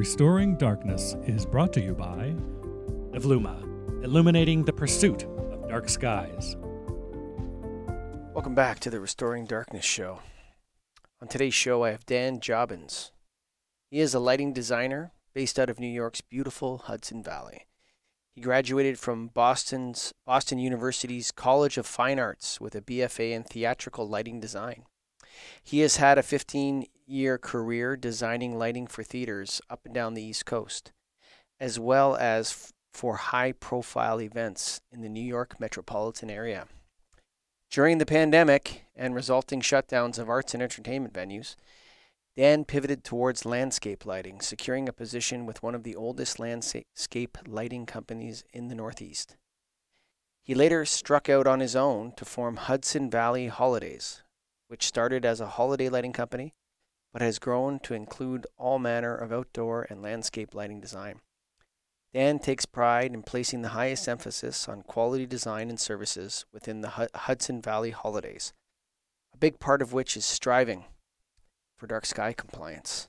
Restoring 0.00 0.56
Darkness 0.56 1.14
is 1.26 1.44
brought 1.44 1.74
to 1.74 1.80
you 1.82 1.92
by 1.92 2.34
Evluma, 3.12 3.62
illuminating 4.02 4.64
the 4.64 4.72
pursuit 4.72 5.24
of 5.24 5.68
dark 5.68 5.90
skies. 5.90 6.56
Welcome 8.32 8.54
back 8.54 8.80
to 8.80 8.88
the 8.88 8.98
Restoring 8.98 9.44
Darkness 9.44 9.84
show. 9.84 10.20
On 11.20 11.28
today's 11.28 11.52
show, 11.52 11.84
I 11.84 11.90
have 11.90 12.06
Dan 12.06 12.40
Jobbins. 12.40 13.12
He 13.90 14.00
is 14.00 14.14
a 14.14 14.20
lighting 14.20 14.54
designer 14.54 15.12
based 15.34 15.58
out 15.58 15.68
of 15.68 15.78
New 15.78 15.86
York's 15.86 16.22
beautiful 16.22 16.78
Hudson 16.78 17.22
Valley. 17.22 17.66
He 18.34 18.40
graduated 18.40 18.98
from 18.98 19.28
Boston's 19.28 20.14
Boston 20.24 20.58
University's 20.58 21.30
College 21.30 21.76
of 21.76 21.84
Fine 21.84 22.18
Arts 22.18 22.58
with 22.58 22.74
a 22.74 22.80
BFA 22.80 23.32
in 23.32 23.42
theatrical 23.42 24.08
lighting 24.08 24.40
design. 24.40 24.84
He 25.62 25.80
has 25.80 25.96
had 25.96 26.16
a 26.16 26.22
15 26.22 26.86
year 27.10 27.38
career 27.38 27.96
designing 27.96 28.56
lighting 28.56 28.86
for 28.86 29.02
theaters 29.02 29.60
up 29.68 29.80
and 29.84 29.94
down 29.94 30.14
the 30.14 30.22
East 30.22 30.46
Coast, 30.46 30.92
as 31.58 31.78
well 31.78 32.16
as 32.16 32.50
f- 32.50 32.72
for 32.92 33.16
high 33.16 33.52
profile 33.52 34.20
events 34.20 34.80
in 34.92 35.02
the 35.02 35.08
New 35.08 35.24
York 35.24 35.58
metropolitan 35.58 36.30
area. 36.30 36.66
During 37.70 37.98
the 37.98 38.06
pandemic 38.06 38.84
and 38.96 39.14
resulting 39.14 39.60
shutdowns 39.60 40.18
of 40.18 40.28
arts 40.28 40.54
and 40.54 40.62
entertainment 40.62 41.14
venues, 41.14 41.56
Dan 42.36 42.64
pivoted 42.64 43.04
towards 43.04 43.44
landscape 43.44 44.06
lighting, 44.06 44.40
securing 44.40 44.88
a 44.88 44.92
position 44.92 45.46
with 45.46 45.62
one 45.62 45.74
of 45.74 45.82
the 45.82 45.96
oldest 45.96 46.38
landscape 46.38 47.38
lighting 47.46 47.86
companies 47.86 48.44
in 48.52 48.68
the 48.68 48.74
Northeast. 48.74 49.36
He 50.42 50.54
later 50.54 50.84
struck 50.84 51.28
out 51.28 51.46
on 51.46 51.60
his 51.60 51.76
own 51.76 52.12
to 52.16 52.24
form 52.24 52.56
Hudson 52.56 53.10
Valley 53.10 53.48
Holidays, 53.48 54.22
which 54.68 54.86
started 54.86 55.24
as 55.24 55.40
a 55.40 55.48
holiday 55.48 55.88
lighting 55.88 56.12
company 56.12 56.54
but 57.12 57.22
has 57.22 57.38
grown 57.38 57.78
to 57.80 57.94
include 57.94 58.46
all 58.56 58.78
manner 58.78 59.14
of 59.14 59.32
outdoor 59.32 59.86
and 59.90 60.02
landscape 60.02 60.54
lighting 60.54 60.80
design. 60.80 61.20
Dan 62.12 62.38
takes 62.38 62.66
pride 62.66 63.12
in 63.12 63.22
placing 63.22 63.62
the 63.62 63.68
highest 63.68 64.08
emphasis 64.08 64.68
on 64.68 64.82
quality 64.82 65.26
design 65.26 65.68
and 65.68 65.78
services 65.78 66.44
within 66.52 66.80
the 66.80 67.08
Hudson 67.14 67.62
Valley 67.62 67.90
holidays, 67.90 68.52
a 69.32 69.38
big 69.38 69.60
part 69.60 69.80
of 69.80 69.92
which 69.92 70.16
is 70.16 70.24
striving 70.24 70.84
for 71.76 71.86
dark 71.86 72.04
sky 72.04 72.32
compliance. 72.32 73.08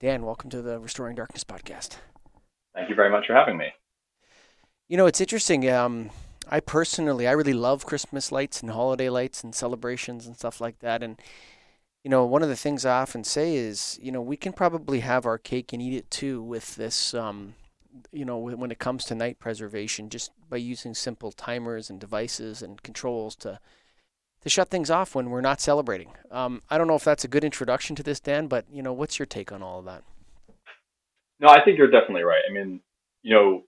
Dan, 0.00 0.24
welcome 0.24 0.50
to 0.50 0.60
the 0.60 0.80
Restoring 0.80 1.14
Darkness 1.14 1.44
podcast. 1.44 1.98
Thank 2.74 2.88
you 2.88 2.96
very 2.96 3.10
much 3.10 3.26
for 3.28 3.34
having 3.34 3.56
me. 3.56 3.68
You 4.88 4.96
know, 4.96 5.06
it's 5.06 5.20
interesting. 5.20 5.70
Um, 5.70 6.10
I 6.50 6.60
personally, 6.60 7.26
I 7.26 7.32
really 7.32 7.54
love 7.54 7.86
Christmas 7.86 8.30
lights 8.30 8.60
and 8.60 8.72
holiday 8.72 9.08
lights 9.08 9.42
and 9.44 9.54
celebrations 9.54 10.26
and 10.26 10.36
stuff 10.36 10.60
like 10.60 10.80
that. 10.80 11.02
And 11.02 11.18
you 12.04 12.10
know, 12.10 12.26
one 12.26 12.42
of 12.42 12.50
the 12.50 12.56
things 12.56 12.84
I 12.84 13.00
often 13.00 13.24
say 13.24 13.56
is, 13.56 13.98
you 14.00 14.12
know, 14.12 14.20
we 14.20 14.36
can 14.36 14.52
probably 14.52 15.00
have 15.00 15.24
our 15.24 15.38
cake 15.38 15.72
and 15.72 15.80
eat 15.80 15.96
it 15.96 16.10
too 16.10 16.42
with 16.42 16.76
this. 16.76 17.14
Um, 17.14 17.54
you 18.12 18.24
know, 18.24 18.36
when 18.38 18.70
it 18.70 18.78
comes 18.78 19.04
to 19.06 19.14
night 19.14 19.38
preservation, 19.38 20.10
just 20.10 20.30
by 20.50 20.58
using 20.58 20.94
simple 20.94 21.32
timers 21.32 21.88
and 21.88 21.98
devices 21.98 22.60
and 22.60 22.82
controls 22.82 23.34
to 23.36 23.58
to 24.42 24.50
shut 24.50 24.68
things 24.68 24.90
off 24.90 25.14
when 25.14 25.30
we're 25.30 25.40
not 25.40 25.58
celebrating. 25.58 26.10
Um, 26.30 26.60
I 26.68 26.76
don't 26.76 26.86
know 26.86 26.96
if 26.96 27.04
that's 27.04 27.24
a 27.24 27.28
good 27.28 27.44
introduction 27.44 27.96
to 27.96 28.02
this, 28.02 28.20
Dan, 28.20 28.46
but 28.46 28.66
you 28.70 28.82
know, 28.82 28.92
what's 28.92 29.18
your 29.18 29.24
take 29.24 29.50
on 29.50 29.62
all 29.62 29.78
of 29.78 29.86
that? 29.86 30.02
No, 31.40 31.48
I 31.48 31.64
think 31.64 31.78
you're 31.78 31.90
definitely 31.90 32.24
right. 32.24 32.42
I 32.48 32.52
mean, 32.52 32.80
you 33.22 33.34
know, 33.34 33.62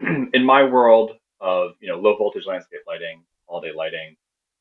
in 0.32 0.44
my 0.44 0.62
world, 0.62 1.12
of 1.40 1.72
you 1.80 1.88
know 1.88 1.98
low 1.98 2.16
voltage 2.16 2.46
landscape 2.46 2.80
lighting, 2.86 3.24
holiday 3.48 3.72
lighting. 3.74 4.16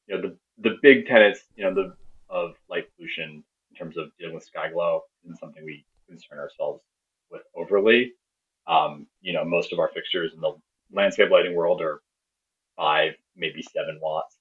You 0.07 0.15
know 0.15 0.21
the 0.21 0.37
the 0.69 0.77
big 0.81 1.05
tenets 1.05 1.41
you 1.55 1.63
know 1.63 1.73
the 1.73 1.93
of 2.29 2.55
light 2.69 2.85
pollution 2.95 3.43
in 3.71 3.77
terms 3.77 3.97
of 3.97 4.09
dealing 4.19 4.35
with 4.35 4.43
sky 4.43 4.69
glow 4.71 5.01
isn't 5.23 5.39
something 5.39 5.63
we 5.63 5.85
concern 6.07 6.39
ourselves 6.39 6.83
with 7.31 7.41
overly. 7.55 8.13
Um, 8.67 9.07
you 9.21 9.33
know 9.33 9.43
most 9.43 9.73
of 9.73 9.79
our 9.79 9.89
fixtures 9.89 10.33
in 10.33 10.41
the 10.41 10.53
landscape 10.91 11.29
lighting 11.31 11.55
world 11.55 11.81
are 11.81 12.01
five 12.75 13.13
maybe 13.35 13.61
seven 13.61 13.99
watts. 14.01 14.37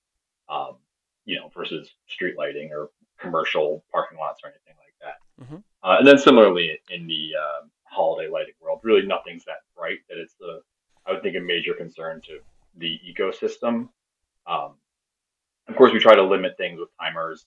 Um, 0.49 0.77
you 1.25 1.37
know 1.37 1.51
versus 1.55 1.91
street 2.09 2.37
lighting 2.39 2.71
or 2.73 2.91
commercial 3.21 3.85
parking 3.93 4.19
lots 4.19 4.41
or 4.45 4.49
anything 4.49 4.75
like 4.79 4.95
that. 5.03 5.45
Mm-hmm. 5.45 5.57
Uh, 5.83 5.99
and 5.99 6.07
then 6.07 6.19
similarly 6.19 6.79
in 6.91 7.07
the 7.07 7.31
um, 7.37 7.71
holiday 7.85 8.31
lighting 8.31 8.55
world, 8.61 8.81
really 8.83 9.07
nothing's 9.07 9.45
that 9.45 9.59
bright 9.77 9.99
that 10.09 10.19
it's 10.19 10.35
the 10.41 10.61
I 11.07 11.13
would 11.13 11.23
think 11.23 11.37
a 11.37 11.41
major 11.41 11.75
concern 11.75 12.21
to 12.27 12.39
the 12.77 13.01
ecosystem. 13.07 13.89
Um, 14.47 14.75
of 15.69 15.77
course, 15.77 15.93
we 15.93 15.99
try 15.99 16.15
to 16.15 16.23
limit 16.23 16.57
things 16.57 16.79
with 16.79 16.89
timers, 17.01 17.47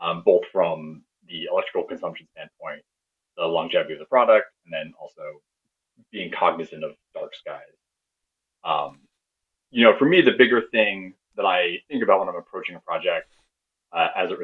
um, 0.00 0.22
both 0.24 0.42
from 0.52 1.02
the 1.28 1.44
electrical 1.50 1.84
consumption 1.84 2.26
standpoint, 2.32 2.82
the 3.36 3.44
longevity 3.44 3.94
of 3.94 3.98
the 4.00 4.06
product, 4.06 4.46
and 4.64 4.72
then 4.72 4.92
also 5.00 5.22
being 6.10 6.30
cognizant 6.30 6.84
of 6.84 6.92
dark 7.14 7.34
skies. 7.34 7.60
Um, 8.64 9.00
you 9.70 9.84
know, 9.84 9.96
for 9.96 10.04
me, 10.04 10.20
the 10.20 10.32
bigger 10.32 10.62
thing 10.70 11.14
that 11.36 11.44
I 11.44 11.78
think 11.88 12.02
about 12.02 12.20
when 12.20 12.28
I'm 12.28 12.36
approaching 12.36 12.76
a 12.76 12.80
project, 12.80 13.32
uh, 13.92 14.08
as 14.16 14.30
it 14.30 14.38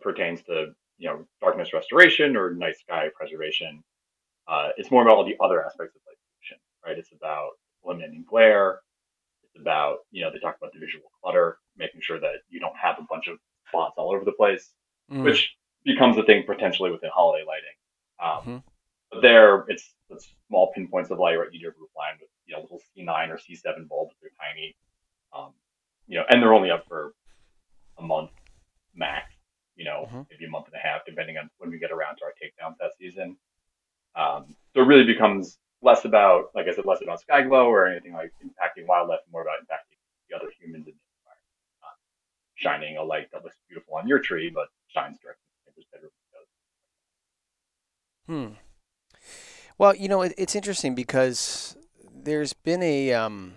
pertains 0.00 0.42
to 0.42 0.74
you 0.98 1.08
know 1.08 1.26
darkness 1.40 1.72
restoration 1.72 2.36
or 2.36 2.54
night 2.54 2.76
sky 2.76 3.08
preservation, 3.16 3.82
uh, 4.48 4.70
it's 4.76 4.90
more 4.90 5.02
about 5.02 5.16
all 5.16 5.24
the 5.24 5.36
other 5.40 5.64
aspects 5.64 5.94
of 5.94 6.02
light 6.06 6.16
pollution, 6.24 6.58
right? 6.84 6.98
It's 6.98 7.12
about 7.12 7.50
eliminating 7.84 8.24
glare. 8.28 8.80
It's 9.44 9.60
about, 9.60 9.98
you 10.10 10.22
know, 10.22 10.30
they 10.32 10.38
talk 10.38 10.56
about 10.60 10.72
the 10.72 10.80
visual 10.80 11.10
clutter, 11.22 11.58
making 11.76 12.00
sure 12.02 12.18
that 12.20 12.42
you 12.48 12.60
don't 12.60 12.76
have 12.76 12.96
a 12.98 13.06
bunch 13.08 13.28
of 13.28 13.38
spots 13.68 13.94
all 13.96 14.14
over 14.14 14.24
the 14.24 14.32
place, 14.32 14.70
mm. 15.10 15.22
which 15.22 15.54
becomes 15.84 16.18
a 16.18 16.22
thing 16.24 16.44
potentially 16.46 16.90
within 16.90 17.10
holiday 17.12 17.44
lighting. 17.46 17.76
Um, 18.20 18.40
mm-hmm. 18.40 18.56
But 19.10 19.22
there, 19.22 19.64
it's, 19.68 19.94
it's 20.10 20.28
small 20.48 20.72
pinpoints 20.74 21.10
of 21.10 21.18
light 21.18 21.36
right 21.36 21.48
near 21.50 21.60
your 21.60 21.74
roof 21.78 21.90
line 21.96 22.16
with, 22.20 22.28
you 22.46 22.54
know, 22.54 22.62
little 22.62 22.80
C9 22.96 23.30
or 23.30 23.36
C7 23.36 23.88
bulbs. 23.88 24.14
They're 24.20 24.30
tiny. 24.38 24.76
Um, 25.36 25.52
you 26.06 26.18
know, 26.18 26.24
and 26.28 26.42
they're 26.42 26.54
only 26.54 26.70
up 26.70 26.86
for 26.88 27.14
a 27.98 28.02
month 28.02 28.30
max, 28.94 29.32
you 29.76 29.84
know, 29.84 30.06
mm-hmm. 30.06 30.22
maybe 30.30 30.46
a 30.46 30.50
month 30.50 30.66
and 30.66 30.74
a 30.74 30.78
half, 30.78 31.04
depending 31.06 31.38
on 31.38 31.48
when 31.58 31.70
we 31.70 31.78
get 31.78 31.90
around 31.90 32.16
to 32.16 32.24
our 32.24 32.32
takedown 32.32 32.76
test 32.78 32.98
season. 32.98 33.36
Um, 34.16 34.56
so 34.74 34.82
it 34.82 34.86
really 34.86 35.04
becomes 35.04 35.58
less 35.82 36.04
about, 36.04 36.50
like 36.54 36.66
I 36.66 36.74
said, 36.74 36.86
less 36.86 37.02
about 37.02 37.20
sky 37.20 37.42
glow 37.42 37.66
or 37.66 37.86
anything 37.86 38.12
like 38.12 38.32
impacting 38.44 38.86
wildlife, 38.86 39.20
more 39.32 39.42
about 39.42 39.60
impacting 39.60 39.98
the 40.28 40.36
other 40.36 40.50
humans 40.58 40.86
in 40.88 40.94
the 40.94 40.98
environment. 40.98 40.98
Not 40.98 41.07
shining 42.58 42.96
a 42.96 43.02
light 43.02 43.30
that 43.32 43.44
looks 43.44 43.56
beautiful 43.68 43.94
on 43.94 44.06
your 44.06 44.18
tree, 44.18 44.50
but 44.52 44.68
shines 44.88 45.18
directly 45.22 45.44
in 45.66 45.72
the 45.76 45.84
bedroom 45.92 46.10
windows. 48.26 48.56
Hmm. 48.56 48.58
Well, 49.78 49.94
you 49.94 50.08
know, 50.08 50.22
it, 50.22 50.34
it's 50.36 50.56
interesting 50.56 50.94
because 50.94 51.76
there's 52.12 52.52
been 52.52 52.82
a 52.82 53.12
um, 53.12 53.54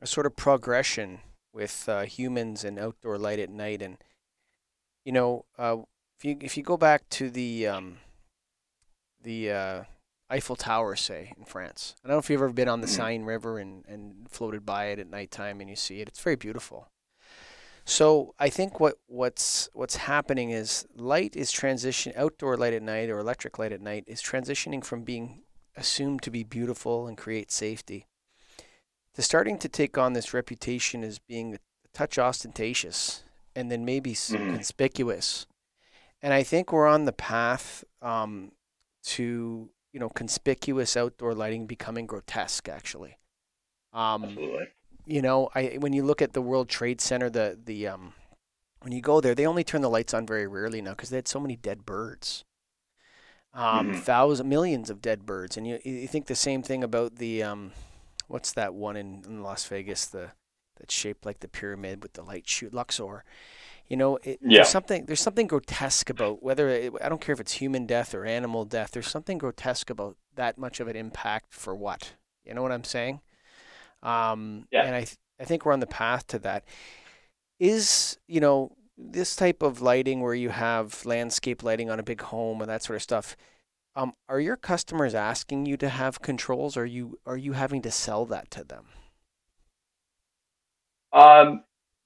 a 0.00 0.06
sort 0.06 0.26
of 0.26 0.36
progression 0.36 1.20
with 1.52 1.88
uh, 1.88 2.02
humans 2.02 2.62
and 2.62 2.78
outdoor 2.78 3.16
light 3.16 3.38
at 3.38 3.50
night, 3.50 3.80
and 3.80 3.96
you 5.04 5.12
know, 5.12 5.46
uh, 5.58 5.78
if 6.18 6.24
you 6.24 6.36
if 6.40 6.56
you 6.58 6.62
go 6.62 6.76
back 6.76 7.08
to 7.10 7.30
the 7.30 7.66
um, 7.66 7.98
the 9.22 9.50
uh, 9.50 9.84
Eiffel 10.28 10.56
Tower, 10.56 10.94
say, 10.94 11.32
in 11.38 11.44
France. 11.44 11.94
I 12.04 12.08
don't 12.08 12.16
know 12.16 12.18
if 12.18 12.28
you've 12.28 12.42
ever 12.42 12.52
been 12.52 12.68
on 12.68 12.82
the 12.82 12.86
mm. 12.86 12.90
Seine 12.90 13.24
River 13.24 13.58
and, 13.58 13.84
and 13.86 14.28
floated 14.28 14.66
by 14.66 14.86
it 14.86 14.98
at 14.98 15.08
nighttime 15.08 15.60
and 15.60 15.70
you 15.70 15.76
see 15.76 16.00
it. 16.00 16.08
It's 16.08 16.20
very 16.20 16.36
beautiful. 16.36 16.88
So 17.88 18.34
I 18.36 18.50
think 18.50 18.80
what, 18.80 18.96
what's 19.06 19.70
what's 19.72 19.94
happening 19.94 20.50
is 20.50 20.86
light 20.96 21.36
is 21.36 21.52
transition 21.52 22.12
outdoor 22.16 22.56
light 22.56 22.74
at 22.74 22.82
night 22.82 23.08
or 23.08 23.20
electric 23.20 23.60
light 23.60 23.70
at 23.70 23.80
night 23.80 24.02
is 24.08 24.20
transitioning 24.20 24.84
from 24.84 25.04
being 25.04 25.42
assumed 25.76 26.20
to 26.22 26.30
be 26.30 26.42
beautiful 26.42 27.06
and 27.06 27.16
create 27.16 27.52
safety 27.52 28.06
to 29.14 29.22
starting 29.22 29.56
to 29.58 29.68
take 29.68 29.96
on 29.96 30.14
this 30.14 30.34
reputation 30.34 31.04
as 31.04 31.20
being 31.20 31.54
a 31.54 31.58
touch 31.94 32.18
ostentatious 32.18 33.22
and 33.54 33.70
then 33.70 33.84
maybe 33.84 34.12
mm-hmm. 34.12 34.54
conspicuous. 34.54 35.46
And 36.20 36.34
I 36.34 36.42
think 36.42 36.72
we're 36.72 36.88
on 36.88 37.04
the 37.04 37.12
path 37.12 37.84
um, 38.02 38.50
to 39.04 39.70
you 39.92 40.00
know 40.00 40.08
conspicuous 40.08 40.96
outdoor 40.96 41.34
lighting 41.34 41.66
becoming 41.66 42.06
grotesque 42.06 42.68
actually 42.68 43.16
um, 43.92 44.24
Absolutely. 44.24 44.66
You 45.06 45.22
know 45.22 45.48
i 45.54 45.76
when 45.78 45.92
you 45.92 46.04
look 46.04 46.20
at 46.20 46.32
the 46.32 46.42
world 46.42 46.68
trade 46.68 47.00
center 47.00 47.30
the 47.30 47.58
the 47.64 47.86
um 47.86 48.12
when 48.80 48.92
you 48.92 49.00
go 49.00 49.20
there 49.20 49.34
they 49.34 49.46
only 49.46 49.64
turn 49.64 49.80
the 49.80 49.90
lights 49.90 50.12
on 50.12 50.26
very 50.26 50.46
rarely 50.46 50.82
now 50.82 50.90
because 50.90 51.10
they 51.10 51.16
had 51.16 51.28
so 51.28 51.40
many 51.40 51.56
dead 51.56 51.86
birds 51.86 52.44
um 53.54 53.88
mm-hmm. 53.88 53.98
thousands 54.00 54.48
millions 54.48 54.90
of 54.90 55.00
dead 55.00 55.24
birds 55.24 55.56
and 55.56 55.66
you 55.66 55.78
you 55.84 56.06
think 56.06 56.26
the 56.26 56.34
same 56.34 56.62
thing 56.62 56.82
about 56.82 57.16
the 57.16 57.42
um 57.42 57.72
what's 58.28 58.52
that 58.52 58.74
one 58.74 58.96
in, 58.96 59.22
in 59.26 59.42
las 59.42 59.64
vegas 59.66 60.06
the 60.06 60.30
that's 60.78 60.94
shaped 60.94 61.24
like 61.24 61.40
the 61.40 61.48
pyramid 61.48 62.02
with 62.02 62.12
the 62.14 62.22
light 62.22 62.48
shoot 62.48 62.74
luxor 62.74 63.24
you 63.88 63.96
know, 63.96 64.16
it, 64.24 64.40
yeah. 64.42 64.58
there's 64.58 64.68
something 64.68 65.06
there's 65.06 65.20
something 65.20 65.46
grotesque 65.46 66.10
about 66.10 66.42
whether 66.42 66.68
it, 66.68 66.92
I 67.00 67.08
don't 67.08 67.20
care 67.20 67.32
if 67.32 67.40
it's 67.40 67.52
human 67.52 67.86
death 67.86 68.14
or 68.14 68.24
animal 68.24 68.64
death. 68.64 68.90
There's 68.90 69.08
something 69.08 69.38
grotesque 69.38 69.90
about 69.90 70.16
that 70.34 70.58
much 70.58 70.80
of 70.80 70.88
an 70.88 70.96
impact 70.96 71.54
for 71.54 71.74
what? 71.74 72.14
You 72.44 72.54
know 72.54 72.62
what 72.62 72.72
I'm 72.72 72.84
saying? 72.84 73.20
Um, 74.02 74.66
yeah. 74.70 74.84
And 74.84 74.94
I 74.94 75.04
th- 75.04 75.18
I 75.40 75.44
think 75.44 75.64
we're 75.64 75.72
on 75.72 75.80
the 75.80 75.86
path 75.86 76.26
to 76.28 76.38
that. 76.40 76.64
Is 77.58 78.18
you 78.26 78.40
know 78.40 78.76
this 78.98 79.36
type 79.36 79.62
of 79.62 79.82
lighting 79.82 80.20
where 80.20 80.34
you 80.34 80.50
have 80.50 81.04
landscape 81.04 81.62
lighting 81.62 81.90
on 81.90 82.00
a 82.00 82.02
big 82.02 82.22
home 82.22 82.60
and 82.60 82.70
that 82.70 82.82
sort 82.82 82.96
of 82.96 83.02
stuff. 83.02 83.36
Um, 83.94 84.14
are 84.28 84.40
your 84.40 84.56
customers 84.56 85.14
asking 85.14 85.66
you 85.66 85.76
to 85.78 85.88
have 85.88 86.20
controls? 86.20 86.76
Or 86.76 86.82
are 86.82 86.86
you 86.86 87.18
are 87.26 87.36
you 87.36 87.52
having 87.52 87.82
to 87.82 87.90
sell 87.90 88.26
that 88.26 88.50
to 88.52 88.64
them? 88.64 88.86
Um, 91.12 91.64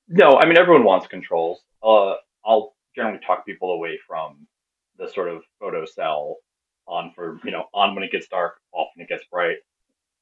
no, 0.08 0.36
I 0.36 0.46
mean 0.46 0.56
everyone 0.56 0.84
wants 0.84 1.06
controls. 1.06 1.60
Uh, 1.82 2.14
I'll 2.44 2.74
generally 2.94 3.20
talk 3.26 3.46
people 3.46 3.72
away 3.72 3.98
from 4.06 4.46
the 4.98 5.08
sort 5.08 5.28
of 5.28 5.42
photo 5.58 5.84
cell 5.84 6.36
on 6.86 7.12
for 7.14 7.40
you 7.44 7.50
know 7.50 7.64
on 7.74 7.94
when 7.94 8.04
it 8.04 8.12
gets 8.12 8.28
dark, 8.28 8.58
off 8.72 8.88
when 8.94 9.04
it 9.04 9.08
gets 9.08 9.24
bright, 9.30 9.56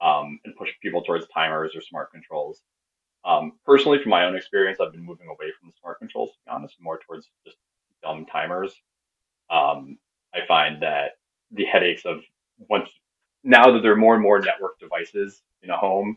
um, 0.01 0.39
and 0.45 0.57
push 0.57 0.71
people 0.83 1.03
towards 1.03 1.27
timers 1.29 1.75
or 1.75 1.81
smart 1.83 2.11
controls. 2.13 2.63
Um, 3.25 3.53
personally, 3.65 4.01
from 4.03 4.11
my 4.11 4.25
own 4.25 4.37
experience, 4.37 4.79
I've 4.81 4.93
been 4.93 5.05
moving 5.05 5.27
away 5.27 5.53
from 5.59 5.69
the 5.69 5.75
smart 5.81 5.99
controls 5.99 6.31
to 6.31 6.37
be 6.47 6.51
honest, 6.51 6.77
more 6.81 6.99
towards 7.07 7.29
just 7.45 7.57
dumb 8.03 8.27
timers. 8.27 8.75
Um, 9.51 9.99
I 10.35 10.47
find 10.47 10.83
that 10.83 11.13
the 11.51 11.65
headaches 11.65 12.05
of 12.05 12.21
once 12.69 12.89
now 13.45 13.71
that 13.71 13.83
there 13.83 13.93
are 13.93 13.97
more 13.97 14.15
and 14.15 14.23
more 14.23 14.41
network 14.41 14.79
devices 14.79 15.43
in 15.63 15.71
a 15.71 15.77
home, 15.77 16.17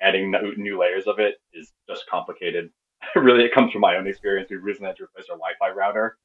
adding 0.00 0.32
new 0.56 0.78
layers 0.78 1.06
of 1.06 1.18
it 1.18 1.36
is 1.52 1.72
just 1.88 2.04
complicated. 2.08 2.70
really, 3.16 3.44
it 3.44 3.54
comes 3.54 3.72
from 3.72 3.80
my 3.80 3.96
own 3.96 4.06
experience. 4.06 4.48
We 4.50 4.56
recently 4.56 4.88
had 4.88 4.96
to 4.96 5.04
replace 5.04 5.26
our 5.30 5.36
Wi-Fi 5.36 5.70
router, 5.70 6.16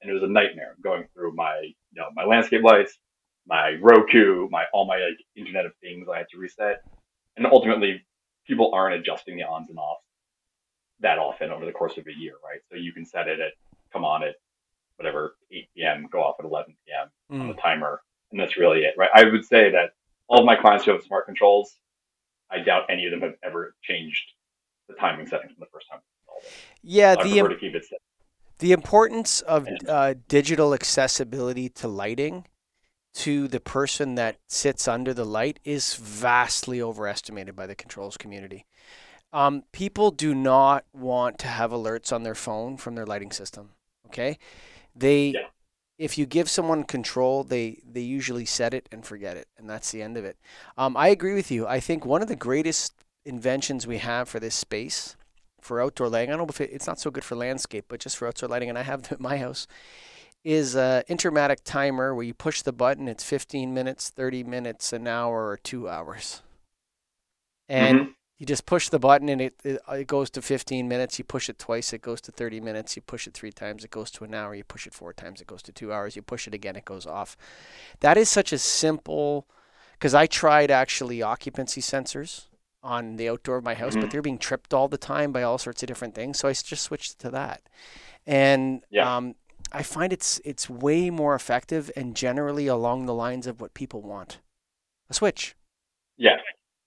and 0.00 0.10
it 0.10 0.14
was 0.14 0.22
a 0.22 0.28
nightmare 0.28 0.76
going 0.82 1.04
through 1.14 1.34
my, 1.34 1.60
you 1.62 2.00
know, 2.00 2.08
my 2.14 2.24
landscape 2.24 2.62
lights, 2.62 2.98
my 3.46 3.76
Roku, 3.80 4.48
my 4.50 4.64
all 4.72 4.86
my 4.86 4.96
like, 4.96 5.18
Internet 5.36 5.66
of 5.66 5.72
Things. 5.80 6.06
I 6.12 6.18
had 6.18 6.28
to 6.30 6.38
reset, 6.38 6.82
and 7.36 7.46
ultimately, 7.46 8.02
people 8.46 8.72
aren't 8.74 8.94
adjusting 8.94 9.36
the 9.36 9.44
ons 9.44 9.68
and 9.68 9.78
offs 9.78 10.04
that 11.00 11.18
often 11.18 11.50
over 11.50 11.66
the 11.66 11.72
course 11.72 11.98
of 11.98 12.06
a 12.06 12.18
year, 12.18 12.34
right? 12.44 12.60
So 12.70 12.76
you 12.76 12.92
can 12.92 13.04
set 13.04 13.28
it 13.28 13.40
at 13.40 13.52
come 13.92 14.04
on 14.04 14.22
at 14.22 14.36
whatever 14.96 15.36
8 15.50 15.68
p.m., 15.74 16.08
go 16.10 16.22
off 16.22 16.36
at 16.38 16.44
11 16.44 16.74
p.m. 16.86 17.08
Mm. 17.30 17.40
on 17.42 17.48
the 17.48 17.54
timer, 17.54 18.02
and 18.30 18.40
that's 18.40 18.56
really 18.56 18.80
it, 18.80 18.94
right? 18.96 19.10
I 19.14 19.24
would 19.24 19.44
say 19.44 19.70
that 19.70 19.90
all 20.28 20.40
of 20.40 20.46
my 20.46 20.56
clients 20.56 20.84
who 20.84 20.92
have 20.92 21.02
smart 21.02 21.26
controls, 21.26 21.76
I 22.50 22.60
doubt 22.60 22.84
any 22.88 23.04
of 23.06 23.10
them 23.10 23.20
have 23.20 23.34
ever 23.42 23.74
changed 23.82 24.22
the 24.88 24.94
timing 24.94 25.26
settings 25.26 25.52
from 25.52 25.60
the 25.60 25.66
first 25.72 25.86
time. 25.90 26.00
Yeah, 26.82 27.14
so 27.14 27.24
the 27.24 27.38
Im- 27.38 27.80
the 28.58 28.72
importance 28.72 29.40
of 29.42 29.68
uh, 29.88 30.14
digital 30.28 30.72
accessibility 30.72 31.68
to 31.70 31.88
lighting 31.88 32.46
to 33.14 33.46
the 33.48 33.60
person 33.60 34.14
that 34.14 34.38
sits 34.48 34.88
under 34.88 35.12
the 35.12 35.24
light 35.24 35.60
is 35.64 35.94
vastly 35.94 36.80
overestimated 36.80 37.54
by 37.54 37.66
the 37.66 37.74
controls 37.74 38.16
community. 38.16 38.64
Um, 39.32 39.64
people 39.72 40.10
do 40.10 40.34
not 40.34 40.84
want 40.92 41.38
to 41.40 41.46
have 41.46 41.70
alerts 41.70 42.12
on 42.12 42.22
their 42.22 42.34
phone 42.34 42.76
from 42.76 42.94
their 42.94 43.06
lighting 43.06 43.32
system. 43.32 43.70
Okay, 44.06 44.38
they 44.94 45.28
yeah. 45.28 45.46
if 45.98 46.18
you 46.18 46.26
give 46.26 46.50
someone 46.50 46.84
control, 46.84 47.42
they 47.42 47.80
they 47.90 48.00
usually 48.00 48.44
set 48.44 48.74
it 48.74 48.88
and 48.92 49.06
forget 49.06 49.36
it, 49.36 49.48
and 49.56 49.70
that's 49.70 49.90
the 49.90 50.02
end 50.02 50.16
of 50.18 50.24
it. 50.24 50.36
Um, 50.76 50.96
I 50.96 51.08
agree 51.08 51.34
with 51.34 51.50
you. 51.50 51.66
I 51.66 51.80
think 51.80 52.04
one 52.04 52.20
of 52.20 52.28
the 52.28 52.36
greatest 52.36 52.92
inventions 53.24 53.86
we 53.86 53.98
have 53.98 54.28
for 54.28 54.40
this 54.40 54.54
space 54.54 55.16
for 55.62 55.80
outdoor 55.80 56.08
lighting. 56.08 56.30
I 56.30 56.36
don't 56.36 56.46
know 56.46 56.50
if 56.50 56.60
it, 56.60 56.70
it's 56.72 56.86
not 56.86 57.00
so 57.00 57.10
good 57.10 57.24
for 57.24 57.36
landscape, 57.36 57.86
but 57.88 58.00
just 58.00 58.16
for 58.16 58.28
outdoor 58.28 58.48
lighting, 58.48 58.68
and 58.68 58.78
I 58.78 58.82
have 58.82 59.02
them 59.02 59.12
at 59.16 59.20
my 59.20 59.38
house, 59.38 59.66
is 60.44 60.74
a 60.74 61.04
Intermatic 61.08 61.60
timer 61.64 62.14
where 62.14 62.24
you 62.24 62.34
push 62.34 62.62
the 62.62 62.72
button. 62.72 63.08
It's 63.08 63.24
15 63.24 63.72
minutes, 63.72 64.10
30 64.10 64.44
minutes, 64.44 64.92
an 64.92 65.06
hour, 65.06 65.48
or 65.48 65.56
two 65.56 65.88
hours. 65.88 66.42
And 67.68 67.98
mm-hmm. 68.00 68.10
you 68.38 68.46
just 68.46 68.66
push 68.66 68.88
the 68.88 68.98
button 68.98 69.28
and 69.28 69.40
it, 69.40 69.54
it, 69.64 69.80
it 69.90 70.06
goes 70.06 70.30
to 70.30 70.42
15 70.42 70.88
minutes. 70.88 71.18
You 71.18 71.24
push 71.24 71.48
it 71.48 71.58
twice, 71.58 71.92
it 71.92 72.02
goes 72.02 72.20
to 72.22 72.32
30 72.32 72.60
minutes. 72.60 72.96
You 72.96 73.02
push 73.02 73.26
it 73.26 73.34
three 73.34 73.52
times, 73.52 73.84
it 73.84 73.90
goes 73.90 74.10
to 74.12 74.24
an 74.24 74.34
hour. 74.34 74.54
You 74.54 74.64
push 74.64 74.86
it 74.86 74.94
four 74.94 75.12
times, 75.12 75.40
it 75.40 75.46
goes 75.46 75.62
to 75.62 75.72
two 75.72 75.92
hours. 75.92 76.16
You 76.16 76.22
push 76.22 76.46
it 76.46 76.54
again, 76.54 76.76
it 76.76 76.84
goes 76.84 77.06
off. 77.06 77.36
That 78.00 78.16
is 78.16 78.28
such 78.28 78.52
a 78.52 78.58
simple, 78.58 79.46
because 79.92 80.14
I 80.14 80.26
tried 80.26 80.70
actually 80.70 81.22
occupancy 81.22 81.80
sensors 81.80 82.46
on 82.82 83.16
the 83.16 83.28
outdoor 83.28 83.58
of 83.58 83.64
my 83.64 83.74
house, 83.74 83.92
mm-hmm. 83.92 84.00
but 84.00 84.10
they're 84.10 84.22
being 84.22 84.38
tripped 84.38 84.74
all 84.74 84.88
the 84.88 84.98
time 84.98 85.30
by 85.30 85.42
all 85.42 85.56
sorts 85.56 85.82
of 85.82 85.86
different 85.86 86.14
things. 86.14 86.38
So 86.38 86.48
I 86.48 86.52
just 86.52 86.82
switched 86.82 87.20
to 87.20 87.30
that, 87.30 87.62
and 88.26 88.82
yeah. 88.90 89.16
um, 89.16 89.36
I 89.72 89.82
find 89.82 90.12
it's 90.12 90.40
it's 90.44 90.68
way 90.68 91.10
more 91.10 91.34
effective 91.34 91.90
and 91.96 92.14
generally 92.14 92.66
along 92.66 93.06
the 93.06 93.14
lines 93.14 93.46
of 93.46 93.60
what 93.60 93.74
people 93.74 94.02
want. 94.02 94.38
A 95.10 95.14
switch. 95.14 95.54
Yeah, 96.16 96.36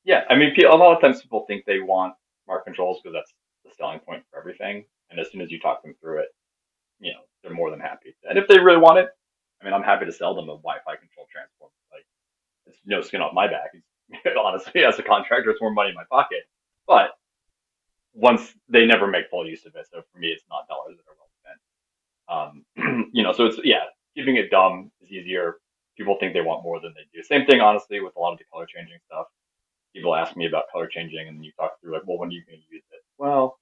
yeah. 0.04 0.24
I 0.30 0.36
mean, 0.36 0.54
a 0.60 0.76
lot 0.76 0.96
of 0.96 1.02
times 1.02 1.22
people 1.22 1.46
think 1.48 1.66
they 1.66 1.80
want 1.80 2.14
smart 2.46 2.64
controls 2.64 3.00
because 3.02 3.14
that's 3.14 3.34
the 3.64 3.72
selling 3.78 4.00
point 4.00 4.24
for 4.30 4.40
everything, 4.40 4.86
and 5.10 5.20
as 5.20 5.32
soon 5.32 5.42
as 5.42 5.52
you 5.52 5.60
talk 5.60 5.84
them 5.84 5.96
through 6.00 6.20
it, 6.20 6.28
you 7.00 7.12
know, 7.12 7.20
they're 7.42 7.54
more 7.54 7.72
than 7.72 7.80
happy. 7.80 8.16
And 8.30 8.38
if 8.38 8.48
they 8.48 8.60
really 8.60 8.80
want 8.80 9.00
it, 9.00 9.10
I 9.62 9.66
mean, 9.66 9.74
I'm 9.74 9.84
happy 9.84 10.06
to 10.06 10.12
sell 10.12 10.36
them 10.36 10.46
a 10.46 10.58
Wi-Fi 10.58 10.96
control 10.96 11.28
transformer. 11.32 11.74
Like, 11.92 12.06
it's 12.68 12.80
no 12.86 13.02
skin 13.02 13.22
off 13.22 13.34
my 13.34 13.48
back. 13.48 13.72
Honestly, 14.40 14.86
as 14.86 15.00
a 15.00 15.04
contractor, 15.04 15.50
it's 15.50 15.62
more 15.62 15.74
money 15.74 15.90
in 15.90 15.96
my 15.96 16.06
pocket. 16.12 16.44
But 16.88 17.12
once 18.14 18.54
they 18.70 18.86
never 18.86 19.08
make 19.08 19.30
full 19.30 19.48
use 19.48 19.66
of 19.66 19.76
it, 19.76 19.88
so 19.92 20.02
for 20.12 20.20
me, 20.20 20.28
it's 20.28 20.44
not 20.50 20.68
dollars 20.68 20.98
that 20.98 21.10
are. 21.10 21.16
Um, 22.28 22.66
you 23.14 23.24
know, 23.24 23.34
so 23.34 23.46
it's 23.46 23.60
yeah, 23.64 23.84
keeping 24.16 24.36
it 24.38 24.50
dumb 24.50 24.92
is 25.02 25.12
easier. 25.12 25.58
People 25.98 26.18
think 26.20 26.34
they 26.34 26.42
want 26.42 26.64
more 26.64 26.80
than 26.80 26.94
they 26.96 27.06
do. 27.14 27.24
Same 27.24 27.46
thing, 27.46 27.62
honestly, 27.62 28.02
with 28.02 28.16
a 28.16 28.20
lot 28.20 28.34
of 28.34 28.40
the 28.40 28.46
color 28.52 28.66
changing 28.66 28.98
stuff. 29.06 29.28
People 29.94 30.16
ask 30.16 30.36
me 30.36 30.46
about 30.46 30.66
color 30.72 30.88
changing, 30.88 31.28
and 31.28 31.44
you 31.44 31.52
talk 31.58 31.80
through 31.80 31.94
like, 31.94 32.02
well, 32.06 32.18
when 32.18 32.30
are 32.30 32.34
you 32.34 32.44
going 32.46 32.60
to 32.60 32.76
use 32.76 32.84
it? 32.92 33.02
Well, 33.18 33.58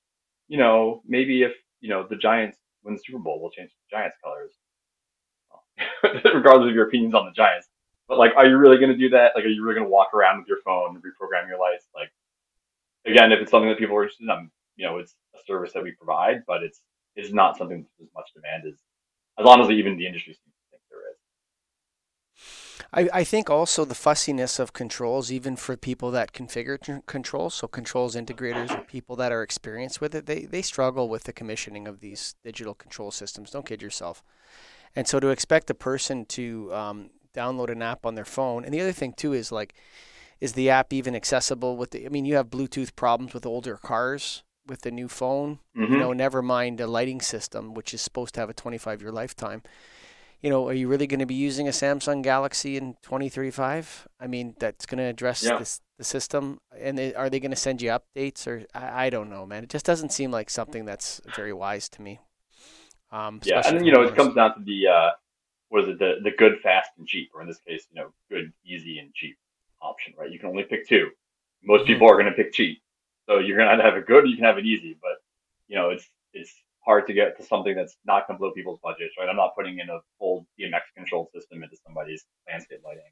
you 0.48 0.58
know, 0.58 1.04
maybe 1.08 1.44
if 1.44 1.52
you 1.82 1.90
know 1.90 2.08
the 2.10 2.16
Giants 2.16 2.58
win 2.84 2.96
the 2.96 3.02
Super 3.06 3.20
Bowl, 3.20 3.40
we'll 3.40 3.52
change 3.52 3.70
the 3.70 3.96
Giants 3.96 4.18
colors. 4.24 4.52
Well, 5.50 6.14
regardless 6.34 6.70
of 6.70 6.76
your 6.76 6.88
opinions 6.88 7.14
on 7.14 7.26
the 7.26 7.32
Giants, 7.32 7.68
but 8.08 8.18
like, 8.18 8.34
are 8.36 8.48
you 8.48 8.58
really 8.58 8.78
going 8.78 8.92
to 8.92 8.98
do 8.98 9.10
that? 9.10 9.34
Like, 9.36 9.46
are 9.46 9.50
you 9.50 9.64
really 9.64 9.76
going 9.76 9.88
to 9.88 9.92
walk 9.92 10.14
around 10.14 10.40
with 10.40 10.48
your 10.48 10.60
phone 10.66 10.96
and 10.96 11.04
reprogram 11.04 11.48
your 11.48 11.60
lights? 11.60 11.88
Like, 11.96 12.12
again, 13.06 13.32
if 13.32 13.40
it's 13.40 13.52
something 13.52 13.70
that 13.70 13.78
people 13.78 13.96
are 13.96 14.04
interested 14.04 14.30
in, 14.30 14.50
you 14.76 14.86
know, 14.86 14.98
it's 14.98 15.16
a 15.36 15.40
service 15.46 15.74
that 15.74 15.84
we 15.84 15.92
provide, 15.92 16.44
but 16.48 16.64
it's 16.64 16.82
it's 17.16 17.34
not 17.34 17.58
something 17.58 17.86
as 18.02 18.08
much 18.16 18.32
demand 18.34 18.64
as 18.68 18.76
as 19.40 19.46
long 19.46 19.62
as 19.62 19.70
even 19.70 19.98
the 19.98 20.06
industry 20.06 20.34
seems 20.34 20.54
to 20.54 20.62
think 20.70 20.84
there 20.92 21.10
is. 21.10 21.18
I, 23.12 23.22
I 23.22 23.24
think 23.24 23.50
also 23.50 23.84
the 23.84 23.96
fussiness 23.96 24.60
of 24.60 24.74
controls, 24.74 25.32
even 25.32 25.56
for 25.56 25.76
people 25.76 26.12
that 26.12 26.34
configure 26.34 26.80
t- 26.80 27.02
controls, 27.08 27.56
so 27.56 27.68
controls 27.68 28.16
integrators 28.16 28.70
or 28.72 28.84
people 28.84 29.16
that 29.16 29.32
are 29.32 29.42
experienced 29.42 30.02
with 30.02 30.14
it, 30.14 30.28
they, 30.28 30.42
they 30.42 30.62
struggle 30.62 31.10
with 31.10 31.24
the 31.24 31.34
commissioning 31.34 31.88
of 31.88 32.00
these 32.00 32.36
digital 32.44 32.76
control 32.76 33.10
systems. 33.10 33.50
Don't 33.50 33.66
kid 33.66 33.82
yourself. 33.82 34.22
And 34.96 35.08
so 35.08 35.20
to 35.20 35.30
expect 35.30 35.72
a 35.72 35.76
person 35.76 36.26
to 36.26 36.72
um, 36.72 37.10
download 37.36 37.72
an 37.72 37.82
app 37.82 38.06
on 38.06 38.14
their 38.14 38.26
phone. 38.26 38.64
And 38.64 38.74
the 38.74 38.82
other 38.82 38.92
thing 38.92 39.14
too 39.14 39.34
is 39.34 39.52
like, 39.52 39.74
is 40.40 40.54
the 40.54 40.70
app 40.70 40.94
even 40.94 41.16
accessible 41.16 41.76
with 41.76 41.92
the? 41.92 42.06
I 42.06 42.10
mean, 42.10 42.26
you 42.26 42.36
have 42.36 42.50
Bluetooth 42.50 42.96
problems 42.96 43.34
with 43.34 43.46
older 43.46 43.78
cars 43.78 44.44
with 44.68 44.82
the 44.82 44.92
new 44.92 45.08
phone. 45.08 45.60
Mm-hmm. 45.78 45.94
You 45.94 46.00
know, 46.00 46.14
never 46.14 46.42
mind 46.42 46.80
a 46.80 46.88
lighting 46.88 47.22
system, 47.22 47.74
which 47.74 47.94
is 47.94 48.02
supposed 48.02 48.34
to 48.36 48.40
have 48.40 48.50
a 48.50 48.54
25 48.54 49.02
year 49.02 49.12
lifetime. 49.12 49.64
You 50.42 50.50
know, 50.50 50.68
are 50.68 50.74
you 50.74 50.90
really 50.90 51.08
going 51.08 51.22
to 51.22 51.26
be 51.26 51.36
using 51.36 51.70
a 51.70 51.72
Samsung 51.72 52.22
Galaxy 52.22 52.76
in 52.76 52.96
2035? 53.04 54.08
I 54.20 54.28
mean, 54.28 54.56
that's 54.60 54.86
going 54.86 54.98
to 54.98 55.06
address 55.06 55.42
yeah. 55.42 55.58
this, 55.58 55.80
the 55.98 56.04
system, 56.04 56.60
and 56.78 56.98
they, 56.98 57.14
are 57.16 57.30
they 57.30 57.40
going 57.40 57.52
to 57.52 57.58
send 57.58 57.82
you 57.82 57.92
updates 57.92 58.46
or 58.46 58.66
I, 58.74 59.06
I 59.06 59.10
don't 59.10 59.30
know, 59.30 59.46
man. 59.46 59.64
It 59.64 59.70
just 59.70 59.86
doesn't 59.86 60.12
seem 60.12 60.32
like 60.32 60.50
something 60.50 60.84
that's 60.84 61.22
very 61.34 61.54
wise 61.54 61.88
to 61.90 62.02
me. 62.02 62.20
Um, 63.10 63.40
yeah, 63.44 63.62
and 63.66 63.86
you 63.86 63.94
know, 63.94 64.02
it 64.02 64.16
comes 64.16 64.34
down 64.34 64.56
to 64.56 64.64
the 64.64 64.88
uh, 64.88 65.12
was 65.70 65.88
it 65.88 66.00
the 66.00 66.16
the 66.24 66.32
good, 66.32 66.60
fast, 66.62 66.90
and 66.98 67.08
cheap, 67.08 67.30
or 67.34 67.42
in 67.42 67.48
this 67.48 67.62
case, 67.66 67.88
you 67.92 68.02
know, 68.02 68.10
good, 68.30 68.52
easy, 68.66 69.00
and 69.00 69.14
cheap 69.14 69.38
option, 69.82 70.14
right? 70.18 70.32
You 70.32 70.40
can 70.40 70.50
only 70.50 70.64
pick 70.64 70.88
two. 70.88 71.10
Most 71.64 71.82
mm-hmm. 71.82 71.94
people 71.94 72.10
are 72.10 72.16
going 72.16 72.26
to 72.26 72.32
pick 72.32 72.52
cheap, 72.54 72.82
so 73.28 73.40
you're 73.40 73.58
to 73.58 73.84
have 73.84 73.96
it 73.96 74.06
good, 74.06 74.28
you 74.28 74.36
can 74.36 74.46
have 74.46 74.58
it 74.58 74.66
easy, 74.66 74.98
but 75.02 75.22
you 75.68 75.76
know, 75.76 75.90
it's 75.90 76.06
it's 76.34 76.54
hard 76.80 77.08
to 77.08 77.14
get 77.14 77.38
to 77.38 77.44
something 77.44 77.76
that's 77.76 77.96
not 78.06 78.28
to 78.28 78.34
blow 78.34 78.52
people's 78.52 78.80
budgets, 78.84 79.16
right? 79.18 79.30
I'm 79.30 79.38
not 79.38 79.56
putting 79.56 79.80
in 79.80 79.90
a 79.90 80.00
full 80.20 80.46
DMX 80.60 80.82
control 80.96 81.30
system 81.34 81.64
into 81.64 81.78
somebody's 81.86 82.26
landscape 82.48 82.82
lighting. 82.84 83.04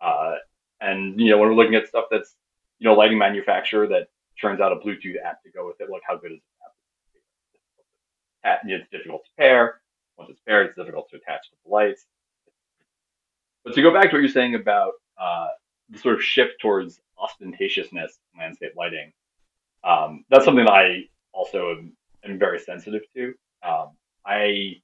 Uh, 0.00 0.36
and 0.80 1.20
you 1.20 1.30
know, 1.30 1.38
when 1.38 1.48
we're 1.48 1.54
looking 1.54 1.74
at 1.74 1.86
stuff 1.88 2.06
that's 2.10 2.34
you 2.78 2.88
know, 2.88 2.94
lighting 2.94 3.18
manufacturer 3.18 3.86
that 3.88 4.08
turns 4.40 4.60
out 4.60 4.72
a 4.72 4.76
Bluetooth 4.76 5.16
app 5.24 5.42
to 5.42 5.50
go 5.50 5.66
with 5.66 5.80
it, 5.80 5.88
look 5.90 6.02
how 6.06 6.16
good 6.16 6.32
is 6.32 6.38
it? 8.44 8.58
It's 8.64 8.90
difficult 8.90 9.24
to 9.24 9.30
pair. 9.36 9.80
Once 10.18 10.30
it's 10.30 10.40
paired, 10.46 10.68
it's 10.68 10.76
difficult 10.76 11.08
to 11.10 11.16
attach 11.16 11.50
to 11.50 11.56
the 11.64 11.70
lights. 11.72 12.06
But 13.64 13.74
to 13.74 13.82
go 13.82 13.92
back 13.92 14.10
to 14.10 14.16
what 14.16 14.20
you're 14.20 14.28
saying 14.28 14.54
about 14.54 14.92
uh, 15.20 15.48
the 15.90 15.98
sort 15.98 16.14
of 16.14 16.22
shift 16.22 16.60
towards 16.60 17.00
ostentatiousness 17.18 18.18
in 18.32 18.38
landscape 18.38 18.72
lighting, 18.76 19.12
um, 19.86 20.24
that's 20.30 20.44
something 20.44 20.64
that 20.64 20.72
I 20.72 21.04
also 21.32 21.70
am, 21.70 21.92
am 22.24 22.38
very 22.38 22.58
sensitive 22.58 23.02
to. 23.14 23.34
Um, 23.62 23.90
I 24.24 24.80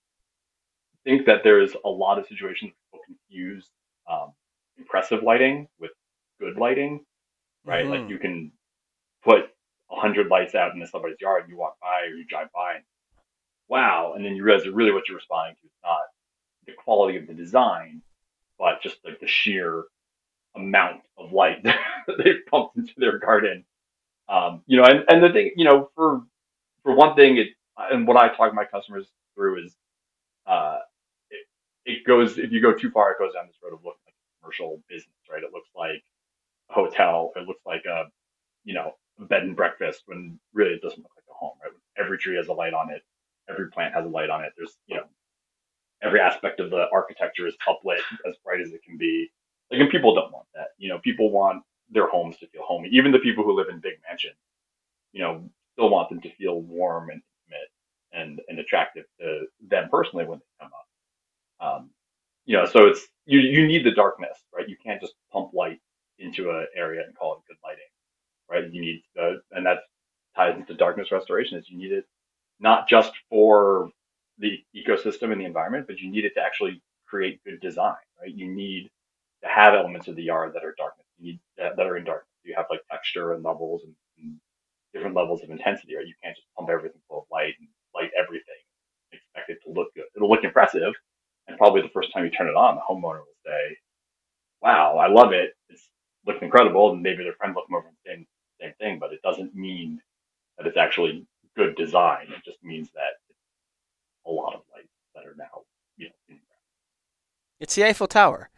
think 1.05 1.27
that 1.27 1.43
there's 1.43 1.75
a 1.85 1.89
lot 1.89 2.19
of 2.19 2.27
situations 2.27 2.73
where 2.91 3.01
people 3.03 3.17
confuse 3.29 3.69
um, 4.11 4.33
impressive 4.79 5.23
lighting 5.23 5.67
with 5.81 5.91
good 6.41 6.57
lighting, 6.57 7.05
right? 7.65 7.85
Mm-hmm. 7.85 8.03
Like 8.03 8.11
you 8.11 8.19
can 8.19 8.53
put 9.25 9.51
a 9.91 10.01
hundred 10.01 10.29
lights 10.29 10.55
out 10.55 10.75
in 10.75 10.87
somebody's 10.87 11.21
yard, 11.21 11.43
and 11.43 11.51
you 11.51 11.59
walk 11.59 11.77
by 11.81 12.07
or 12.07 12.15
you 12.15 12.25
drive 12.25 12.49
by, 12.55 12.75
and 12.77 12.85
wow, 13.69 14.13
and 14.15 14.25
then 14.25 14.37
you 14.37 14.45
realize 14.45 14.65
that 14.65 14.73
really 14.73 14.93
what 14.93 15.09
you're 15.09 15.17
responding 15.17 15.57
to 15.61 15.67
is 15.67 15.73
not 15.83 16.01
the 16.67 16.73
quality 16.73 17.19
of 17.19 17.27
the 17.27 17.35
design, 17.35 18.03
but 18.59 18.83
just 18.83 18.99
like 19.05 19.19
the 19.21 19.27
sheer 19.27 19.85
amount 20.55 21.01
of 21.19 21.33
light 21.33 21.63
that 21.65 21.79
they've 22.19 22.47
pumped 22.49 22.77
into 22.77 22.95
their 22.99 23.19
garden. 23.19 23.65
Um, 24.29 24.63
you 24.67 24.79
know, 24.79 24.85
and, 24.85 25.05
and 25.09 25.23
the 25.23 25.33
thing, 25.33 25.53
you 25.57 25.65
know, 25.65 25.91
for 25.95 26.23
for 26.85 26.95
one 26.95 27.17
thing, 27.17 27.39
it 27.39 27.49
and 27.79 28.07
what 28.09 28.17
I 28.17 28.35
talk 28.35 28.55
my 28.55 28.65
customers 28.65 29.09
through 29.35 29.65
is 29.67 29.77
uh, 30.47 30.79
it, 31.31 31.47
it 31.87 32.07
goes 32.07 32.39
if 32.39 32.53
you 32.53 32.63
go 32.63 32.75
too 32.75 32.91
far, 32.91 33.13
it 33.13 33.19
goes 33.19 33.35
down 33.35 33.47
this 33.47 33.57
road 33.63 33.75
of 33.75 33.85
looking 33.85 34.01
like 34.07 34.15
a 34.15 34.43
commercial 34.43 34.83
business, 34.89 35.15
right? 35.31 35.43
It 35.43 35.53
looks 35.53 35.71
like 35.77 36.03
a 36.71 36.75
hotel, 36.75 37.33
it 37.37 37.49
looks 37.49 37.63
like 37.67 37.85
a 37.87 38.05
you 38.65 38.75
know 38.75 38.95
a 39.21 39.25
bed 39.25 39.45
and 39.45 39.57
breakfast 39.57 40.03
when 40.07 40.39
really 40.55 40.73
it 40.75 40.83
doesn't 40.83 41.03
look 41.03 41.13
like 41.17 41.27
a 41.31 41.35
home, 41.35 41.59
right? 41.63 41.73
Every 41.99 42.19
tree 42.19 42.37
has 42.37 42.49
a 42.49 42.53
light 42.55 42.75
on 42.75 42.91
it, 42.91 43.03
every 43.51 43.71
plant 43.71 43.95
has 43.95 44.07
a 44.07 44.11
light 44.11 44.31
on 44.31 44.45
it. 44.45 44.53
There's 44.57 44.77
you 44.87 44.97
know 44.97 45.05
every 46.03 46.21
aspect 46.21 46.61
of 46.61 46.71
the 46.71 46.87
architecture 46.93 47.49
is 47.49 47.57
uplit 47.69 48.01
as 48.29 48.37
bright 48.45 48.63
as 48.63 48.73
it 48.73 48.83
can 48.85 48.99
be. 48.99 49.31
Like, 49.71 49.81
and 49.83 49.91
people 49.91 50.15
don't 50.15 50.33
want 50.33 50.47
that. 50.55 50.69
You 50.79 50.91
know, 50.91 51.01
people 51.01 51.31
want 51.33 51.65
their 51.93 52.09
homes 52.09 52.39
to 52.39 52.49
feel 52.49 52.63
homey. 52.65 52.91
Even 52.93 53.13
the 53.13 53.21
people 53.21 53.45
who 53.45 53.55
live 53.57 53.69
in 53.71 53.81
big 53.81 53.95
mansions, 54.09 54.37
you 55.13 55.23
know, 55.23 55.49
still 55.75 55.91
want 55.91 56.09
them 56.11 56.21
to 56.23 56.35
feel 56.37 56.61
warm 56.63 57.11
and 57.11 57.23
intimate 57.51 57.71
and, 58.13 58.41
and 58.49 58.59
attractive 58.59 59.05
to 59.21 59.47
them 59.69 59.89
personally 59.91 60.27
when 60.27 60.41
they 60.41 60.65
come 60.65 60.73
up. 61.61 61.77
Um, 61.79 61.91
you 62.47 62.57
know, 62.57 62.67
so 62.67 62.87
it's 62.87 63.07
you 63.27 63.41
you 63.41 63.67
need 63.67 63.87
the 63.87 63.93
darkness, 63.93 64.39
right? 64.55 64.69
You 64.69 64.77
can't 64.85 65.01
just 65.01 65.15
pump 65.33 65.53
light 65.55 65.81
into 66.19 66.51
an 66.51 66.67
area 66.77 67.03
and 67.07 67.17
call 67.17 67.35
it 67.35 67.41
good 67.49 67.57
lighting, 67.65 67.85
right? 68.51 68.73
You 68.73 68.83
need 68.83 69.03
and 69.53 69.67
that 69.67 69.81
ties 70.37 70.57
into 70.59 70.75
darkness 70.75 71.13
restoration 71.13 71.59
is 71.59 71.71
you 71.71 71.79
need 71.79 71.93
it 71.93 72.07
not 72.61 72.89
just 72.89 73.13
for 73.31 73.91
the 74.39 74.59
ecosystem 74.77 75.33
and 75.33 75.41
the 75.41 75.47
environment, 75.47 75.87
but 75.89 76.01
you 76.01 76.11
need 76.11 76.25
it 76.25 76.35
to 76.35 76.43
actually 76.43 76.83
create 77.07 77.43
good 77.45 77.61
design, 77.61 77.97
right? 78.21 78.35
You 78.35 78.49
need 78.53 78.91
to 79.43 79.49
have 79.49 79.75
elements 79.75 80.09
of 80.09 80.17
the 80.17 80.25
yard 80.25 80.55
that 80.55 80.65
are 80.65 80.75
darkness. 80.79 81.02
Need 81.23 81.41
that, 81.59 81.77
that 81.77 81.87
are 81.87 81.99
in 81.99 82.05
darkness. 82.05 82.29
You 82.45 82.55
have 82.57 82.67
like 82.71 82.83
texture 82.91 83.33
and 83.35 83.45
levels 83.45 83.83
and, 83.85 83.95
and 84.19 84.37
different 84.95 85.17
levels 85.17 85.43
of 85.43 85.51
intensity, 85.51 85.97
right? 85.97 86.07
You 86.07 86.15
can't 86.25 86.37
just 86.37 86.49
pump 86.59 86.71
everything 86.71 87.01
full 87.09 87.21
of 87.21 87.25
light 87.33 87.55
and 87.61 87.69
light 87.95 88.11
everything, 88.19 88.63
expect 89.13 89.51
it 89.51 89.59
to 89.67 89.73
look 89.73 89.95
good. 89.95 90.07
It'll 90.17 90.31
look 90.31 90.45
impressive, 90.45 90.95
and 91.49 91.59
probably 91.59 91.83
the 91.83 91.91
first 91.91 92.13
time 92.13 92.25
you 92.25 92.31
turn 92.33 92.49
it 92.49 92.57
on, 92.57 92.77
the 92.77 92.83
homeowner 92.83 93.21
will 93.21 93.41
say, 93.47 93.79
"Wow, 94.63 94.99
I 94.99 95.09
love 95.09 95.33
it. 95.33 95.55
It's 95.71 95.89
looks 96.27 96.43
incredible." 96.43 96.93
And 96.93 97.03
maybe 97.03 97.25
their 97.25 97.35
friend 97.35 97.55
will 97.55 97.65
come 97.67 97.77
over 97.77 97.89
and 97.89 97.97
say 98.07 98.27
the 98.61 98.67
same 98.67 98.75
thing, 98.81 98.99
but 99.01 99.13
it 99.13 99.23
doesn't 99.23 99.55
mean 99.55 100.01
that 100.59 100.67
it's 100.67 100.79
actually 100.79 101.27
good 101.57 101.77
design. 101.77 102.27
It 102.31 102.45
just 102.45 102.63
means 102.65 102.91
that 102.95 103.15
a 104.27 104.31
lot 104.31 104.55
of 104.55 104.63
lights 104.75 104.89
that 105.15 105.27
are 105.27 105.35
now, 105.37 105.63
you 105.97 106.09
know, 106.09 106.37
It's 107.63 107.77
the 107.77 107.85
Eiffel 107.85 108.09
Tower. 108.09 108.51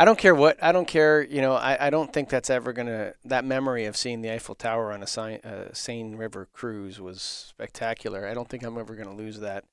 I 0.00 0.04
don't 0.04 0.18
care 0.18 0.34
what. 0.34 0.62
I 0.62 0.72
don't 0.72 0.86
care. 0.88 1.22
You 1.22 1.40
know, 1.40 1.54
I, 1.54 1.86
I 1.86 1.90
don't 1.90 2.12
think 2.12 2.28
that's 2.28 2.50
ever 2.50 2.72
gonna. 2.72 3.14
That 3.24 3.44
memory 3.44 3.84
of 3.86 3.96
seeing 3.96 4.20
the 4.20 4.32
Eiffel 4.32 4.56
Tower 4.56 4.92
on 4.92 5.00
a 5.02 5.06
Seine, 5.06 5.40
uh, 5.44 5.72
Seine 5.72 6.16
River 6.16 6.48
cruise 6.52 7.00
was 7.00 7.22
spectacular. 7.22 8.26
I 8.26 8.34
don't 8.34 8.48
think 8.48 8.64
I'm 8.64 8.76
ever 8.76 8.96
gonna 8.96 9.14
lose 9.14 9.38
that. 9.40 9.64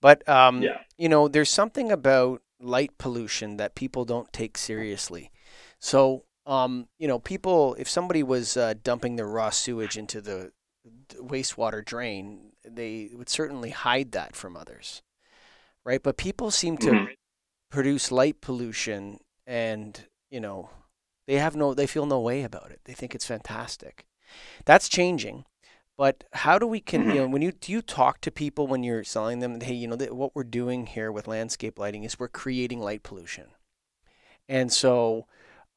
But 0.00 0.28
um, 0.28 0.62
Yeah. 0.62 0.78
you 0.96 1.08
know, 1.08 1.28
there's 1.28 1.48
something 1.48 1.92
about 1.92 2.42
light 2.60 2.98
pollution 2.98 3.56
that 3.58 3.76
people 3.76 4.04
don't 4.04 4.32
take 4.32 4.58
seriously. 4.58 5.30
So, 5.78 6.24
um, 6.44 6.88
you 6.98 7.06
know, 7.06 7.20
people, 7.20 7.74
if 7.78 7.88
somebody 7.88 8.24
was 8.24 8.56
uh, 8.56 8.74
dumping 8.82 9.14
their 9.14 9.28
raw 9.28 9.50
sewage 9.50 9.96
into 9.96 10.20
the 10.20 10.50
wastewater 11.20 11.84
drain, 11.84 12.52
they 12.64 13.10
would 13.12 13.28
certainly 13.28 13.70
hide 13.70 14.10
that 14.12 14.34
from 14.34 14.56
others, 14.56 15.02
right? 15.84 16.02
But 16.02 16.16
people 16.16 16.50
seem 16.50 16.78
to 16.78 16.90
Mhm. 16.90 17.06
Produce 17.70 18.10
light 18.10 18.40
pollution 18.40 19.18
and 19.46 20.06
you 20.30 20.40
know 20.40 20.70
they 21.26 21.36
have 21.36 21.54
no 21.56 21.74
they 21.74 21.86
feel 21.86 22.06
no 22.06 22.20
way 22.20 22.42
about 22.42 22.70
it. 22.70 22.80
They 22.84 22.94
think 22.94 23.14
it's 23.14 23.26
fantastic. 23.26 24.06
That's 24.64 24.88
changing 24.88 25.44
but 25.98 26.24
how 26.32 26.58
do 26.58 26.66
we 26.66 26.80
can 26.80 27.10
you 27.10 27.16
know 27.16 27.28
when 27.34 27.42
you 27.42 27.52
do 27.52 27.72
you 27.72 27.82
talk 27.82 28.22
to 28.22 28.30
people 28.30 28.66
when 28.66 28.82
you're 28.82 29.04
selling 29.04 29.40
them 29.40 29.60
hey 29.60 29.74
you 29.74 29.86
know 29.86 29.96
th- 29.96 30.12
what 30.12 30.34
we're 30.34 30.44
doing 30.44 30.86
here 30.86 31.12
with 31.12 31.28
landscape 31.28 31.78
lighting 31.78 32.04
is 32.04 32.18
we're 32.18 32.28
creating 32.28 32.80
light 32.80 33.02
pollution. 33.02 33.48
And 34.48 34.72
so 34.72 35.26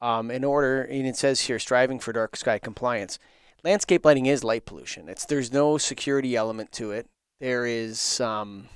um, 0.00 0.30
in 0.30 0.44
order 0.44 0.82
and 0.82 1.06
it 1.06 1.16
says 1.16 1.42
here 1.42 1.58
striving 1.58 1.98
for 1.98 2.14
dark 2.14 2.36
sky 2.36 2.58
compliance. 2.58 3.18
Landscape 3.64 4.04
lighting 4.04 4.26
is 4.26 4.42
light 4.42 4.64
pollution. 4.64 5.08
It's 5.08 5.26
there's 5.26 5.52
no 5.52 5.78
security 5.78 6.34
element 6.34 6.72
to 6.72 6.90
it. 6.90 7.06
There 7.38 7.66
is 7.66 8.20
um, 8.20 8.68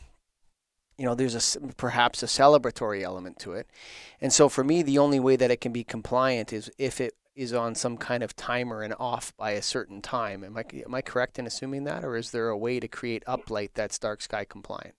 you 0.98 1.04
know 1.04 1.14
there's 1.14 1.56
a 1.56 1.60
perhaps 1.74 2.22
a 2.22 2.26
celebratory 2.26 3.02
element 3.02 3.38
to 3.38 3.52
it 3.52 3.68
and 4.20 4.32
so 4.32 4.48
for 4.48 4.64
me 4.64 4.82
the 4.82 4.98
only 4.98 5.20
way 5.20 5.36
that 5.36 5.50
it 5.50 5.60
can 5.60 5.72
be 5.72 5.84
compliant 5.84 6.52
is 6.52 6.70
if 6.78 7.00
it 7.00 7.14
is 7.34 7.52
on 7.52 7.74
some 7.74 7.98
kind 7.98 8.22
of 8.22 8.34
timer 8.34 8.82
and 8.82 8.94
off 8.98 9.36
by 9.36 9.50
a 9.50 9.62
certain 9.62 10.00
time 10.00 10.42
am 10.42 10.56
i 10.56 10.64
am 10.84 10.94
i 10.94 11.02
correct 11.02 11.38
in 11.38 11.46
assuming 11.46 11.84
that 11.84 12.04
or 12.04 12.16
is 12.16 12.30
there 12.30 12.48
a 12.48 12.56
way 12.56 12.80
to 12.80 12.88
create 12.88 13.24
uplight 13.26 13.70
that's 13.74 13.98
dark 13.98 14.22
sky 14.22 14.44
compliant 14.44 14.94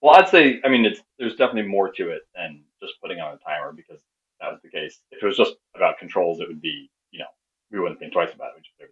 Well, 0.00 0.14
I'd 0.14 0.28
say, 0.28 0.60
I 0.64 0.68
mean, 0.68 0.84
it's 0.84 1.00
there's 1.18 1.34
definitely 1.34 1.70
more 1.70 1.90
to 1.90 2.10
it 2.10 2.22
than 2.34 2.62
just 2.80 2.94
putting 3.02 3.18
on 3.20 3.34
a 3.34 3.38
timer 3.38 3.72
because 3.72 4.00
that 4.40 4.52
was 4.52 4.60
the 4.62 4.70
case. 4.70 5.00
If 5.10 5.22
it 5.22 5.26
was 5.26 5.36
just 5.36 5.56
about 5.74 5.98
controls, 5.98 6.40
it 6.40 6.46
would 6.48 6.62
be, 6.62 6.88
you 7.10 7.18
know, 7.18 7.26
we 7.72 7.80
wouldn't 7.80 7.98
think 7.98 8.12
twice 8.12 8.32
about 8.32 8.52
it. 8.56 8.90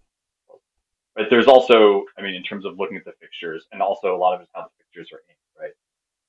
But 1.14 1.26
there's 1.30 1.46
also, 1.46 2.04
I 2.18 2.22
mean, 2.22 2.34
in 2.34 2.42
terms 2.42 2.64
of 2.66 2.78
looking 2.78 2.96
at 2.96 3.04
the 3.04 3.14
fixtures, 3.20 3.66
and 3.72 3.80
also 3.80 4.14
a 4.14 4.18
lot 4.18 4.34
of 4.34 4.40
it's 4.42 4.50
how 4.54 4.62
the 4.62 4.70
fixtures 4.78 5.08
are 5.12 5.22
aimed? 5.30 5.45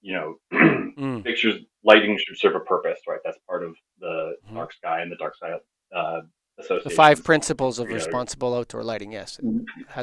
You 0.01 0.13
know, 0.13 0.35
Mm. 0.97 1.21
fixtures 1.23 1.61
lighting 1.83 2.17
should 2.17 2.37
serve 2.39 2.55
a 2.55 2.59
purpose, 2.59 2.99
right? 3.07 3.19
That's 3.23 3.37
part 3.47 3.63
of 3.63 3.75
the 3.99 4.35
Mhm. 4.49 4.55
dark 4.55 4.73
sky 4.73 5.01
and 5.01 5.11
the 5.11 5.15
dark 5.15 5.35
sky 5.35 5.51
uh, 5.95 6.21
association. 6.57 6.89
the 6.89 6.95
five 6.95 7.23
principles 7.23 7.77
of 7.77 7.85
you 7.85 7.91
know, 7.91 7.95
responsible 7.97 8.55
outdoor 8.55 8.83
lighting 8.83 9.11
yes. 9.11 9.39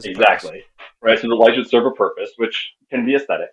Exactly. 0.05 0.63
Right. 1.03 1.19
So 1.19 1.27
the 1.29 1.35
light 1.35 1.57
should 1.57 1.69
serve 1.69 1.87
a 1.87 1.91
purpose, 1.91 2.31
which 2.37 2.75
can 2.91 3.05
be 3.05 3.17
aesthetic, 3.17 3.51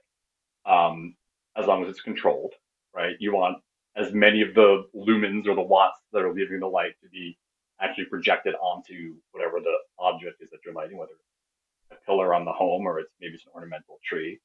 um, 0.68 1.16
as 1.58 1.66
long 1.66 1.84
as 1.84 1.90
it's 1.90 2.02
controlled. 2.02 2.54
Right. 2.94 3.16
You 3.20 3.34
want 3.34 3.58
as 3.96 4.14
many 4.14 4.42
of 4.44 4.54
the 4.54 4.86
lumens 4.96 5.48
or 5.48 5.56
the 5.56 5.62
watts 5.62 6.00
that 6.14 6.22
are 6.24 6.32
leaving 6.34 6.60
the 6.60 6.68
light 6.68 6.94
to 7.02 7.10
be 7.10 7.38
actually 7.80 8.06
projected 8.06 8.54
onto 8.56 9.16
whatever 9.32 9.60
the 9.60 9.76
object 9.98 10.42
is 10.44 10.52
that 10.52 10.60
you're 10.64 10.76
lighting, 10.76 10.98
whether 10.98 11.14
it's 11.14 12.00
a 12.00 12.06
pillar 12.06 12.36
on 12.36 12.46
the 12.46 12.54
home 12.54 12.86
or 12.86 13.00
it's 13.00 13.12
maybe 13.20 13.34
it's 13.34 13.46
an 13.48 13.52
ornamental 13.56 13.98
tree. 14.04 14.40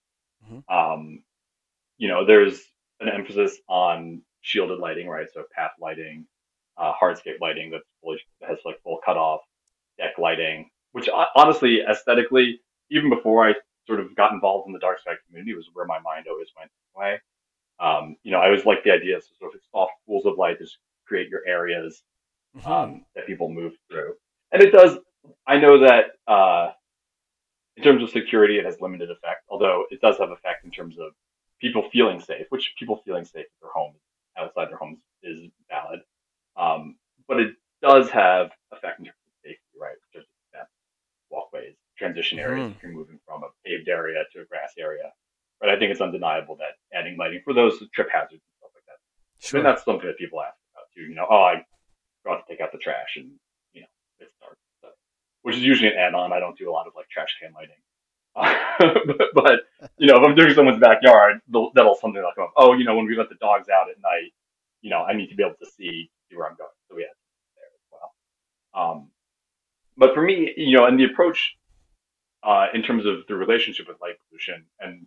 Mhm. 0.50 0.64
Um, 0.72 1.22
you 1.98 2.08
know, 2.08 2.24
there's 2.24 2.60
an 3.00 3.08
emphasis 3.08 3.58
on 3.68 4.22
shielded 4.40 4.78
lighting, 4.78 5.08
right? 5.08 5.26
So 5.32 5.44
path 5.54 5.72
lighting, 5.80 6.26
uh, 6.78 6.92
hardscape 7.00 7.40
lighting 7.40 7.70
that's 7.70 7.84
fully 8.02 8.18
that 8.40 8.50
has 8.50 8.58
like 8.64 8.80
full 8.82 8.98
cutoff, 9.04 9.40
deck 9.98 10.18
lighting, 10.18 10.68
which 10.92 11.08
honestly, 11.34 11.80
aesthetically, 11.88 12.60
even 12.90 13.10
before 13.10 13.48
I 13.48 13.54
sort 13.86 14.00
of 14.00 14.14
got 14.16 14.32
involved 14.32 14.66
in 14.66 14.72
the 14.72 14.78
dark 14.78 15.00
sky 15.00 15.12
community, 15.26 15.54
was 15.54 15.68
where 15.72 15.86
my 15.86 15.98
mind 16.00 16.26
always 16.28 16.48
went 16.58 16.70
anyway. 16.96 17.20
Um, 17.78 18.16
you 18.22 18.32
know, 18.32 18.38
I 18.38 18.46
always 18.46 18.64
liked 18.64 18.84
the 18.84 18.90
idea 18.92 19.16
of 19.16 19.24
sort 19.38 19.54
of 19.54 19.60
soft 19.70 19.92
pools 20.06 20.26
of 20.26 20.38
light, 20.38 20.58
just 20.58 20.78
create 21.06 21.28
your 21.28 21.42
areas 21.46 22.02
Mhm. 22.56 22.66
um, 22.66 23.06
that 23.14 23.26
people 23.26 23.50
move 23.50 23.74
through. 23.90 24.16
And 24.52 24.62
it 24.62 24.70
does, 24.70 24.98
I 25.46 25.58
know 25.58 25.80
that 25.80 26.12
uh, 26.26 26.72
in 27.76 27.82
terms 27.82 28.02
of 28.02 28.10
security, 28.10 28.58
it 28.58 28.64
has 28.64 28.80
limited 28.80 29.10
effect, 29.10 29.44
although 29.48 29.84
it 29.90 30.00
does 30.00 30.18
have 30.18 30.30
effect 30.30 30.64
in 30.64 30.70
terms 30.70 30.98
of 30.98 31.12
people 31.60 31.88
feeling 31.92 32.20
safe, 32.20 32.46
which 32.50 32.75
people 32.78 33.00
feeling 33.04 33.25
safe 33.25 33.46
at 33.46 33.60
their 33.62 33.70
home, 33.70 33.94
outside 34.38 34.68
their 34.70 34.76
homes, 34.78 34.98
is 35.22 35.48
valid. 35.70 36.00
Um, 36.56 36.96
but 37.28 37.40
it 37.40 37.54
does 37.82 38.08
have 38.10 38.50
effect 38.72 38.98
in 39.00 39.06
terms 39.06 39.16
of 39.26 39.32
safety, 39.44 39.62
right? 39.80 39.96
Just 40.14 40.26
that 40.52 40.68
walkways, 41.30 41.75
transition 41.98 42.38
areas, 42.38 42.68
Mhm. 42.68 42.76
if 42.76 42.82
you're 42.82 42.92
moving 42.92 43.18
from 43.26 43.42
a 43.44 43.48
paved 43.64 43.88
area 43.88 44.25
to 44.32 44.40
a 44.40 44.44
grass 44.44 44.75
area. 44.78 45.12
But 45.60 45.70
I 45.70 45.78
think 45.78 45.90
it's 45.90 46.00
undeniable 46.00 46.56
that 46.56 46.76
adding 46.92 47.16
lighting 47.16 47.40
for 47.42 47.54
those 47.54 47.78
trip 47.94 48.08
hazards 48.10 48.32
and 48.44 48.56
stuff 48.58 48.70
like 48.75 48.84
that 48.86 48.98
sure 49.42 49.58
and 49.58 49.66
that's 49.66 49.84
something 49.84 50.06
that 50.06 50.18
people 50.18 50.40
ask 50.42 50.56
about 50.75 50.86
too. 50.94 51.02
You 51.02 51.14
know, 51.14 51.26
oh, 51.30 51.42
I 51.44 51.64
forgot 52.22 52.46
to 52.46 52.52
take 52.52 52.60
out 52.60 52.72
the 52.72 52.78
trash, 52.78 53.16
and 53.16 53.32
you 53.72 53.80
know, 53.82 53.86
it's 54.18 54.34
dark, 54.40 54.58
so, 54.82 54.88
which 55.42 55.56
is 55.56 55.62
usually 55.64 55.88
an 55.88 55.96
add-on. 55.98 56.32
I 56.32 56.40
don't 56.40 56.56
do 56.58 56.70
a 56.70 56.72
lot 56.72 56.86
of 56.86 56.94
like 56.94 57.08
trash 57.08 57.38
can 57.40 57.52
lighting, 57.54 57.80
but, 59.18 59.28
but 59.34 59.60
you 59.98 60.08
know, 60.08 60.16
if 60.18 60.22
I'm 60.28 60.34
doing 60.34 60.52
someone's 60.54 60.78
backyard, 60.80 61.40
they'll- 61.48 61.70
that'll 61.75 61.94
something 61.94 62.22
like, 62.22 62.36
oh, 62.56 62.75
you 62.75 62.84
know, 62.84 62.96
when 62.96 63.06
we 63.06 63.16
let 63.16 63.28
the 63.28 63.36
dogs 63.36 63.68
out 63.68 63.90
at 63.90 64.00
night, 64.02 64.32
you 64.82 64.90
know, 64.90 65.02
I 65.04 65.14
need 65.14 65.28
to 65.28 65.36
be 65.36 65.44
able 65.44 65.56
to 65.62 65.66
see 65.66 66.10
see 66.30 66.36
where 66.36 66.48
I'm 66.48 66.56
going, 66.56 66.70
so 66.88 66.96
we 66.96 67.02
have 67.02 67.10
there 67.56 67.66
as 67.75 67.86
well. 68.75 68.92
Um, 68.92 69.10
but 69.96 70.14
for 70.14 70.22
me, 70.22 70.52
you 70.56 70.76
know, 70.76 70.86
and 70.86 70.98
the 71.00 71.04
approach 71.04 71.56
uh, 72.44 72.68
in 72.75 72.82
terms 72.82 73.06
of 73.06 73.26
the 73.28 73.36
relationship 73.36 73.88
with 73.88 74.00
light 74.00 74.16
pollution 74.28 74.66
and 74.80 75.06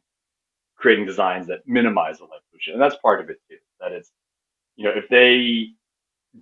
creating 0.77 1.05
designs 1.05 1.47
that 1.47 1.67
minimize 1.67 2.19
the 2.19 2.25
light 2.25 2.41
pollution, 2.51 2.73
and 2.73 2.81
that's 2.81 2.95
part 2.97 3.21
of 3.21 3.29
it 3.29 3.39
too. 3.49 3.57
That 3.81 3.93
it's 3.93 4.11
you 4.77 4.85
know, 4.85 4.91
if 4.95 5.09
they 5.09 5.69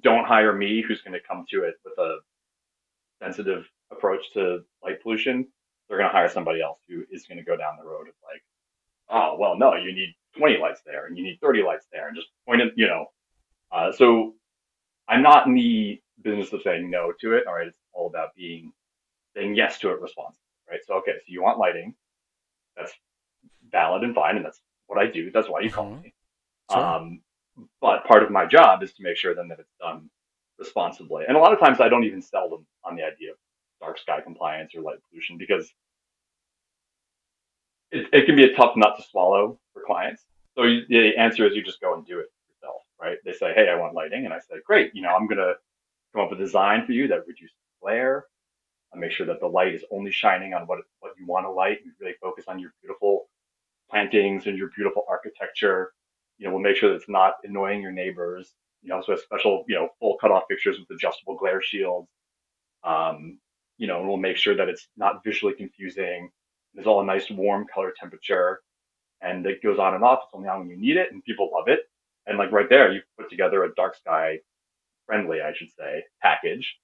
don't 0.03 0.25
hire 0.25 0.53
me, 0.53 0.83
who's 0.83 1.01
going 1.01 1.13
to 1.13 1.27
come 1.27 1.45
to 1.51 1.63
it 1.63 1.75
with 1.85 1.97
a 1.99 2.17
sensitive 3.21 3.65
approach 3.91 4.21
to 4.33 4.61
light 4.83 5.01
pollution, 5.03 5.47
they're 5.89 5.97
going 5.97 6.09
to 6.09 6.15
hire 6.15 6.29
somebody 6.29 6.61
else 6.61 6.79
who 6.89 7.03
is 7.11 7.25
going 7.27 7.37
to 7.37 7.43
go 7.43 7.57
down 7.57 7.77
the 7.81 7.87
road 7.87 8.07
of 8.07 8.15
like, 8.23 8.43
oh, 9.09 9.37
well, 9.39 9.57
no, 9.57 9.75
you 9.75 9.93
need 9.93 10.15
20 10.37 10.57
lights 10.59 10.81
there 10.85 11.07
and 11.07 11.17
you 11.17 11.23
need 11.23 11.39
30 11.41 11.63
lights 11.63 11.87
there 11.91 12.07
and 12.07 12.15
just 12.17 12.29
point 12.47 12.61
it, 12.61 12.73
you 12.77 12.87
know, 12.87 13.07
Uh, 13.71 13.91
so 13.91 14.35
I'm 15.09 15.21
not 15.23 15.47
in 15.47 15.55
the 15.55 16.01
business 16.23 16.53
of 16.53 16.56
saying 16.67 16.89
no 16.89 17.13
to 17.21 17.33
it. 17.33 17.47
All 17.47 17.53
right, 17.53 17.67
it's 17.67 17.77
all 17.93 18.07
about 18.07 18.35
being 18.35 18.73
saying 19.35 19.55
yes 19.55 19.79
to 19.79 19.91
it 19.91 20.01
responsibly, 20.01 20.41
right? 20.69 20.79
So 20.85 20.95
okay, 20.95 21.13
so 21.13 21.23
you 21.27 21.41
want 21.41 21.59
lighting, 21.59 21.95
that's 22.75 22.93
valid 23.71 24.03
and 24.03 24.13
fine, 24.13 24.35
and 24.37 24.45
that's 24.45 24.61
what 24.87 24.99
I 24.99 25.07
do. 25.07 25.31
That's 25.31 25.49
why 25.49 25.61
you 25.61 25.71
call 25.71 25.85
Mhm. 25.85 26.03
me. 26.03 26.13
Sure. 26.71 26.83
Um, 26.83 27.21
but 27.81 28.05
part 28.05 28.23
of 28.23 28.31
my 28.31 28.45
job 28.45 28.83
is 28.83 28.93
to 28.93 29.03
make 29.03 29.17
sure 29.17 29.33
then 29.33 29.47
that 29.47 29.59
it's 29.59 29.73
done 29.79 30.09
responsibly. 30.59 31.25
And 31.27 31.37
a 31.37 31.39
lot 31.39 31.53
of 31.53 31.59
times 31.59 31.79
I 31.79 31.89
don't 31.89 32.03
even 32.03 32.21
sell 32.21 32.49
them 32.49 32.65
on 32.83 32.95
the 32.95 33.03
idea 33.03 33.31
of 33.31 33.37
dark 33.79 33.97
sky 33.97 34.21
compliance 34.21 34.75
or 34.75 34.81
light 34.81 34.99
pollution 35.09 35.37
because 35.37 35.71
it, 37.91 38.07
it 38.13 38.25
can 38.25 38.35
be 38.35 38.43
a 38.43 38.55
tough 38.55 38.75
nut 38.75 38.95
to 38.97 39.03
swallow 39.03 39.59
for 39.73 39.83
clients. 39.85 40.23
So 40.55 40.63
you, 40.63 40.85
the 40.89 41.15
answer 41.17 41.45
is 41.47 41.55
you 41.55 41.63
just 41.63 41.81
go 41.81 41.93
and 41.93 42.05
do 42.05 42.19
it 42.19 42.27
yourself, 42.49 42.81
right? 43.01 43.17
They 43.23 43.33
say, 43.33 43.53
hey, 43.53 43.69
I 43.69 43.75
want 43.75 43.93
lighting. 43.93 44.25
And 44.25 44.33
I 44.33 44.39
say, 44.39 44.55
great, 44.65 44.93
you 44.93 45.01
know, 45.01 45.09
I'm 45.09 45.27
going 45.27 45.37
to 45.37 45.55
come 46.17 46.25
up 46.25 46.31
with 46.31 46.39
a 46.39 46.43
design 46.43 46.85
for 46.85 46.93
you 46.93 47.07
that 47.07 47.27
reduces 47.27 47.55
glare. 47.81 48.25
I'll 48.93 48.99
make 48.99 49.11
sure 49.11 49.25
that 49.27 49.39
the 49.39 49.47
light 49.47 49.75
is 49.75 49.83
only 49.91 50.11
shining 50.11 50.53
on 50.53 50.63
what, 50.63 50.79
what 50.99 51.13
you 51.19 51.25
want 51.27 51.45
to 51.45 51.51
light. 51.51 51.79
You 51.85 51.91
really 51.99 52.15
focus 52.21 52.45
on 52.47 52.59
your 52.59 52.73
beautiful 52.81 53.29
plantings 53.89 54.47
and 54.47 54.57
your 54.57 54.69
beautiful 54.75 55.03
architecture. 55.09 55.93
You 56.37 56.47
know, 56.47 56.53
we'll 56.53 56.61
make 56.61 56.77
sure 56.77 56.89
that 56.89 56.95
it's 56.95 57.09
not 57.09 57.33
annoying 57.43 57.81
your 57.81 57.91
neighbors. 57.91 58.53
You 58.81 58.89
know, 58.89 59.01
so 59.05 59.13
a 59.13 59.17
special, 59.17 59.63
you 59.67 59.75
know, 59.75 59.89
full 59.99 60.17
cutoff 60.19 60.43
fixtures 60.49 60.79
with 60.79 60.89
adjustable 60.97 61.35
glare 61.35 61.61
shields. 61.61 62.07
Um, 62.83 63.39
you 63.77 63.87
know, 63.87 63.99
and 63.99 64.07
we'll 64.07 64.17
make 64.17 64.37
sure 64.37 64.55
that 64.55 64.69
it's 64.69 64.87
not 64.97 65.23
visually 65.23 65.53
confusing. 65.53 66.31
There's 66.73 66.87
all 66.87 67.01
a 67.01 67.05
nice 67.05 67.29
warm 67.29 67.65
color 67.71 67.93
temperature 67.99 68.61
and 69.21 69.45
it 69.45 69.61
goes 69.61 69.79
on 69.79 69.93
and 69.93 70.03
off. 70.03 70.19
It's 70.23 70.33
only 70.33 70.47
on 70.47 70.59
when 70.59 70.69
you 70.69 70.77
need 70.77 70.97
it 70.97 71.11
and 71.11 71.23
people 71.23 71.49
love 71.53 71.67
it. 71.67 71.81
And 72.25 72.37
like 72.37 72.51
right 72.51 72.69
there, 72.69 72.91
you 72.91 73.01
put 73.19 73.29
together 73.29 73.63
a 73.63 73.73
dark 73.75 73.95
sky 73.95 74.39
friendly, 75.07 75.41
I 75.41 75.53
should 75.55 75.69
say, 75.71 76.03
package. 76.21 76.75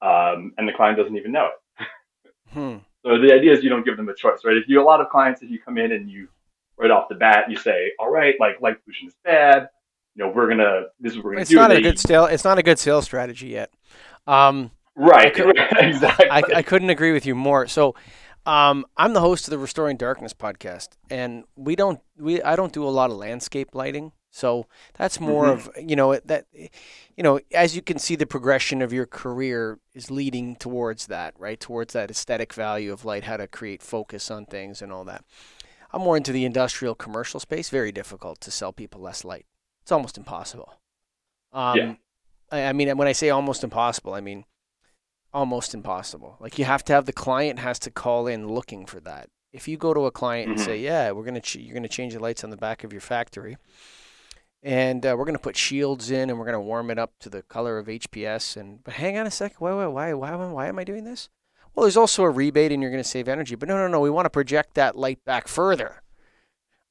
Um, 0.00 0.52
and 0.58 0.68
the 0.68 0.72
client 0.72 0.96
doesn't 0.98 1.16
even 1.16 1.32
know 1.32 1.48
it. 1.48 1.86
Hmm. 2.50 2.76
So 3.04 3.18
the 3.20 3.32
idea 3.32 3.52
is 3.52 3.64
you 3.64 3.70
don't 3.70 3.84
give 3.84 3.96
them 3.96 4.08
a 4.08 4.14
choice, 4.14 4.40
right? 4.44 4.56
If 4.56 4.68
you 4.68 4.80
a 4.80 4.84
lot 4.84 5.00
of 5.00 5.08
clients, 5.08 5.42
if 5.42 5.50
you 5.50 5.58
come 5.58 5.78
in 5.78 5.90
and 5.92 6.08
you 6.10 6.28
right 6.76 6.90
off 6.90 7.08
the 7.08 7.14
bat, 7.14 7.50
you 7.50 7.56
say, 7.56 7.90
all 7.98 8.10
right, 8.10 8.34
like 8.38 8.60
light 8.60 8.76
pollution 8.84 9.08
is 9.08 9.14
bad. 9.24 9.68
You 10.14 10.24
know, 10.24 10.30
we're 10.30 10.48
gonna 10.48 10.82
this 11.00 11.12
is 11.12 11.18
what 11.18 11.24
we're 11.24 11.30
gonna 11.32 11.40
It's 11.42 11.50
do. 11.50 11.56
not 11.56 11.72
a 11.72 11.80
good 11.80 11.98
sale. 11.98 12.26
It's 12.26 12.44
not 12.44 12.58
a 12.58 12.62
good 12.62 12.78
sales 12.78 13.04
strategy 13.04 13.48
yet. 13.48 13.70
Um, 14.26 14.70
right, 14.94 15.32
could- 15.34 15.56
exactly. 15.78 16.28
I, 16.30 16.42
I 16.56 16.62
couldn't 16.62 16.90
agree 16.90 17.12
with 17.12 17.24
you 17.24 17.34
more. 17.34 17.66
So, 17.66 17.94
um, 18.44 18.84
I'm 18.96 19.14
the 19.14 19.20
host 19.20 19.46
of 19.46 19.50
the 19.52 19.58
Restoring 19.58 19.96
Darkness 19.96 20.34
podcast, 20.34 20.88
and 21.10 21.44
we 21.56 21.74
don't 21.76 22.00
we 22.18 22.42
I 22.42 22.56
don't 22.56 22.72
do 22.72 22.84
a 22.84 22.90
lot 22.90 23.10
of 23.10 23.16
landscape 23.16 23.70
lighting. 23.74 24.12
So 24.34 24.66
that's 24.94 25.20
more 25.20 25.46
Mhm. 25.46 25.52
of 25.52 25.70
you 25.78 25.94
know 25.94 26.16
that 26.16 26.46
you 26.54 27.22
know 27.22 27.38
as 27.54 27.76
you 27.76 27.82
can 27.82 27.98
see 27.98 28.16
the 28.16 28.26
progression 28.26 28.80
of 28.82 28.92
your 28.92 29.06
career 29.06 29.78
is 29.94 30.10
leading 30.10 30.56
towards 30.56 31.06
that 31.08 31.34
right 31.38 31.60
towards 31.60 31.92
that 31.92 32.10
aesthetic 32.10 32.54
value 32.54 32.92
of 32.92 33.04
light, 33.04 33.24
how 33.24 33.36
to 33.36 33.46
create 33.46 33.82
focus 33.82 34.30
on 34.30 34.46
things 34.46 34.80
and 34.82 34.90
all 34.90 35.04
that. 35.04 35.24
I'm 35.92 36.00
more 36.00 36.16
into 36.16 36.32
the 36.32 36.46
industrial 36.46 36.94
commercial 36.94 37.40
space. 37.40 37.68
Very 37.68 37.92
difficult 37.92 38.40
to 38.40 38.50
sell 38.50 38.72
people 38.72 39.02
less 39.02 39.24
light. 39.24 39.44
It's 39.82 39.92
almost 39.92 40.16
impossible. 40.16 40.74
Um, 41.52 41.78
Yeah. 41.78 41.94
I, 42.50 42.64
I 42.68 42.72
mean, 42.72 42.96
when 42.96 43.08
I 43.08 43.12
say 43.12 43.30
almost 43.30 43.62
impossible, 43.64 44.14
I 44.14 44.22
mean 44.22 44.46
almost 45.34 45.74
impossible. 45.74 46.36
Like 46.40 46.58
you 46.58 46.64
have 46.64 46.84
to 46.84 46.92
have 46.94 47.06
the 47.06 47.12
client 47.12 47.58
has 47.58 47.78
to 47.80 47.90
call 47.90 48.26
in 48.26 48.48
looking 48.48 48.86
for 48.86 49.00
that. 49.00 49.28
If 49.52 49.68
you 49.68 49.76
go 49.76 49.92
to 49.94 50.06
a 50.06 50.10
client 50.10 50.48
and 50.48 50.58
Mhm. 50.58 50.64
say, 50.64 50.78
"Yeah, 50.78 51.10
we're 51.12 51.24
gonna 51.24 51.40
ch- 51.40 51.56
you're 51.56 51.74
gonna 51.74 51.88
change 51.88 52.14
the 52.14 52.20
lights 52.20 52.44
on 52.44 52.50
the 52.50 52.56
back 52.56 52.84
of 52.84 52.92
your 52.92 53.02
factory, 53.02 53.56
and 54.62 55.04
uh, 55.04 55.14
we're 55.18 55.24
gonna 55.24 55.38
put 55.38 55.56
shields 55.56 56.10
in, 56.10 56.30
and 56.30 56.38
we're 56.38 56.44
gonna 56.46 56.60
warm 56.60 56.90
it 56.90 56.98
up 56.98 57.12
to 57.20 57.28
the 57.30 57.42
color 57.42 57.78
of 57.78 57.86
HPS," 57.88 58.56
and 58.56 58.82
but 58.84 58.94
hang 58.94 59.16
on 59.18 59.26
a 59.26 59.30
second, 59.30 59.56
why 59.58 59.72
why 59.72 59.86
why 59.86 60.12
why 60.14 60.32
am- 60.32 60.52
why 60.52 60.66
am 60.68 60.78
I 60.78 60.84
doing 60.84 61.04
this? 61.04 61.28
Well, 61.74 61.84
there's 61.84 61.96
also 61.96 62.22
a 62.24 62.30
rebate, 62.30 62.70
and 62.72 62.82
you're 62.82 62.90
gonna 62.90 63.04
save 63.04 63.28
energy. 63.28 63.54
But 63.54 63.68
no, 63.68 63.76
no, 63.76 63.88
no, 63.88 64.00
we 64.00 64.10
want 64.10 64.26
to 64.26 64.30
project 64.30 64.74
that 64.74 64.96
light 64.96 65.24
back 65.24 65.48
further. 65.48 66.02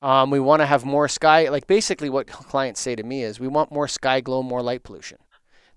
Um, 0.01 0.31
we 0.31 0.39
want 0.39 0.61
to 0.61 0.65
have 0.65 0.83
more 0.83 1.07
sky. 1.07 1.47
Like 1.49 1.67
basically, 1.67 2.09
what 2.09 2.27
clients 2.27 2.81
say 2.81 2.95
to 2.95 3.03
me 3.03 3.23
is, 3.23 3.39
we 3.39 3.47
want 3.47 3.71
more 3.71 3.87
sky 3.87 4.19
glow, 4.21 4.41
more 4.41 4.61
light 4.63 4.83
pollution. 4.83 5.19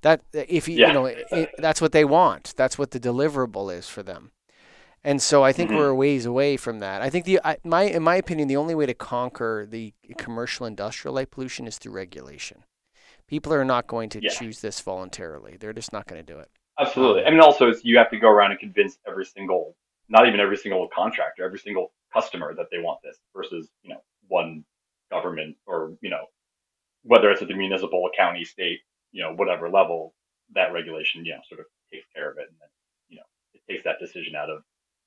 That 0.01 0.23
if 0.33 0.69
you 0.69 0.79
Yeah. 0.79 0.89
you 0.89 0.93
know 0.95 1.07
it, 1.07 1.51
that's 1.59 1.81
what 1.81 1.93
they 1.93 2.05
want. 2.05 2.55
That's 2.57 2.79
what 2.79 2.91
the 2.91 3.01
deliverable 3.01 3.75
is 3.75 3.89
for 3.89 4.03
them. 4.03 4.33
And 5.05 5.21
so 5.21 5.45
I 5.45 5.53
think 5.53 5.71
Mhm. 5.71 5.77
we're 5.77 5.91
a 5.91 5.95
ways 5.95 6.25
away 6.25 6.57
from 6.57 6.79
that. 6.79 7.03
I 7.03 7.11
think 7.11 7.27
the 7.27 7.39
I, 7.45 7.59
my 7.63 7.83
in 7.83 8.03
my 8.03 8.17
opinion, 8.17 8.49
the 8.49 8.57
only 8.57 8.75
way 8.75 8.87
to 8.87 8.95
conquer 8.95 9.67
the 9.69 9.93
commercial 10.17 10.65
industrial 10.65 11.15
light 11.15 11.31
pollution 11.31 11.67
is 11.67 11.79
through 11.79 11.93
regulation. 11.93 12.65
People 13.27 13.53
are 13.53 13.65
not 13.65 13.87
going 13.87 14.09
to 14.11 14.23
Yeah. 14.23 14.31
choose 14.31 14.61
this 14.61 14.81
voluntarily. 14.81 15.57
They're 15.59 15.73
just 15.75 15.93
not 15.93 16.07
going 16.07 16.25
to 16.25 16.33
do 16.33 16.39
it. 16.39 16.51
Absolutely. 16.79 17.25
I 17.25 17.31
mean, 17.31 17.41
also, 17.41 17.69
it's, 17.69 17.85
you 17.85 17.99
have 17.99 18.11
to 18.11 18.19
go 18.19 18.29
around 18.29 18.51
and 18.53 18.61
convince 18.61 18.99
every 19.07 19.25
single, 19.25 19.77
not 20.09 20.27
even 20.27 20.41
every 20.41 20.57
single 20.57 20.89
contractor, 20.89 21.45
every 21.45 21.59
single 21.59 21.93
customer 22.13 22.55
that 22.55 22.67
they 22.71 22.79
want 22.81 23.01
this 23.03 23.19
versus, 23.35 23.71
you 23.83 23.91
know, 23.91 24.03
one 24.29 24.65
government 25.11 25.57
or, 25.67 25.97
you 26.01 26.11
know, 26.11 26.27
whether 27.03 27.31
it's 27.31 27.43
at 27.43 27.49
the 27.49 27.55
municipal, 27.55 28.09
county, 28.17 28.45
state, 28.45 28.81
you 29.13 29.23
know, 29.23 29.35
whatever 29.35 29.69
level, 29.71 30.15
that 30.55 30.73
regulation, 30.73 31.25
you 31.25 31.33
know, 31.33 31.41
sort 31.49 31.61
of 31.61 31.67
takes 31.93 32.07
care 32.15 32.31
of 32.31 32.39
it. 32.39 32.49
And 32.49 32.57
then, 32.61 32.69
you 33.09 33.17
know, 33.19 33.25
it 33.53 33.63
takes 33.71 33.85
that 33.85 33.99
decision 34.01 34.35
out 34.35 34.51
of 34.51 34.63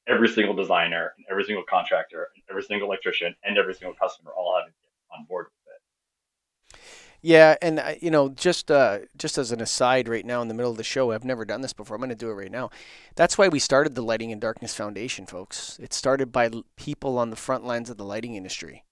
every 0.07 0.29
single 0.29 0.55
designer 0.55 1.13
and 1.17 1.25
every 1.29 1.43
single 1.43 1.63
contractor 1.69 2.29
and 2.33 2.43
every 2.49 2.63
single 2.63 2.87
electrician 2.87 3.35
and 3.43 3.57
every 3.57 3.73
single 3.73 3.93
customer 3.93 4.31
all 4.31 4.61
get 4.65 4.73
on 5.17 5.25
board 5.25 5.47
with 5.47 6.73
it. 6.73 6.79
Yeah, 7.21 7.55
and 7.61 7.79
uh, 7.79 7.95
you 7.99 8.11
know, 8.11 8.29
just 8.29 8.71
uh, 8.71 8.99
just 9.17 9.37
as 9.37 9.51
an 9.51 9.59
aside, 9.59 10.07
right 10.07 10.25
now 10.25 10.41
in 10.41 10.47
the 10.47 10.53
middle 10.53 10.71
of 10.71 10.77
the 10.77 10.83
show, 10.83 11.11
I've 11.11 11.25
never 11.25 11.45
done 11.45 11.61
this 11.61 11.73
before. 11.73 11.95
I'm 11.95 12.01
going 12.01 12.09
to 12.09 12.15
do 12.15 12.29
it 12.29 12.33
right 12.35 12.51
now. 12.51 12.69
That's 13.15 13.37
why 13.37 13.47
we 13.47 13.59
started 13.59 13.95
the 13.95 14.03
Lighting 14.03 14.31
and 14.31 14.39
Darkness 14.39 14.75
Foundation, 14.75 15.25
folks. 15.25 15.79
It 15.81 15.93
started 15.93 16.31
by 16.31 16.51
people 16.75 17.17
on 17.17 17.29
the 17.29 17.35
front 17.35 17.65
lines 17.65 17.89
of 17.89 17.97
the 17.97 18.05
lighting 18.05 18.35
industry, 18.35 18.85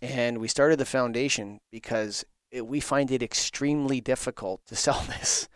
and 0.00 0.38
we 0.38 0.48
started 0.48 0.78
the 0.78 0.84
foundation 0.84 1.60
because 1.70 2.24
it, 2.50 2.66
we 2.66 2.78
find 2.80 3.10
it 3.10 3.22
extremely 3.22 4.00
difficult 4.00 4.64
to 4.66 4.76
sell 4.76 5.02
this, 5.08 5.48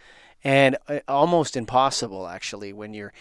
and 0.42 0.76
uh, 0.88 1.00
almost 1.06 1.56
impossible 1.56 2.26
actually 2.26 2.72
when 2.72 2.94
you're 2.94 3.12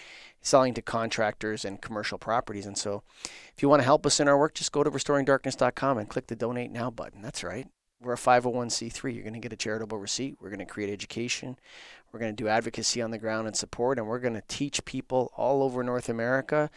selling 0.42 0.74
to 0.76 0.82
contractors 0.82 1.66
and 1.66 1.82
commercial 1.82 2.18
properties. 2.18 2.66
And 2.66 2.78
so, 2.78 3.04
if 3.56 3.62
you 3.62 3.70
want 3.70 3.82
to 3.82 3.86
help 3.86 4.06
us 4.06 4.20
in 4.20 4.28
our 4.28 4.38
work, 4.38 4.54
just 4.54 4.72
go 4.72 4.84
to 4.84 4.92
restoringdarkness.com 4.92 5.98
and 5.98 6.10
click 6.10 6.28
the 6.28 6.36
Donate 6.36 6.72
Now 6.72 6.90
button. 6.90 7.22
That's 7.22 7.44
right. 7.44 7.68
We're 8.00 8.14
a 8.14 8.18
501c3. 8.18 9.14
You're 9.14 9.24
going 9.24 9.34
to 9.34 9.40
get 9.40 9.54
a 9.54 9.58
charitable 9.58 9.98
receipt. 9.98 10.38
We're 10.40 10.50
going 10.50 10.60
to 10.60 10.66
create 10.66 10.94
education. 10.94 11.58
We're 12.12 12.20
going 12.20 12.36
to 12.36 12.44
do 12.44 12.48
advocacy 12.48 13.02
on 13.02 13.10
the 13.10 13.18
ground 13.18 13.48
and 13.48 13.56
support. 13.56 13.98
And 13.98 14.08
we're 14.08 14.20
going 14.20 14.36
to 14.36 14.44
teach 14.48 14.86
people 14.86 15.32
all 15.36 15.64
over 15.64 15.84
North 15.84 16.08
America 16.08 16.70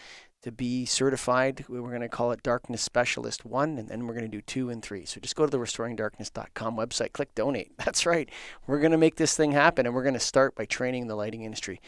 to 0.43 0.51
be 0.51 0.87
certified. 0.87 1.67
We're 1.69 1.83
going 1.83 2.01
to 2.01 2.09
call 2.09 2.33
it 2.33 2.43
Darkness 2.43 2.81
Specialist 2.81 3.45
1, 3.45 3.77
and 3.77 3.89
then 3.89 4.07
we're 4.07 4.15
going 4.15 4.31
to 4.31 4.37
do 4.37 4.41
2 4.41 4.71
and 4.71 4.83
3. 4.83 5.05
So 5.05 5.21
just 5.21 5.37
go 5.37 5.45
to 5.45 5.51
the 5.51 5.59
restoringdarkness.com 5.59 6.77
website, 6.77 7.13
click 7.13 7.35
donate. 7.35 7.73
That's 7.85 8.07
right. 8.07 8.29
We're 8.67 8.81
going 8.81 8.93
to 8.93 8.99
make 8.99 9.17
this 9.17 9.37
thing 9.37 9.53
happen, 9.53 9.87
and 9.87 9.95
we're 9.95 10.03
going 10.03 10.15
to 10.15 10.21
start 10.21 10.55
by 10.55 10.65
training 10.65 11.07
the 11.07 11.17
lighting 11.17 11.43
industry. 11.43 11.81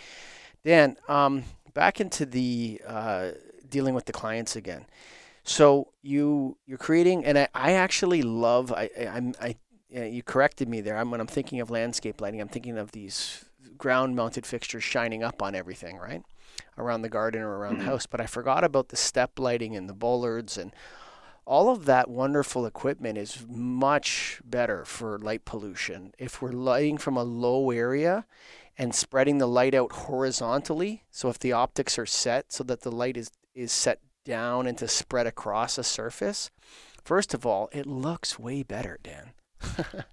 Dan, 0.64 0.96
um, 1.08 1.44
back 1.74 2.00
into 2.00 2.26
the 2.26 2.80
uh, 2.86 3.30
dealing 3.68 3.94
with 3.94 4.04
the 4.06 4.12
clients 4.12 4.56
again. 4.56 4.86
So 5.44 5.88
you 6.02 6.56
you're 6.66 6.78
creating, 6.78 7.24
and 7.24 7.38
I, 7.38 7.48
I 7.54 7.72
actually 7.72 8.22
love. 8.22 8.72
I, 8.72 8.90
I'm 9.10 9.34
I 9.40 9.56
you 9.88 10.22
corrected 10.22 10.68
me 10.68 10.80
there. 10.80 10.96
I'm 10.96 11.10
when 11.10 11.20
I'm 11.20 11.26
thinking 11.26 11.60
of 11.60 11.70
landscape 11.70 12.20
lighting, 12.20 12.40
I'm 12.40 12.48
thinking 12.48 12.78
of 12.78 12.92
these 12.92 13.44
ground-mounted 13.76 14.46
fixtures 14.46 14.84
shining 14.84 15.22
up 15.22 15.42
on 15.42 15.54
everything, 15.54 15.96
right, 15.96 16.22
around 16.78 17.02
the 17.02 17.08
garden 17.08 17.42
or 17.42 17.58
around 17.58 17.78
the 17.78 17.84
Mhm. 17.84 17.88
house. 17.88 18.06
But 18.06 18.20
I 18.20 18.26
forgot 18.26 18.64
about 18.64 18.88
the 18.88 18.96
step 18.96 19.38
lighting 19.38 19.74
and 19.74 19.88
the 19.88 19.94
bollards 19.94 20.56
and 20.56 20.72
all 21.44 21.68
of 21.68 21.86
that 21.86 22.08
wonderful 22.08 22.64
equipment 22.64 23.18
is 23.18 23.44
much 23.48 24.40
better 24.44 24.84
for 24.84 25.18
light 25.18 25.44
pollution 25.44 26.14
if 26.16 26.40
we're 26.40 26.52
lighting 26.52 26.96
from 26.98 27.16
a 27.16 27.24
low 27.24 27.72
area 27.72 28.24
and 28.78 28.94
spreading 28.94 29.38
the 29.38 29.46
light 29.46 29.74
out 29.74 29.92
horizontally. 29.92 31.04
So 31.10 31.28
if 31.28 31.38
the 31.38 31.52
optics 31.52 31.98
are 31.98 32.06
set 32.06 32.52
so 32.52 32.64
that 32.64 32.82
the 32.82 32.90
light 32.92 33.16
is 33.16 33.30
is 33.54 33.72
set 33.72 34.00
down 34.24 34.66
and 34.66 34.78
to 34.78 34.88
spread 34.88 35.26
across 35.26 35.76
a 35.78 35.84
surface, 35.84 36.50
first 37.04 37.34
of 37.34 37.44
all, 37.44 37.68
it 37.72 37.86
looks 37.86 38.38
way 38.38 38.62
better, 38.62 38.98
Dan. 39.02 39.32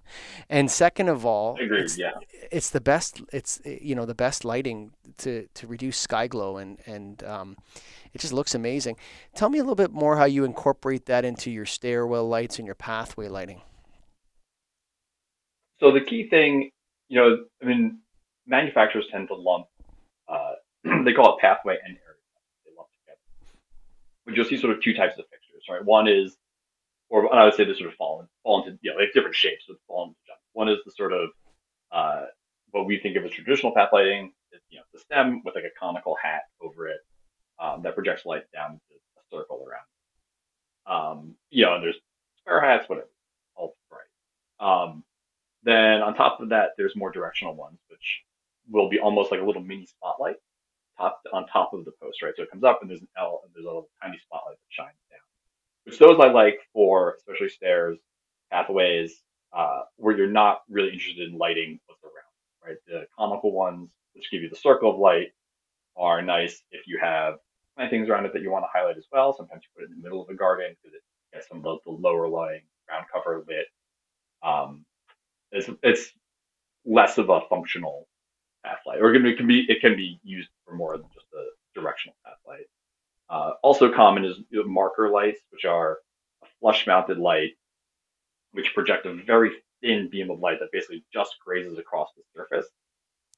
and 0.48 0.70
second 0.70 1.08
of 1.08 1.26
all, 1.26 1.56
agree. 1.60 1.80
it's, 1.80 1.98
Yeah. 1.98 2.12
it's 2.52 2.70
the 2.70 2.80
best. 2.80 3.20
It's 3.32 3.60
you 3.64 3.94
know 3.94 4.06
the 4.06 4.14
best 4.14 4.44
lighting 4.44 4.92
to 5.18 5.48
to 5.54 5.66
reduce 5.66 5.96
sky 5.98 6.26
glow 6.28 6.56
and 6.58 6.78
and 6.86 7.24
um, 7.24 7.56
it 8.12 8.20
just 8.20 8.32
looks 8.32 8.54
amazing. 8.54 8.96
Tell 9.34 9.48
me 9.48 9.58
a 9.58 9.62
little 9.62 9.74
bit 9.74 9.90
more 9.92 10.16
how 10.16 10.24
you 10.26 10.44
incorporate 10.44 11.06
that 11.06 11.24
into 11.24 11.50
your 11.50 11.66
stairwell 11.66 12.28
lights 12.28 12.58
and 12.58 12.66
your 12.66 12.74
pathway 12.76 13.28
lighting. 13.28 13.62
So 15.80 15.90
the 15.92 16.00
key 16.00 16.28
thing, 16.28 16.70
you 17.08 17.18
know, 17.20 17.38
I 17.62 17.64
mean, 17.66 18.00
manufacturers 18.50 19.06
tend 19.10 19.28
to 19.28 19.34
lump, 19.34 19.66
uh, 20.28 20.52
they 21.04 21.12
call 21.12 21.36
it 21.36 21.40
pathway 21.40 21.78
and 21.82 21.96
area. 21.96 22.20
They 22.66 22.72
lump 22.76 22.88
together. 23.00 23.18
But 24.26 24.34
you'll 24.34 24.44
see 24.44 24.58
sort 24.58 24.76
of 24.76 24.82
two 24.82 24.92
types 24.92 25.18
of 25.18 25.24
fixtures, 25.30 25.64
right? 25.70 25.84
One 25.84 26.08
is, 26.08 26.36
or 27.08 27.32
I 27.34 27.44
would 27.44 27.54
say 27.54 27.64
they 27.64 27.74
sort 27.74 27.88
of 27.90 27.94
fall, 27.94 28.28
fall 28.42 28.62
into, 28.62 28.78
you 28.82 28.92
know, 28.92 28.98
different 29.14 29.36
shapes, 29.36 29.64
so 29.66 29.74
fall 29.86 30.04
into. 30.04 30.16
One 30.52 30.68
is 30.68 30.78
the 30.84 30.90
sort 30.90 31.12
of 31.12 31.30
uh, 31.92 32.24
what 32.72 32.86
we 32.86 32.98
think 32.98 33.16
of 33.16 33.24
as 33.24 33.30
traditional 33.30 33.72
path 33.72 33.90
lighting 33.92 34.32
is 34.52 34.60
you 34.68 34.78
know 34.78 34.84
the 34.92 35.00
stem 35.00 35.42
with 35.44 35.54
like 35.54 35.64
a 35.64 35.78
conical 35.78 36.16
hat 36.20 36.42
over 36.60 36.88
it 36.88 37.00
um, 37.60 37.82
that 37.82 37.94
projects 37.94 38.26
light 38.26 38.44
down 38.52 38.72
to 38.72 38.94
a 38.94 39.36
circle 39.36 39.66
around. 39.66 39.86
Um, 40.86 41.34
you 41.50 41.64
know, 41.64 41.74
and 41.74 41.84
there's 41.84 41.98
square 42.38 42.60
hats, 42.60 42.88
whatever, 42.88 43.08
all 43.54 43.76
bright. 43.90 44.02
Um, 44.60 45.04
then 45.62 46.02
on 46.02 46.14
top 46.14 46.40
of 46.40 46.48
that, 46.50 46.70
there's 46.76 46.96
more 46.96 47.12
directional 47.12 47.54
ones, 47.54 47.78
will 48.70 48.88
be 48.90 49.00
almost 49.00 49.30
like 49.32 49.40
a 49.40 49.44
little 49.44 49.62
mini 49.62 49.86
spotlight 49.86 50.36
top 50.98 51.20
on 51.32 51.46
top 51.46 51.72
of 51.74 51.84
the 51.84 51.92
post, 52.02 52.22
right? 52.22 52.34
So 52.36 52.42
it 52.42 52.50
comes 52.50 52.64
up 52.64 52.80
and 52.82 52.90
there's 52.90 53.02
an 53.02 53.08
L 53.18 53.40
and 53.44 53.52
there's 53.54 53.64
a 53.64 53.68
little 53.68 53.88
tiny 54.02 54.18
spotlight 54.18 54.56
that 54.56 54.70
shines 54.70 54.98
down. 55.10 55.20
Which 55.84 55.98
those 55.98 56.18
I 56.20 56.30
like 56.32 56.60
for 56.72 57.16
especially 57.18 57.50
stairs, 57.50 57.98
pathways, 58.52 59.22
uh, 59.56 59.82
where 59.96 60.16
you're 60.16 60.28
not 60.28 60.62
really 60.68 60.92
interested 60.92 61.28
in 61.28 61.38
lighting 61.38 61.80
what's 61.86 62.02
around, 62.04 62.68
right? 62.70 62.78
The 62.86 63.06
conical 63.18 63.52
ones, 63.52 63.90
which 64.14 64.30
give 64.30 64.42
you 64.42 64.50
the 64.50 64.56
circle 64.56 64.92
of 64.92 64.98
light, 64.98 65.28
are 65.96 66.22
nice 66.22 66.62
if 66.70 66.86
you 66.86 66.98
have 67.00 67.34
plantings 67.76 68.08
around 68.08 68.26
it 68.26 68.32
that 68.32 68.42
you 68.42 68.50
want 68.50 68.64
to 68.64 68.68
highlight 68.72 68.96
as 68.98 69.06
well. 69.12 69.34
Sometimes 69.36 69.62
you 69.64 69.68
put 69.76 69.84
it 69.84 69.92
in 69.92 69.98
the 69.98 70.02
middle 70.02 70.22
of 70.22 70.28
a 70.28 70.34
garden 70.34 70.76
because 70.82 70.94
it 70.94 71.02
gets 71.34 71.48
some 71.48 71.64
of 71.64 71.80
the 71.84 71.90
lower 71.90 72.28
lying 72.28 72.62
ground 72.88 73.06
cover 73.12 73.44
lit. 73.48 73.66
Um, 74.42 74.84
it's, 75.52 75.70
it's 75.82 76.10
less 76.86 77.18
of 77.18 77.30
a 77.30 77.40
functional 77.48 78.06
path 78.64 78.80
light, 78.86 79.00
or 79.00 79.14
it 79.14 79.36
can 79.36 79.46
be 79.46 79.66
it 79.68 79.80
can 79.80 79.96
be 79.96 80.20
used 80.22 80.48
for 80.66 80.74
more 80.74 80.96
than 80.96 81.06
just 81.14 81.26
a 81.34 81.44
directional 81.74 82.16
path 82.24 82.38
light. 82.46 82.66
Uh, 83.28 83.52
also 83.62 83.92
common 83.92 84.24
is 84.24 84.36
marker 84.66 85.08
lights, 85.08 85.40
which 85.50 85.64
are 85.64 85.98
a 86.42 86.46
flush-mounted 86.60 87.18
light, 87.18 87.52
which 88.52 88.74
project 88.74 89.06
a 89.06 89.14
very 89.14 89.52
thin 89.80 90.08
beam 90.10 90.30
of 90.30 90.40
light 90.40 90.58
that 90.60 90.72
basically 90.72 91.04
just 91.12 91.36
grazes 91.44 91.78
across 91.78 92.08
the 92.16 92.22
surface. 92.34 92.66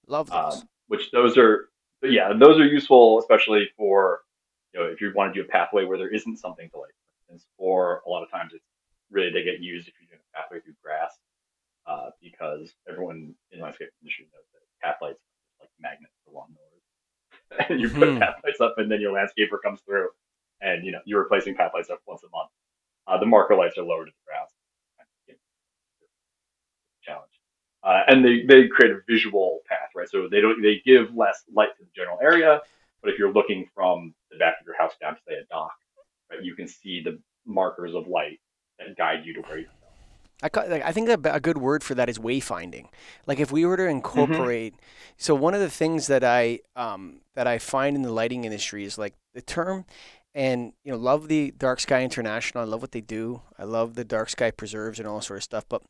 Love 0.06 0.30
those. 0.30 0.54
Um, 0.54 0.68
which 0.88 1.11
those 1.11 1.37
are, 1.37 1.68
yeah, 2.02 2.32
those 2.32 2.58
are 2.58 2.66
useful, 2.66 3.18
especially 3.18 3.68
for 3.76 4.20
you 4.72 4.80
know 4.80 4.87
if 4.87 5.00
you 5.00 5.12
want 5.14 5.35
to 5.35 5.42
do 5.42 5.46
a 5.46 5.50
pathway 5.50 5.85
where 5.85 5.98
there 5.98 6.12
isn't 6.12 6.38
something 6.38 6.68
to 6.70 6.78
light, 6.78 6.92
for 7.26 7.35
instance, 7.35 7.46
or 7.58 8.02
a 8.06 8.11
lot 8.11 8.22
of 8.22 8.30
times 8.30 8.52
it's 8.54 8.64
really 9.11 9.30
they 9.30 9.44
get 9.44 9.61
used 9.61 9.88
if 9.88 9.94
you're 10.00 10.08
doing 10.08 10.20
a 10.35 10.37
pathway 10.37 10.61
through 10.61 10.74
grass, 10.82 11.12
uh, 11.87 12.11
because 12.20 12.72
everyone 12.88 13.35
in 13.52 13.61
landscape 13.61 13.90
industry 14.02 14.26
knows 14.32 14.44
path 14.82 14.96
lights 15.02 15.20
like 15.60 15.70
magnets 15.80 16.12
for 16.24 16.32
lawnmowers, 16.32 17.66
and 17.70 17.80
you 17.80 17.88
put 17.88 18.10
Hmm. 18.10 18.18
path 18.18 18.36
lights 18.44 18.60
up, 18.60 18.74
and 18.78 18.90
then 18.90 19.00
your 19.00 19.12
landscaper 19.12 19.58
comes 19.62 19.80
through, 19.82 20.08
and 20.60 20.84
you 20.84 20.92
know 20.92 21.00
you're 21.04 21.22
replacing 21.22 21.54
path 21.54 21.72
lights 21.74 21.90
up 21.90 22.00
once 22.06 22.22
a 22.22 22.30
month. 22.36 22.50
Uh, 23.06 23.18
the 23.18 23.26
marker 23.26 23.56
lights 23.56 23.78
are 23.78 23.84
lower 23.84 24.04
to 24.04 24.10
the 24.10 24.24
ground. 24.26 24.48
Challenge. 27.02 27.30
Uh, 27.82 28.02
and 28.06 28.24
they, 28.24 28.44
they 28.46 28.68
create 28.68 28.92
a 28.92 29.00
visual 29.08 29.60
path, 29.68 29.88
right? 29.96 30.08
So 30.08 30.28
they 30.30 30.40
don't 30.40 30.62
they 30.62 30.80
give 30.86 31.14
less 31.16 31.42
light 31.52 31.70
to 31.78 31.84
the 31.84 31.90
general 31.96 32.18
area, 32.22 32.60
but 33.02 33.10
if 33.10 33.18
you're 33.18 33.32
looking 33.32 33.68
from 33.74 34.14
the 34.30 34.38
back 34.38 34.54
of 34.60 34.66
your 34.66 34.76
house 34.78 34.92
down 35.00 35.14
to 35.14 35.20
say 35.26 35.34
a 35.34 35.44
dock, 35.50 35.72
right, 36.30 36.42
you 36.44 36.54
can 36.54 36.68
see 36.68 37.02
the 37.02 37.18
markers 37.44 37.94
of 37.94 38.06
light 38.06 38.38
that 38.78 38.96
guide 38.96 39.24
you 39.24 39.34
to 39.34 39.40
where 39.42 39.58
you're. 39.58 39.81
I, 40.42 40.50
like, 40.66 40.83
I 40.85 40.92
think 40.92 41.09
a, 41.09 41.33
a 41.35 41.40
good 41.40 41.59
word 41.59 41.85
for 41.85 41.94
that 41.94 42.09
is 42.09 42.18
wayfinding. 42.18 42.88
Like 43.26 43.40
if 43.40 43.52
we 43.52 43.64
were 43.64 43.76
to 43.76 43.87
incorporate, 43.87 44.74
so 45.16 45.35
one 45.35 45.55
of 45.55 45.61
the 45.61 45.70
things 45.70 46.07
that 46.09 46.24
I 46.24 46.61
um, 46.76 47.20
that 47.35 47.46
I 47.46 47.59
find 47.59 47.96
in 47.96 48.02
the 48.02 48.12
lighting 48.12 48.44
industry 48.44 48.85
is 48.85 48.98
like 48.98 49.14
the 49.35 49.42
term, 49.42 49.85
and 50.35 50.72
you 50.85 50.92
know, 50.92 50.98
love 50.98 51.28
the 51.28 51.52
Dark 51.52 51.81
Sky 51.81 52.02
International. 52.02 52.62
I 52.62 52.66
love 52.66 52.81
what 52.83 52.92
they 52.92 53.00
do. 53.00 53.42
I 53.59 53.64
love 53.64 53.94
the 53.94 54.05
Dark 54.05 54.31
Sky 54.31 54.50
Preserves 54.50 54.98
and 54.98 55.09
all 55.09 55.20
sort 55.20 55.38
of 55.38 55.44
stuff. 55.44 55.64
But 55.68 55.83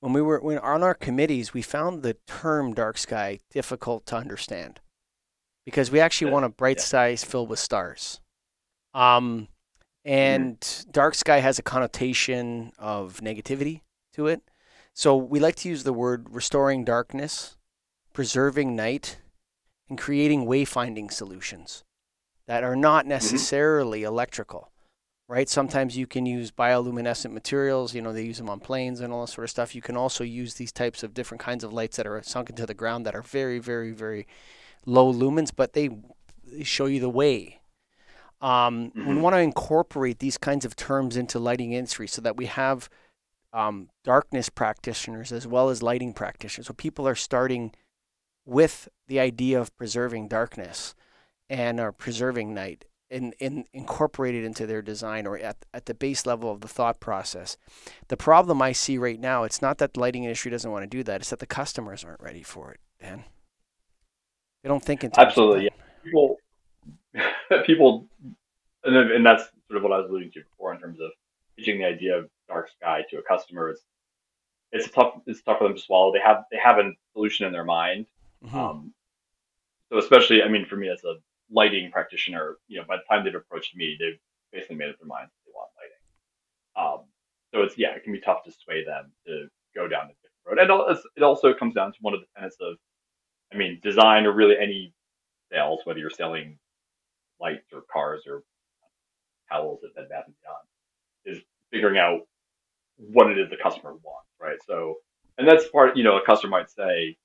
when 0.00 0.12
we 0.12 0.22
were 0.22 0.40
when 0.40 0.58
on 0.58 0.82
our 0.82 0.94
committees, 0.94 1.54
we 1.54 1.62
found 1.62 2.02
the 2.02 2.16
term 2.26 2.74
dark 2.74 2.98
sky 2.98 3.38
difficult 3.50 4.06
to 4.06 4.16
understand 4.16 4.80
because 5.64 5.90
we 5.90 6.00
actually 6.00 6.26
Yeah, 6.26 6.32
want 6.32 6.44
a 6.44 6.48
bright 6.50 6.78
yeah. 6.78 6.80
sky 6.80 7.16
filled 7.16 7.48
with 7.48 7.58
stars. 7.58 8.20
Um, 8.94 9.48
Mm-hmm. 10.06 10.42
and 10.42 10.86
dark 10.90 11.14
sky 11.14 11.38
has 11.38 11.60
a 11.60 11.62
connotation 11.62 12.72
of 12.76 13.20
negativity 13.20 13.82
to 14.14 14.26
it. 14.26 14.42
So 14.94 15.16
we 15.16 15.38
like 15.38 15.54
to 15.56 15.68
use 15.68 15.84
the 15.84 15.92
word 15.92 16.26
restoring 16.28 16.84
darkness, 16.84 17.56
preserving 18.12 18.74
night, 18.74 19.18
and 19.88 19.96
creating 19.96 20.46
wayfinding 20.46 21.12
solutions 21.12 21.84
that 22.46 22.64
are 22.64 22.76
not 22.76 23.04
mm-hmm. 23.04 23.10
necessarily 23.10 24.02
electrical. 24.02 24.70
Right? 25.28 25.48
Sometimes 25.48 25.96
you 25.96 26.06
can 26.06 26.26
use 26.26 26.50
bioluminescent 26.50 27.30
materials, 27.30 27.94
you 27.94 28.02
know, 28.02 28.12
they 28.12 28.24
use 28.24 28.36
them 28.36 28.50
on 28.50 28.60
planes 28.60 29.00
and 29.00 29.12
all 29.12 29.24
that 29.24 29.32
sort 29.32 29.44
of 29.44 29.50
stuff. 29.50 29.74
You 29.74 29.80
can 29.80 29.96
also 29.96 30.24
use 30.24 30.54
these 30.54 30.72
types 30.72 31.02
of 31.02 31.14
different 31.14 31.40
kinds 31.40 31.64
of 31.64 31.72
lights 31.72 31.96
that 31.96 32.06
are 32.06 32.20
sunk 32.22 32.50
into 32.50 32.66
the 32.66 32.74
ground 32.74 33.06
that 33.06 33.14
are 33.14 33.22
very, 33.22 33.58
very, 33.58 33.92
very 33.92 34.26
low 34.84 35.10
lumens, 35.10 35.50
but 35.54 35.72
they, 35.72 35.88
they 36.44 36.64
show 36.64 36.84
you 36.84 37.00
the 37.00 37.08
way. 37.08 37.61
Um, 38.42 38.92
We 38.96 39.16
Mhm. 39.16 39.22
want 39.22 39.34
to 39.34 39.40
incorporate 39.40 40.18
these 40.18 40.38
kinds 40.38 40.64
of 40.66 40.76
terms 40.76 41.16
into 41.16 41.38
lighting 41.38 41.72
industry 41.72 42.08
so 42.08 42.20
that 42.22 42.36
we 42.36 42.46
have 42.46 42.90
um, 43.54 43.90
darkness 44.04 44.48
practitioners 44.50 45.32
as 45.32 45.46
well 45.46 45.70
as 45.70 45.82
lighting 45.82 46.14
practitioners. 46.14 46.66
So 46.68 46.74
people 46.74 47.06
are 47.08 47.14
starting 47.14 47.72
with 48.46 48.88
the 49.08 49.20
idea 49.20 49.60
of 49.60 49.76
preserving 49.76 50.28
darkness 50.28 50.94
and 51.50 51.80
are 51.80 51.92
preserving 51.92 52.54
night 52.54 52.86
and, 53.10 53.34
and 53.40 53.66
incorporate 53.72 54.34
it 54.34 54.44
into 54.44 54.66
their 54.66 54.82
design 54.82 55.26
or 55.26 55.38
at, 55.38 55.64
at 55.74 55.86
the 55.86 55.94
base 55.94 56.26
level 56.26 56.50
of 56.50 56.62
the 56.62 56.68
thought 56.68 57.00
process. 57.00 57.56
The 58.08 58.16
problem 58.16 58.62
I 58.62 58.72
see 58.72 58.98
right 58.98 59.20
now, 59.20 59.44
it's 59.44 59.62
not 59.62 59.78
that 59.78 59.94
the 59.94 60.00
lighting 60.00 60.24
industry 60.24 60.50
doesn't 60.50 60.70
want 60.70 60.82
to 60.84 60.86
do 60.98 61.02
that, 61.04 61.20
it's 61.20 61.30
that 61.30 61.40
the 61.40 61.46
customers 61.46 62.04
aren't 62.04 62.22
ready 62.22 62.42
for 62.42 62.72
it, 62.72 62.80
Dan. 63.00 63.24
They 64.62 64.68
don't 64.68 64.82
think 64.82 65.04
in 65.04 65.10
Absolutely, 65.16 65.64
that. 65.64 65.72
People, 66.04 66.41
people, 67.66 68.06
and, 68.84 68.96
then, 68.96 69.10
and 69.12 69.26
that's 69.26 69.44
sort 69.68 69.76
of 69.76 69.82
what 69.82 69.92
I 69.92 69.98
was 69.98 70.08
alluding 70.08 70.32
to 70.32 70.40
before 70.40 70.74
in 70.74 70.80
terms 70.80 71.00
of 71.00 71.10
pitching 71.56 71.78
the 71.78 71.86
idea 71.86 72.18
of 72.18 72.28
dark 72.48 72.70
sky 72.70 73.04
to 73.10 73.18
a 73.18 73.22
customer. 73.22 73.70
It's 73.70 73.82
it's 74.72 74.90
tough. 74.90 75.20
It's 75.26 75.42
tough 75.42 75.58
for 75.58 75.64
them 75.68 75.76
to 75.76 75.82
swallow. 75.82 76.12
They 76.12 76.20
have 76.20 76.44
they 76.50 76.58
have 76.58 76.78
a 76.78 76.92
solution 77.14 77.46
in 77.46 77.52
their 77.52 77.64
mind, 77.64 78.06
Mhm. 78.44 78.54
Um, 78.54 78.94
so 79.90 79.98
especially, 79.98 80.42
I 80.42 80.48
mean, 80.48 80.66
for 80.66 80.76
me 80.76 80.88
as 80.88 81.04
a 81.04 81.16
lighting 81.50 81.90
practitioner, 81.90 82.56
you 82.68 82.78
know, 82.80 82.86
by 82.86 82.96
the 82.96 83.02
time 83.08 83.24
they've 83.24 83.34
approached 83.34 83.76
me, 83.76 83.96
they've 83.98 84.18
basically 84.52 84.76
made 84.76 84.90
up 84.90 84.98
their 84.98 85.06
minds 85.06 85.32
that 85.32 85.40
they 85.46 85.52
want 85.54 85.70
lighting. 85.78 87.02
Um, 87.02 87.08
so 87.54 87.62
it's 87.62 87.76
yeah, 87.78 87.94
it 87.94 88.04
can 88.04 88.12
be 88.12 88.20
tough 88.20 88.44
to 88.44 88.52
sway 88.52 88.84
them 88.84 89.12
to 89.26 89.48
go 89.74 89.86
down 89.88 90.06
a 90.06 90.08
different 90.08 90.46
road. 90.46 90.58
And 90.58 91.06
it 91.16 91.22
also 91.22 91.54
comes 91.54 91.74
down 91.74 91.92
to 91.92 91.98
one 92.00 92.14
of 92.14 92.20
the 92.20 92.26
tenets 92.36 92.56
of, 92.60 92.76
I 93.52 93.56
mean, 93.56 93.80
design 93.82 94.26
or 94.26 94.32
really 94.32 94.56
any 94.58 94.94
sales, 95.50 95.80
whether 95.84 95.98
you're 96.00 96.10
selling 96.10 96.58
lights 97.42 97.66
or 97.72 97.82
cars 97.92 98.22
or 98.26 98.42
towels 99.50 99.80
at 99.84 99.94
Bed 99.94 100.08
Bath 100.08 100.24
and 100.26 100.34
Beyond, 100.42 101.36
is 101.36 101.44
figuring 101.70 101.98
out 101.98 102.20
what 102.96 103.30
it 103.30 103.38
is 103.38 103.50
the 103.50 103.56
customer 103.56 103.92
wants, 103.92 104.30
right? 104.40 104.58
So, 104.66 104.96
and 105.38 105.48
that's 105.48 105.68
part, 105.68 105.96
you 105.96 106.04
know, 106.04 106.16
a 106.16 106.24
customer 106.24 106.50
might 106.50 106.70
say, 106.70 107.16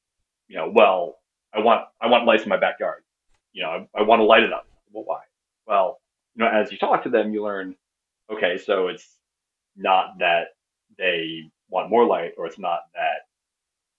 you 0.48 0.58
know, 0.58 0.72
well, 0.74 1.18
I 1.54 1.60
want 1.60 1.86
I 2.02 2.08
want 2.08 2.26
lights 2.26 2.44
in 2.44 2.50
my 2.50 2.58
backyard. 2.58 3.04
You 3.54 3.64
know, 3.64 3.70
I, 3.70 4.00
I 4.00 4.02
want 4.04 4.20
to 4.20 4.26
light 4.26 4.44
it 4.44 4.54
up. 4.54 4.68
Well, 4.92 5.04
why? 5.06 5.22
Well, 5.66 6.00
you 6.36 6.44
know, 6.44 6.52
as 6.52 6.72
you 6.72 6.78
talk 6.78 7.04
to 7.04 7.10
them, 7.10 7.34
you 7.34 7.44
learn, 7.44 7.76
okay, 8.32 8.58
so 8.58 8.88
it's 8.88 9.18
not 9.76 10.20
that 10.20 10.50
they 10.98 11.52
want 11.70 11.90
more 11.90 12.06
light, 12.06 12.32
or 12.38 12.46
it's 12.46 12.60
not 12.60 12.82
that, 12.94 13.28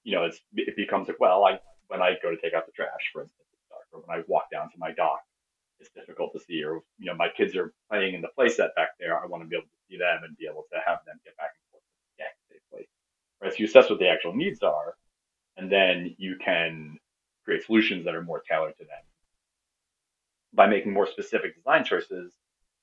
you 0.05 0.15
know, 0.15 0.25
it's 0.25 0.41
it 0.55 0.77
becomes 0.77 1.09
like, 1.09 1.21
well, 1.21 1.45
I 1.45 1.59
when 1.89 2.03
I 2.03 2.15
go 2.23 2.31
to 2.31 2.37
take 2.37 2.55
out 2.55 2.67
the 2.67 2.73
trash, 2.73 2.89
for 3.13 3.23
instance, 3.23 3.45
or 3.93 4.03
when 4.05 4.19
I 4.19 4.23
walk 4.29 4.51
down 4.51 4.71
to 4.71 4.79
my 4.79 4.93
dock, 4.93 5.21
it's 5.81 5.91
difficult 5.95 6.33
to 6.33 6.41
see, 6.41 6.65
or 6.65 6.83
you 6.99 7.07
know, 7.07 7.15
my 7.15 7.29
kids 7.29 7.55
are 7.57 7.73
playing 7.91 8.15
in 8.15 8.21
the 8.21 8.29
playset 8.39 8.75
back 8.77 8.91
there. 8.99 9.19
I 9.19 9.27
want 9.27 9.43
to 9.43 9.49
be 9.49 9.57
able 9.57 9.67
to 9.67 9.83
see 9.89 9.99
them 9.99 10.21
and 10.25 10.37
be 10.37 10.47
able 10.47 10.65
to 10.73 10.79
have 10.85 10.99
them 11.07 11.21
get 11.25 11.37
back 11.37 11.51
and 11.55 11.71
forth 11.71 11.83
safely. 12.51 12.89
Right? 13.41 13.53
So 13.53 13.59
you 13.59 13.67
assess 13.67 13.91
what 13.91 13.99
the 13.99 14.09
actual 14.09 14.35
needs 14.35 14.63
are, 14.63 14.95
and 15.57 15.71
then 15.71 16.15
you 16.19 16.37
can 16.45 16.99
create 17.45 17.65
solutions 17.65 18.05
that 18.05 18.15
are 18.15 18.23
more 18.23 18.43
tailored 18.49 18.77
to 18.79 18.85
them. 18.85 19.05
By 20.53 20.67
making 20.67 20.93
more 20.93 21.07
specific 21.07 21.57
design 21.57 21.85
choices, 21.85 22.33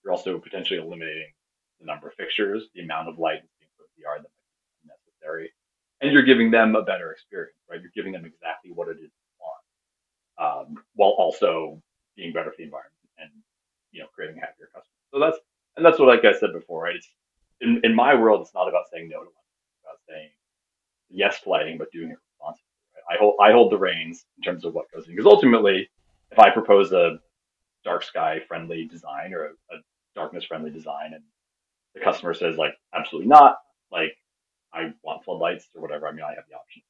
you're 0.03 0.13
also 0.13 0.39
potentially 0.39 0.79
eliminating 0.79 1.33
the 1.79 1.85
number 1.85 2.07
of 2.07 2.13
fixtures, 2.13 2.69
the 2.73 2.81
amount 2.81 3.09
of 3.09 3.19
light 3.19 3.41
the 3.41 4.01
yard 4.01 4.19
that 4.19 4.29
might 4.29 4.83
be 4.83 4.89
necessary, 4.93 5.51
and 6.01 6.11
you're 6.11 6.23
giving 6.23 6.51
them 6.51 6.75
a 6.75 6.83
better 6.83 7.11
experience, 7.11 7.57
right? 7.69 7.81
You're 7.81 7.91
giving 7.95 8.13
them 8.13 8.25
exactly 8.25 8.71
what 8.71 8.87
it 8.87 8.97
is 9.01 9.09
they 9.09 10.43
want, 10.43 10.67
um, 10.67 10.83
while 10.93 11.11
also 11.11 11.81
being 12.15 12.33
better 12.33 12.51
for 12.51 12.57
the 12.57 12.63
environment 12.63 12.93
and 13.19 13.29
you 13.91 14.01
know 14.01 14.07
creating 14.13 14.37
happier 14.37 14.67
customers. 14.73 15.05
So 15.11 15.19
that's 15.19 15.37
and 15.77 15.85
that's 15.85 15.99
what, 15.99 16.07
like 16.07 16.23
I 16.23 16.37
said 16.37 16.53
before, 16.53 16.83
right? 16.83 16.95
It's 16.95 17.09
in, 17.61 17.81
in 17.83 17.95
my 17.95 18.15
world, 18.15 18.41
it's 18.41 18.53
not 18.53 18.67
about 18.67 18.85
saying 18.91 19.09
no 19.09 19.23
to. 19.23 19.27
It's 19.27 19.83
about 19.83 19.99
saying 20.07 20.29
yes 21.09 21.41
to 21.41 21.49
lighting, 21.49 21.77
but 21.77 21.91
doing 21.91 22.11
it 22.11 22.17
responsibly. 22.31 22.63
Right? 22.95 23.15
I 23.15 23.19
hold 23.19 23.35
I 23.41 23.51
hold 23.51 23.71
the 23.71 23.77
reins 23.77 24.25
in 24.37 24.43
terms 24.43 24.65
of 24.65 24.73
what 24.73 24.91
goes 24.93 25.07
in 25.07 25.15
because 25.15 25.31
ultimately, 25.31 25.89
if 26.31 26.39
I 26.39 26.49
propose 26.49 26.91
a 26.91 27.19
dark 27.83 28.03
sky 28.03 28.39
friendly 28.47 28.85
design 28.85 29.33
or 29.33 29.45
a, 29.45 29.75
a 29.75 29.79
darkness 30.15 30.45
friendly 30.45 30.71
design, 30.71 31.13
and 31.13 31.23
the 31.93 32.01
customer 32.01 32.33
says 32.33 32.57
like 32.57 32.73
absolutely 32.93 33.27
not, 33.27 33.57
like 33.91 34.15
I 34.73 34.93
want 35.03 35.23
floodlights 35.23 35.67
or 35.75 35.81
whatever. 35.81 36.07
I 36.07 36.11
mean, 36.11 36.25
I 36.25 36.35
have 36.35 36.45
the 36.49 36.55
option. 36.55 36.81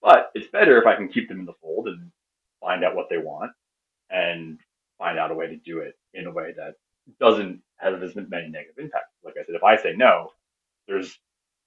But 0.00 0.30
it's 0.34 0.50
better 0.50 0.80
if 0.80 0.86
I 0.86 0.94
can 0.94 1.08
keep 1.08 1.28
them 1.28 1.40
in 1.40 1.44
the 1.44 1.54
fold 1.60 1.88
and 1.88 2.10
find 2.60 2.84
out 2.84 2.94
what 2.94 3.08
they 3.10 3.18
want 3.18 3.50
and 4.10 4.58
find 4.98 5.18
out 5.18 5.30
a 5.30 5.34
way 5.34 5.46
to 5.46 5.56
do 5.56 5.80
it 5.80 5.96
in 6.14 6.26
a 6.26 6.30
way 6.32 6.52
that 6.56 6.74
doesn't 7.20 7.62
have 7.76 8.02
as 8.02 8.14
many 8.16 8.48
negative 8.48 8.78
impacts. 8.78 9.14
Like 9.24 9.34
I 9.40 9.44
said, 9.44 9.54
if 9.54 9.62
I 9.64 9.76
say 9.76 9.94
no, 9.96 10.32
there's 10.86 11.18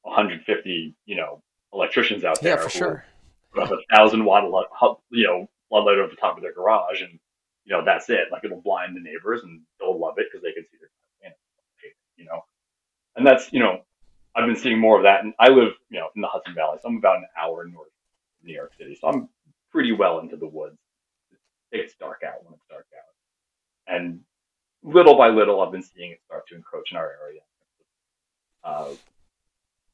150, 0.03 0.95
you 1.05 1.15
know, 1.15 1.41
electricians 1.73 2.23
out 2.23 2.41
there 2.41 2.57
Yeah, 2.57 2.63
for 2.63 2.69
sure. 2.69 3.05
a 3.55 3.67
thousand 3.95 4.25
watt, 4.25 4.43
you 5.11 5.27
know, 5.27 5.49
floodlight 5.69 5.97
over 5.97 6.09
the 6.09 6.15
top 6.15 6.35
of 6.37 6.43
their 6.43 6.53
garage, 6.53 7.01
and 7.01 7.19
you 7.65 7.75
know 7.75 7.83
that's 7.85 8.09
it. 8.09 8.27
Like 8.31 8.43
it'll 8.43 8.61
blind 8.61 8.95
the 8.95 9.01
neighbors, 9.01 9.41
and 9.43 9.61
they'll 9.79 9.97
love 9.99 10.15
it 10.17 10.27
because 10.31 10.43
they 10.43 10.51
can 10.53 10.63
see 10.63 10.77
their 10.79 10.89
you 12.17 12.25
know. 12.25 12.43
And 13.15 13.25
that's 13.25 13.51
you 13.51 13.59
know, 13.59 13.81
I've 14.35 14.45
been 14.45 14.55
seeing 14.55 14.79
more 14.79 14.97
of 14.97 15.03
that, 15.03 15.23
and 15.23 15.33
I 15.39 15.49
live 15.49 15.73
you 15.89 15.99
know 15.99 16.09
in 16.15 16.21
the 16.21 16.27
Hudson 16.27 16.55
Valley, 16.55 16.77
so 16.81 16.89
I'm 16.89 16.97
about 16.97 17.17
an 17.17 17.27
hour 17.41 17.65
north 17.65 17.87
of 17.87 18.45
New 18.45 18.53
York 18.53 18.73
City, 18.77 18.97
so 18.99 19.07
I'm 19.07 19.29
pretty 19.71 19.91
well 19.91 20.19
into 20.19 20.37
the 20.37 20.47
woods. 20.47 20.77
It's 21.71 21.95
dark 21.95 22.21
out 22.25 22.43
when 22.43 22.53
it's 22.53 22.65
dark 22.69 22.87
out, 22.97 23.95
and 23.95 24.21
little 24.83 25.15
by 25.15 25.29
little, 25.29 25.61
I've 25.61 25.71
been 25.71 25.83
seeing 25.83 26.11
it 26.11 26.21
start 26.25 26.47
to 26.47 26.55
encroach 26.55 26.91
in 26.91 26.97
our 26.97 27.11
area. 27.23 27.41
Uh, 28.63 28.93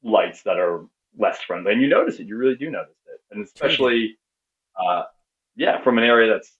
lights 0.04 0.44
that 0.44 0.58
are 0.58 0.86
less 1.18 1.42
friendly, 1.42 1.72
and 1.74 1.82
you 1.82 1.88
notice 1.88 2.20
it. 2.20 2.28
You 2.28 2.38
really 2.38 2.56
do 2.56 2.70
notice 2.70 2.98
it, 3.08 3.22
and 3.32 3.44
especially, 3.44 4.18
uh, 4.80 5.04
yeah, 5.56 5.82
from 5.82 5.98
an 5.98 6.04
area 6.04 6.32
that's 6.32 6.58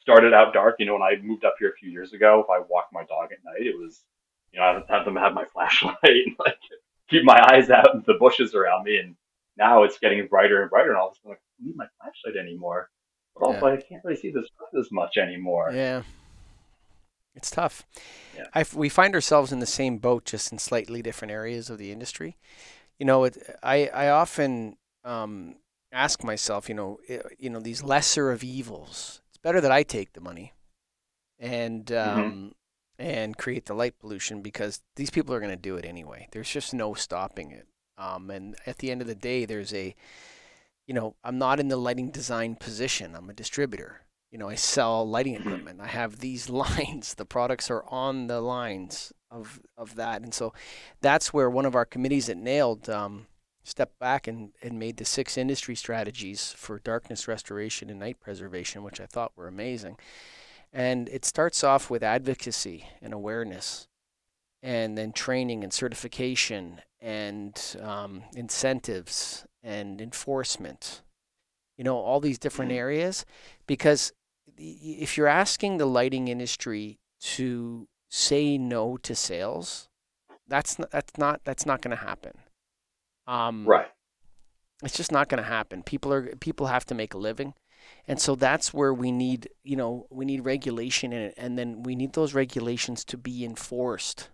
started 0.00 0.34
out 0.34 0.52
dark. 0.52 0.76
You 0.78 0.86
know, 0.86 0.94
when 0.94 1.02
I 1.02 1.16
moved 1.22 1.44
up 1.44 1.54
here 1.58 1.70
a 1.70 1.74
few 1.74 1.90
years 1.90 2.12
ago, 2.12 2.40
if 2.40 2.50
I 2.50 2.58
walked 2.68 2.92
my 2.92 3.04
dog 3.04 3.30
at 3.32 3.44
night, 3.44 3.66
it 3.66 3.78
was, 3.78 4.02
you 4.52 4.60
know, 4.60 4.66
I 4.66 4.74
would 4.74 4.84
have 4.88 5.04
them 5.04 5.16
have 5.16 5.32
my 5.32 5.44
flashlight 5.52 5.96
and 6.02 6.36
like 6.38 6.58
keep 7.08 7.24
my 7.24 7.40
eyes 7.50 7.70
out 7.70 7.94
of 7.94 8.04
the 8.04 8.14
bushes 8.14 8.54
around 8.54 8.84
me. 8.84 8.98
And 8.98 9.16
now 9.56 9.84
it's 9.84 9.98
getting 9.98 10.26
brighter 10.26 10.62
and 10.62 10.70
brighter, 10.70 10.90
and 10.90 10.98
all 10.98 11.08
of 11.08 11.12
a 11.12 11.16
sudden, 11.16 11.30
like, 11.30 11.38
I 11.38 11.48
don't 11.58 11.66
need 11.68 11.76
my 11.76 11.86
flashlight 12.00 12.36
anymore. 12.36 12.90
But 13.36 13.46
also, 13.46 13.66
I 13.66 13.76
can't 13.76 14.04
really 14.04 14.16
see 14.16 14.30
this 14.30 14.46
as 14.78 14.88
much 14.92 15.16
anymore. 15.16 15.72
Yeah. 15.72 16.02
It's 17.34 17.50
tough. 17.50 17.84
Yeah. 18.36 18.44
I, 18.54 18.64
we 18.74 18.88
find 18.88 19.14
ourselves 19.14 19.50
in 19.50 19.58
the 19.58 19.66
same 19.66 19.98
boat, 19.98 20.24
just 20.24 20.52
in 20.52 20.58
slightly 20.58 21.02
different 21.02 21.32
areas 21.32 21.68
of 21.68 21.78
the 21.78 21.90
industry. 21.90 22.36
You 22.98 23.06
know, 23.06 23.24
it, 23.24 23.36
I 23.62 23.88
I 23.88 24.08
often 24.10 24.76
um, 25.04 25.56
ask 25.90 26.22
myself, 26.22 26.68
you 26.68 26.76
know, 26.76 26.98
i 27.10 27.20
you 27.38 27.50
know, 27.50 27.60
these 27.60 27.82
lesser 27.82 28.30
of 28.30 28.44
evils. 28.44 29.20
It's 29.30 29.38
better 29.38 29.60
that 29.60 29.72
I 29.72 29.82
take 29.82 30.12
the 30.12 30.20
money, 30.20 30.52
and 31.40 31.90
um, 31.90 32.54
and 32.98 33.36
create 33.36 33.66
the 33.66 33.74
light 33.74 33.98
pollution 33.98 34.40
because 34.40 34.80
these 34.96 35.10
people 35.10 35.34
are 35.34 35.40
going 35.40 35.50
to 35.50 35.56
do 35.56 35.76
it 35.76 35.84
anyway. 35.84 36.28
There's 36.30 36.50
just 36.50 36.72
no 36.72 36.94
stopping 36.94 37.50
it. 37.50 37.66
Um, 37.98 38.30
and 38.30 38.56
at 38.66 38.78
the 38.78 38.90
end 38.90 39.00
of 39.00 39.06
the 39.06 39.14
day, 39.14 39.44
there's 39.44 39.72
a, 39.72 39.94
you 40.86 40.94
know, 40.94 41.16
I'm 41.24 41.38
not 41.38 41.60
in 41.60 41.68
the 41.68 41.76
lighting 41.76 42.10
design 42.10 42.56
position. 42.56 43.14
I'm 43.14 43.30
a 43.30 43.34
distributor 43.34 44.04
you 44.34 44.38
know, 44.38 44.48
I 44.48 44.56
sell 44.56 45.08
lighting 45.08 45.36
equipment. 45.36 45.80
I 45.80 45.86
have 45.86 46.18
these 46.18 46.50
lines. 46.50 47.14
The 47.14 47.24
products 47.24 47.70
are 47.70 47.84
on 47.84 48.26
the 48.26 48.40
lines 48.40 49.12
of 49.30 49.60
of 49.78 49.94
that, 49.94 50.22
and 50.22 50.34
so 50.34 50.52
that's 51.00 51.32
where 51.32 51.48
one 51.48 51.64
of 51.64 51.76
our 51.76 51.84
committees 51.84 52.28
at 52.28 52.36
NAILD 52.36 52.88
um, 52.88 53.28
stepped 53.62 53.96
back 54.00 54.26
and, 54.26 54.50
and 54.60 54.76
made 54.76 54.96
the 54.96 55.04
six 55.04 55.38
industry 55.38 55.76
strategies 55.76 56.50
for 56.50 56.80
darkness 56.80 57.28
restoration 57.28 57.88
and 57.88 58.00
night 58.00 58.18
preservation, 58.18 58.82
which 58.82 59.00
I 59.00 59.06
thought 59.06 59.30
were 59.36 59.46
amazing. 59.46 59.98
And 60.72 61.08
it 61.10 61.24
starts 61.24 61.62
off 61.62 61.88
with 61.88 62.02
advocacy 62.02 62.88
and 63.00 63.14
awareness, 63.14 63.86
and 64.64 64.98
then 64.98 65.12
training 65.12 65.62
and 65.62 65.72
certification 65.72 66.80
and 67.00 67.76
um, 67.80 68.24
incentives 68.34 69.46
and 69.64 70.00
enforcement. 70.00 71.02
You 71.76 71.82
know, 71.82 71.96
all 71.96 72.20
these 72.20 72.38
different 72.38 72.70
areas 72.70 73.24
because 73.66 74.12
if 74.56 75.16
you're 75.16 75.26
asking 75.26 75.78
the 75.78 75.86
lighting 75.86 76.28
industry 76.28 77.00
to 77.20 77.88
say 78.08 78.56
no 78.56 78.96
to 78.98 79.14
sales, 79.14 79.88
that's 80.46 80.78
not, 80.78 80.90
that's 80.90 81.18
not 81.18 81.40
that's 81.44 81.66
not 81.66 81.82
going 81.82 81.96
to 81.96 82.02
happen. 82.04 82.32
Um, 83.26 83.66
Right. 83.66 83.86
It's 84.82 84.96
just 84.96 85.12
not 85.12 85.28
going 85.28 85.42
to 85.42 85.48
happen. 85.48 85.82
People 85.82 86.12
are 86.12 86.36
people 86.36 86.66
have 86.66 86.84
to 86.86 86.94
make 86.94 87.14
a 87.14 87.18
living, 87.18 87.54
and 88.06 88.20
so 88.20 88.34
that's 88.34 88.74
where 88.74 88.92
we 88.92 89.10
need 89.10 89.48
you 89.62 89.76
know 89.76 90.06
we 90.10 90.24
need 90.24 90.44
regulation 90.44 91.12
in 91.12 91.22
it, 91.22 91.34
and 91.36 91.58
then 91.58 91.82
we 91.82 91.94
need 91.94 92.12
those 92.12 92.34
regulations 92.34 93.04
to 93.06 93.16
be 93.16 93.44
enforced, 93.44 94.28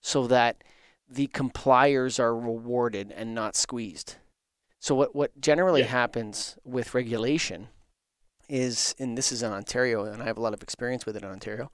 so 0.00 0.26
that 0.26 0.64
the 1.08 1.28
compliers 1.28 2.18
are 2.18 2.36
rewarded 2.36 3.12
and 3.12 3.34
not 3.34 3.54
squeezed. 3.54 4.16
So 4.82 4.96
what 4.96 5.14
what 5.14 5.40
generally 5.40 5.82
Yeah. 5.82 5.86
happens 5.86 6.58
with 6.64 6.92
regulation 6.92 7.68
is, 8.48 8.96
and 8.98 9.16
this 9.16 9.30
is 9.30 9.40
in 9.40 9.52
Ontario, 9.52 10.04
and 10.04 10.20
I 10.20 10.26
have 10.26 10.36
a 10.36 10.40
lot 10.40 10.54
of 10.54 10.62
experience 10.62 11.06
with 11.06 11.16
it 11.16 11.22
in 11.22 11.28
Ontario. 11.28 11.70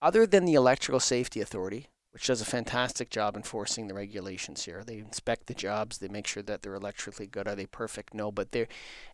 Other 0.00 0.26
than 0.26 0.46
the 0.46 0.54
Electrical 0.54 1.00
Safety 1.00 1.42
Authority, 1.42 1.88
which 2.12 2.26
does 2.26 2.40
a 2.40 2.46
fantastic 2.46 3.10
job 3.10 3.36
enforcing 3.36 3.88
the 3.88 3.94
regulations 3.94 4.64
here, 4.64 4.82
they 4.82 4.96
inspect 4.96 5.48
the 5.48 5.54
jobs, 5.54 5.98
they 5.98 6.08
make 6.08 6.26
sure 6.26 6.42
that 6.42 6.62
they're 6.62 6.74
electrically 6.74 7.26
good. 7.26 7.46
Are 7.46 7.54
they 7.54 7.66
perfect? 7.66 8.14
No, 8.14 8.32
but 8.32 8.52
they're 8.52 8.68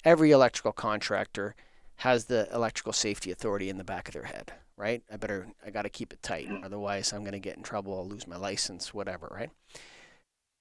every 0.04 0.30
electrical 0.30 0.72
contractor 0.72 1.56
has 1.96 2.26
the 2.26 2.48
Electrical 2.54 2.92
Safety 2.92 3.32
Authority 3.32 3.68
in 3.68 3.76
the 3.76 3.82
back 3.82 4.06
of 4.06 4.14
their 4.14 4.24
head, 4.24 4.52
right? 4.76 5.02
I 5.12 5.16
better, 5.16 5.48
I 5.66 5.70
got 5.70 5.82
to 5.82 5.90
keep 5.90 6.12
it 6.12 6.22
tight, 6.22 6.48
otherwise 6.62 7.12
I'm 7.12 7.22
going 7.22 7.32
to 7.32 7.40
get 7.40 7.56
in 7.56 7.64
trouble. 7.64 7.98
I'll 7.98 8.06
lose 8.06 8.28
my 8.28 8.36
license, 8.36 8.94
whatever, 8.94 9.26
right? 9.34 9.50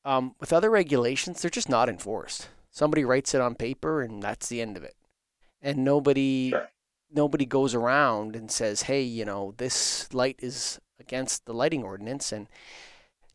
Um, 0.03 0.33
with 0.39 0.51
other 0.51 0.71
regulations, 0.71 1.41
they're 1.41 1.51
just 1.51 1.69
not 1.69 1.89
enforced. 1.89 2.49
Somebody 2.75 3.05
writes 3.05 3.33
it 3.33 3.39
on 3.39 3.55
paper, 3.55 4.01
and 4.01 4.21
that's 4.21 4.49
the 4.49 4.59
end 4.59 4.75
of 4.75 4.83
it. 4.83 4.97
And 5.61 5.85
nobody, 5.85 6.49
Sure. 6.49 6.69
nobody 7.09 7.45
goes 7.45 7.73
around 7.73 8.35
and 8.35 8.51
says, 8.51 8.81
"Hey, 8.83 9.01
you 9.01 9.23
know, 9.23 9.53
this 9.55 10.13
light 10.13 10.35
is 10.39 10.81
against 10.99 11.45
the 11.45 11.53
lighting 11.53 11.85
ordinance," 11.85 12.33
and 12.33 12.49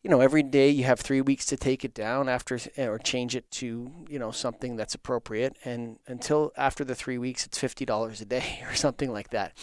you 0.03 0.09
know, 0.11 0.21
every 0.21 0.43
day 0.43 0.69
you 0.69 0.83
have 0.83 0.99
three 0.99 1.21
weeks 1.21 1.45
to 1.47 1.57
take 1.57 1.83
it 1.83 1.93
down 1.95 2.29
after 2.29 2.59
or 2.77 2.99
change 2.99 3.35
it 3.35 3.49
to 3.51 3.91
you 4.07 4.19
know 4.19 4.29
something 4.31 4.75
that's 4.75 4.93
appropriate, 4.93 5.57
and 5.65 5.97
until 6.05 6.51
after 6.55 6.83
the 6.83 6.95
three 6.95 7.17
weeks, 7.17 7.43
it's 7.47 7.57
fifty 7.57 7.83
dollars 7.85 8.21
a 8.21 8.25
day 8.25 8.63
or 8.69 8.75
something 8.75 9.11
like 9.11 9.31
that. 9.31 9.57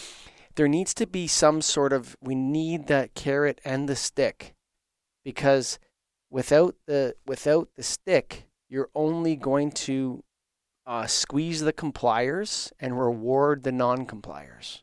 There 0.56 0.68
needs 0.68 0.92
to 0.94 1.06
be 1.06 1.28
some 1.28 1.62
sort 1.62 1.92
of 1.92 2.16
we 2.20 2.34
need 2.34 2.88
that 2.88 3.14
carrot 3.14 3.60
and 3.64 3.88
the 3.88 3.94
stick, 3.94 4.56
because 5.24 5.78
without 6.30 6.74
the 6.86 7.14
without 7.24 7.68
the 7.76 7.84
stick, 7.84 8.47
you're 8.68 8.90
only 8.94 9.36
going 9.36 9.70
to 9.72 10.22
uh, 10.86 11.06
squeeze 11.06 11.60
the 11.60 11.72
compliers 11.72 12.72
and 12.80 12.98
reward 12.98 13.62
the 13.62 13.72
non-compliers. 13.72 14.82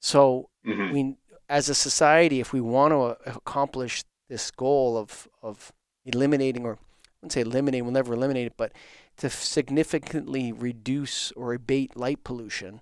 So 0.00 0.48
Mhm. 0.64 0.92
we, 0.92 1.16
as 1.48 1.68
a 1.68 1.74
society, 1.74 2.40
if 2.40 2.52
we 2.52 2.60
want 2.60 2.92
to 2.92 3.30
accomplish 3.36 4.04
this 4.28 4.50
goal 4.50 4.96
of 4.96 5.28
of 5.42 5.72
eliminating, 6.04 6.64
or 6.64 6.74
I 6.74 6.78
wouldn't 7.20 7.32
say 7.32 7.40
eliminate, 7.42 7.82
we'll 7.82 7.92
never 7.92 8.14
eliminate 8.14 8.46
it, 8.46 8.56
but 8.56 8.72
to 9.18 9.30
significantly 9.30 10.52
reduce 10.52 11.32
or 11.32 11.52
abate 11.54 11.96
light 11.96 12.22
pollution, 12.24 12.80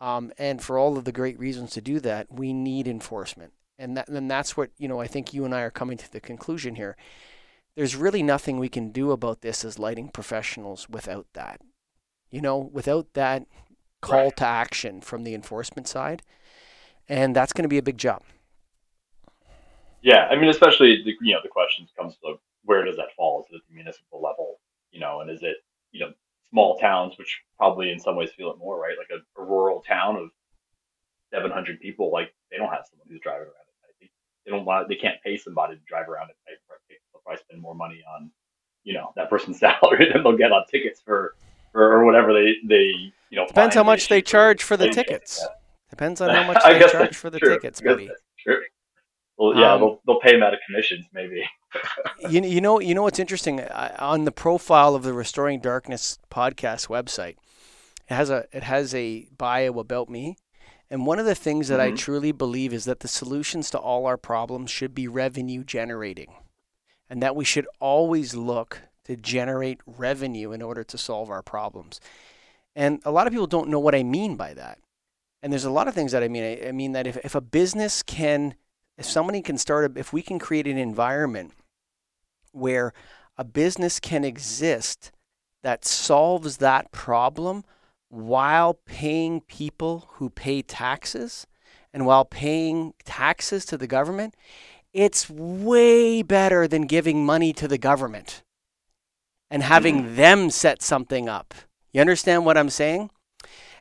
um, 0.00 0.32
and 0.38 0.62
for 0.62 0.78
all 0.78 0.96
of 0.96 1.04
the 1.04 1.12
great 1.12 1.38
reasons 1.38 1.70
to 1.72 1.80
do 1.80 2.00
that, 2.00 2.30
we 2.32 2.52
need 2.52 2.88
enforcement, 2.88 3.52
and 3.78 3.96
that 3.96 4.08
and 4.08 4.30
that's 4.30 4.56
what 4.56 4.70
you 4.78 4.88
know. 4.88 5.00
I 5.00 5.06
think 5.06 5.32
you 5.34 5.44
and 5.44 5.54
I 5.54 5.62
are 5.62 5.70
coming 5.70 5.98
to 5.98 6.10
the 6.10 6.20
conclusion 6.20 6.76
here. 6.76 6.96
There's 7.76 7.96
really 7.96 8.22
nothing 8.22 8.58
we 8.58 8.68
can 8.68 8.90
do 8.90 9.12
about 9.12 9.40
this 9.40 9.64
as 9.64 9.78
lighting 9.78 10.08
professionals 10.08 10.88
without 10.88 11.26
that. 11.34 11.60
You 12.30 12.40
know, 12.40 12.58
without 12.58 13.14
that 13.14 13.46
call 14.02 14.26
Right. 14.26 14.36
to 14.36 14.46
action 14.46 15.00
from 15.00 15.24
the 15.24 15.34
enforcement 15.34 15.88
side, 15.88 16.22
and 17.08 17.34
that's 17.36 17.52
going 17.52 17.64
to 17.64 17.68
be 17.68 17.78
a 17.78 17.82
big 17.82 17.98
job. 17.98 18.22
Yeah, 20.02 20.26
I 20.30 20.36
mean, 20.36 20.48
especially 20.50 21.02
the 21.04 21.14
you 21.20 21.34
know 21.34 21.40
the 21.42 21.48
questions 21.48 21.90
comes 21.98 22.16
to 22.24 22.36
where 22.64 22.84
does 22.84 22.96
that 22.96 23.14
fall? 23.16 23.42
Is 23.42 23.52
it 23.52 23.56
at 23.56 23.62
the 23.68 23.74
municipal 23.74 24.20
level? 24.22 24.60
You 24.90 25.00
know, 25.00 25.20
and 25.20 25.30
is 25.30 25.42
it 25.42 25.56
you 25.92 26.00
know 26.00 26.12
small 26.50 26.78
towns, 26.78 27.16
which 27.18 27.40
probably 27.56 27.90
in 27.90 28.00
some 28.00 28.16
ways 28.16 28.30
feel 28.32 28.50
it 28.50 28.58
more, 28.58 28.80
right? 28.80 28.96
Like 28.98 29.10
a, 29.10 29.40
a 29.40 29.44
rural 29.44 29.80
town 29.82 30.16
of 30.16 30.30
700 31.32 31.80
people, 31.80 32.12
like 32.12 32.34
they 32.50 32.58
don't 32.58 32.70
have 32.72 32.84
someone 32.90 33.08
who's 33.08 33.20
driving 33.20 33.46
around 33.48 33.68
at 33.68 33.80
night. 33.82 33.96
They, 34.00 34.10
they 34.44 34.50
don't 34.56 34.66
want, 34.66 34.88
they 34.88 34.96
can't 34.96 35.22
pay 35.24 35.36
somebody 35.36 35.76
to 35.76 35.82
drive 35.88 36.08
around 36.08 36.30
at 36.30 36.36
night. 36.46 36.58
Probably 37.24 37.40
spend 37.40 37.62
more 37.62 37.74
money 37.74 38.02
on 38.16 38.30
you 38.84 38.94
know 38.94 39.12
that 39.16 39.30
person's 39.30 39.58
salary 39.60 40.10
than 40.12 40.22
they'll 40.22 40.36
get 40.36 40.52
on 40.52 40.64
tickets 40.70 41.00
for 41.00 41.34
or, 41.74 41.82
or 41.92 42.04
whatever 42.04 42.32
they 42.32 42.54
they 42.66 42.92
you 43.30 43.36
know. 43.36 43.46
Depends 43.46 43.74
how 43.74 43.84
much 43.84 44.08
they 44.08 44.20
charge 44.22 44.62
for 44.62 44.76
the 44.76 44.88
tickets. 44.90 45.44
Depends 45.90 46.20
on 46.20 46.30
how 46.34 46.46
much 46.46 46.58
I 46.64 46.74
they 46.74 46.88
charge 46.88 47.16
for 47.16 47.30
the 47.30 47.38
true. 47.38 47.54
tickets, 47.54 47.80
I 47.82 47.84
buddy. 47.84 48.10
true. 48.40 48.60
Well, 49.38 49.56
yeah, 49.56 49.72
Um, 49.72 49.80
they'll 49.80 50.00
they'll 50.06 50.20
pay 50.20 50.32
them 50.32 50.42
out 50.42 50.52
of 50.54 50.60
commissions, 50.66 51.06
maybe. 51.12 51.44
you, 52.28 52.42
you 52.42 52.60
know 52.60 52.80
you 52.80 52.94
know 52.94 53.02
what's 53.02 53.18
interesting 53.18 53.60
I, 53.60 53.94
on 53.98 54.24
the 54.24 54.32
profile 54.32 54.94
of 54.94 55.02
the 55.04 55.12
Restoring 55.14 55.58
Darkness 55.60 56.18
podcast 56.30 56.88
website 56.88 57.36
it 58.10 58.14
has 58.14 58.28
a 58.28 58.44
it 58.52 58.62
has 58.64 58.94
a 58.94 59.26
bio 59.38 59.78
about 59.78 60.10
me 60.10 60.36
and 60.90 61.06
one 61.06 61.18
of 61.18 61.24
the 61.24 61.34
things 61.34 61.68
that 61.68 61.80
I 61.80 61.90
Mhm. 61.90 61.96
truly 61.96 62.30
believe 62.32 62.74
is 62.74 62.84
that 62.84 63.00
the 63.00 63.08
solutions 63.08 63.70
to 63.70 63.78
all 63.78 64.04
our 64.04 64.18
problems 64.18 64.70
should 64.70 64.94
be 64.94 65.08
revenue 65.08 65.64
generating 65.64 66.34
and 67.12 67.22
that 67.22 67.36
we 67.36 67.44
should 67.44 67.66
always 67.78 68.34
look 68.34 68.80
to 69.04 69.16
generate 69.16 69.82
revenue 69.86 70.50
in 70.50 70.62
order 70.62 70.82
to 70.82 70.96
solve 70.96 71.28
our 71.28 71.42
problems. 71.42 72.00
And 72.74 73.02
a 73.04 73.10
lot 73.10 73.26
of 73.26 73.34
people 73.34 73.46
don't 73.46 73.68
know 73.68 73.78
what 73.78 73.94
I 73.94 74.02
mean 74.02 74.34
by 74.36 74.54
that. 74.54 74.78
And 75.42 75.52
there's 75.52 75.66
a 75.66 75.70
lot 75.70 75.88
of 75.88 75.94
things 75.94 76.12
that 76.12 76.22
I 76.22 76.28
mean. 76.28 76.42
I, 76.42 76.68
I 76.68 76.72
mean 76.72 76.92
that 76.92 77.06
if, 77.06 77.18
if 77.18 77.34
a 77.34 77.42
business 77.42 78.02
can, 78.02 78.54
if 78.96 79.04
somebody 79.04 79.42
can 79.42 79.58
start, 79.58 79.94
a, 79.94 79.98
if 80.00 80.14
we 80.14 80.22
can 80.22 80.38
create 80.38 80.66
an 80.66 80.78
environment 80.78 81.52
where 82.52 82.94
a 83.36 83.44
business 83.44 84.00
can 84.00 84.24
exist 84.24 85.12
that 85.62 85.84
solves 85.84 86.56
that 86.56 86.92
problem 86.92 87.62
while 88.08 88.72
paying 88.86 89.42
people 89.42 90.08
who 90.12 90.30
pay 90.30 90.62
taxes 90.62 91.46
and 91.92 92.06
while 92.06 92.24
paying 92.24 92.94
taxes 93.04 93.66
to 93.66 93.76
the 93.76 93.86
government, 93.86 94.34
it's 94.92 95.28
way 95.30 96.22
better 96.22 96.68
than 96.68 96.82
giving 96.82 97.24
money 97.24 97.52
to 97.54 97.66
the 97.66 97.78
government 97.78 98.42
and 99.50 99.62
having 99.62 100.02
mm-hmm. 100.02 100.16
them 100.16 100.50
set 100.50 100.82
something 100.82 101.28
up. 101.28 101.54
You 101.92 102.00
understand 102.00 102.44
what 102.44 102.56
I'm 102.56 102.70
saying? 102.70 103.10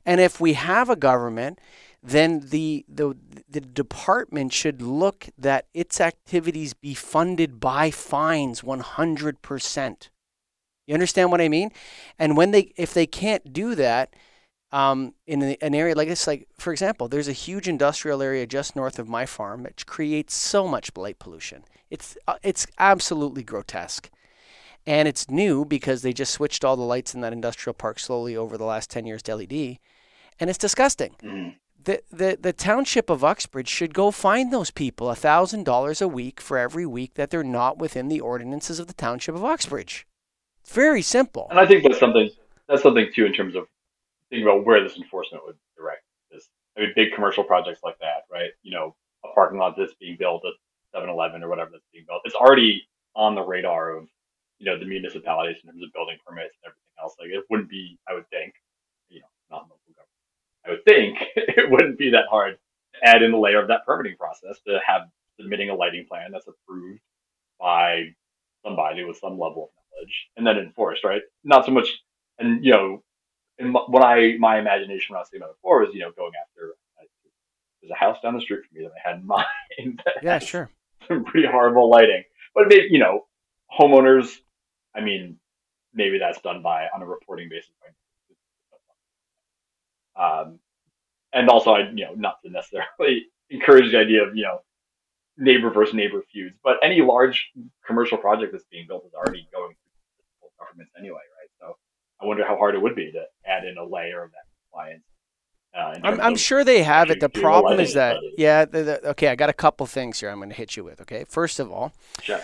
And 0.05 0.19
if 0.19 0.39
we 0.41 0.53
have 0.53 0.89
a 0.89 0.95
government, 0.95 1.59
then 2.03 2.41
the, 2.49 2.83
the, 2.87 3.15
the 3.49 3.61
department 3.61 4.53
should 4.53 4.81
look 4.81 5.29
that 5.37 5.67
its 5.73 6.01
activities 6.01 6.73
be 6.73 6.93
funded 6.93 7.59
by 7.59 7.91
fines 7.91 8.61
100%. 8.61 10.09
You 10.87 10.93
understand 10.93 11.31
what 11.31 11.41
I 11.41 11.47
mean? 11.47 11.71
And 12.17 12.35
when 12.35 12.51
they, 12.51 12.73
if 12.75 12.93
they 12.93 13.05
can't 13.05 13.53
do 13.53 13.75
that, 13.75 14.13
um, 14.71 15.13
in 15.27 15.41
an 15.41 15.75
area 15.75 15.95
like 15.95 16.07
this, 16.07 16.27
like 16.27 16.47
for 16.57 16.71
example, 16.71 17.07
there's 17.07 17.27
a 17.27 17.33
huge 17.33 17.67
industrial 17.67 18.21
area 18.21 18.47
just 18.47 18.75
north 18.75 18.99
of 18.99 19.09
my 19.09 19.25
farm 19.25 19.63
which 19.63 19.85
creates 19.85 20.33
so 20.33 20.67
much 20.67 20.91
light 20.95 21.19
pollution. 21.19 21.63
It's 21.89 22.17
uh, 22.27 22.35
it's 22.41 22.65
absolutely 22.79 23.43
grotesque, 23.43 24.09
and 24.85 25.07
it's 25.07 25.29
new 25.29 25.65
because 25.65 26.01
they 26.01 26.13
just 26.13 26.33
switched 26.33 26.63
all 26.63 26.77
the 26.77 26.83
lights 26.83 27.13
in 27.13 27.21
that 27.21 27.33
industrial 27.33 27.73
park 27.73 27.99
slowly 27.99 28.35
over 28.37 28.57
the 28.57 28.63
last 28.63 28.89
ten 28.89 29.05
years 29.05 29.21
to 29.23 29.35
LED, 29.35 29.77
and 30.39 30.49
it's 30.49 30.57
disgusting. 30.57 31.15
Mm. 31.21 31.55
The, 31.83 32.03
the, 32.11 32.37
the 32.39 32.53
township 32.53 33.09
of 33.09 33.23
Uxbridge 33.23 33.67
should 33.67 33.95
go 33.95 34.11
find 34.11 34.53
those 34.53 34.69
people 34.69 35.09
a 35.09 35.15
$1,000 35.15 36.01
a 36.01 36.07
week 36.07 36.39
for 36.39 36.59
every 36.59 36.85
week 36.85 37.15
that 37.15 37.31
they're 37.31 37.43
not 37.43 37.79
within 37.79 38.07
the 38.07 38.19
ordinances 38.19 38.79
of 38.79 38.85
the 38.85 38.93
township 38.93 39.33
of 39.33 39.43
Uxbridge. 39.43 40.05
It's 40.59 40.71
very 40.71 41.01
simple. 41.01 41.47
And 41.49 41.59
I 41.59 41.65
think 41.65 41.81
that's 41.81 41.97
something 41.97 42.29
that's 42.67 42.83
something 42.83 43.09
too 43.13 43.25
in 43.25 43.33
terms 43.33 43.55
of 43.55 43.67
thinking 44.31 44.47
about 44.47 44.65
where 44.65 44.81
this 44.81 44.97
enforcement 44.97 45.43
would 45.45 45.57
direct. 45.77 46.03
this. 46.31 46.49
I 46.75 46.81
mean, 46.81 46.93
big 46.95 47.13
commercial 47.13 47.43
projects 47.43 47.81
like 47.83 47.99
that, 47.99 48.23
right? 48.31 48.49
You 48.63 48.71
know, 48.73 48.95
a 49.23 49.27
parking 49.35 49.59
lot 49.59 49.75
that's 49.77 49.93
being 49.95 50.17
built 50.17 50.43
at 50.45 50.99
7-Eleven 50.99 51.43
or 51.43 51.49
whatever 51.49 51.69
that's 51.71 51.85
being 51.93 52.05
built. 52.07 52.21
It's 52.25 52.35
already 52.35 52.87
on 53.15 53.35
the 53.35 53.43
radar 53.43 53.95
of 53.97 54.07
you 54.57 54.65
know 54.65 54.79
the 54.79 54.85
municipalities 54.85 55.57
in 55.63 55.69
terms 55.69 55.83
of 55.83 55.91
building 55.93 56.17
permits 56.25 56.55
and 56.63 56.71
everything 56.71 56.95
else. 57.01 57.15
Like 57.19 57.29
it 57.29 57.43
wouldn't 57.49 57.69
be, 57.69 57.97
I 58.07 58.13
would 58.13 58.29
think, 58.29 58.53
you 59.09 59.19
know, 59.19 59.27
not 59.49 59.63
local 59.63 59.79
government. 59.93 60.65
I 60.65 60.69
would 60.69 60.85
think 60.85 61.17
it 61.35 61.69
wouldn't 61.69 61.97
be 61.97 62.11
that 62.11 62.25
hard 62.29 62.57
to 62.93 63.09
add 63.09 63.23
in 63.23 63.33
a 63.33 63.39
layer 63.39 63.61
of 63.61 63.67
that 63.67 63.85
permitting 63.85 64.17
process 64.17 64.59
to 64.67 64.79
have 64.85 65.03
submitting 65.39 65.69
a 65.69 65.75
lighting 65.75 66.05
plan 66.07 66.31
that's 66.31 66.47
approved 66.47 67.01
by 67.59 68.13
somebody 68.63 69.03
with 69.03 69.17
some 69.17 69.39
level 69.39 69.63
of 69.63 69.69
knowledge 69.97 70.29
and 70.37 70.45
then 70.45 70.57
enforced, 70.57 71.03
right? 71.03 71.21
Not 71.43 71.65
so 71.65 71.71
much, 71.71 71.87
and 72.39 72.63
you 72.63 72.71
know, 72.71 73.03
and 73.59 73.73
what 73.73 74.03
I 74.03 74.37
my 74.39 74.59
imagination 74.59 75.13
when 75.13 75.17
I 75.17 75.21
was 75.21 75.29
thinking 75.29 75.43
about 75.43 75.51
it 75.51 75.57
before 75.57 75.81
was, 75.81 75.93
you 75.93 76.01
know, 76.01 76.11
going 76.15 76.33
after. 76.39 76.75
There's 77.81 77.91
a 77.91 77.95
house 77.95 78.17
down 78.21 78.35
the 78.35 78.41
street 78.41 78.61
from 78.69 78.77
me 78.77 78.83
that 78.83 78.91
I 78.93 79.09
had 79.09 79.19
in 79.21 79.27
mind. 79.87 80.03
yeah, 80.21 80.37
sure. 80.39 80.69
Some 81.07 81.23
pretty 81.23 81.47
horrible 81.47 81.89
lighting, 81.89 82.23
but 82.53 82.67
maybe 82.67 82.87
you 82.91 82.99
know, 82.99 83.25
homeowners. 83.77 84.37
I 84.95 85.01
mean, 85.01 85.37
maybe 85.93 86.19
that's 86.19 86.39
done 86.41 86.61
by 86.61 86.87
on 86.93 87.01
a 87.01 87.05
reporting 87.05 87.49
basis. 87.49 87.71
Um, 90.15 90.59
and 91.33 91.49
also, 91.49 91.71
I 91.71 91.89
you 91.89 92.05
know, 92.05 92.13
not 92.15 92.41
to 92.43 92.51
necessarily 92.51 93.27
encourage 93.49 93.91
the 93.91 93.97
idea 93.97 94.23
of 94.23 94.35
you 94.35 94.43
know 94.43 94.61
neighbor 95.37 95.69
versus 95.69 95.95
neighbor 95.95 96.23
feuds, 96.31 96.55
but 96.63 96.77
any 96.83 97.01
large 97.01 97.49
commercial 97.85 98.17
project 98.17 98.51
that's 98.51 98.65
being 98.65 98.85
built 98.87 99.05
is 99.05 99.13
already 99.13 99.47
going 99.51 99.73
through 99.73 100.49
governments 100.59 100.91
anyway, 100.99 101.21
I 102.21 102.25
wonder 102.25 102.45
how 102.45 102.55
hard 102.57 102.75
it 102.75 102.81
would 102.81 102.95
be 102.95 103.11
to 103.11 103.23
add 103.45 103.63
in 103.65 103.77
a 103.77 103.83
layer 103.83 104.23
of 104.23 104.31
that 104.31 104.45
compliance. 104.63 105.03
Uh, 105.73 105.99
I'm, 106.03 106.19
I'm 106.19 106.35
sure 106.35 106.63
they 106.63 106.83
have 106.83 107.09
it. 107.09 107.19
The 107.19 107.29
problem 107.29 107.79
is 107.79 107.93
that, 107.93 108.17
yeah, 108.37 108.65
the, 108.65 108.83
the, 108.83 109.09
okay, 109.11 109.29
I 109.29 109.35
got 109.35 109.49
a 109.49 109.53
couple 109.53 109.85
things 109.85 110.19
here 110.19 110.29
I'm 110.29 110.37
going 110.37 110.49
to 110.49 110.55
hit 110.55 110.75
you 110.75 110.83
with. 110.83 110.99
Okay. 111.01 111.23
First 111.27 111.59
of 111.59 111.71
all, 111.71 111.93
sure. 112.21 112.41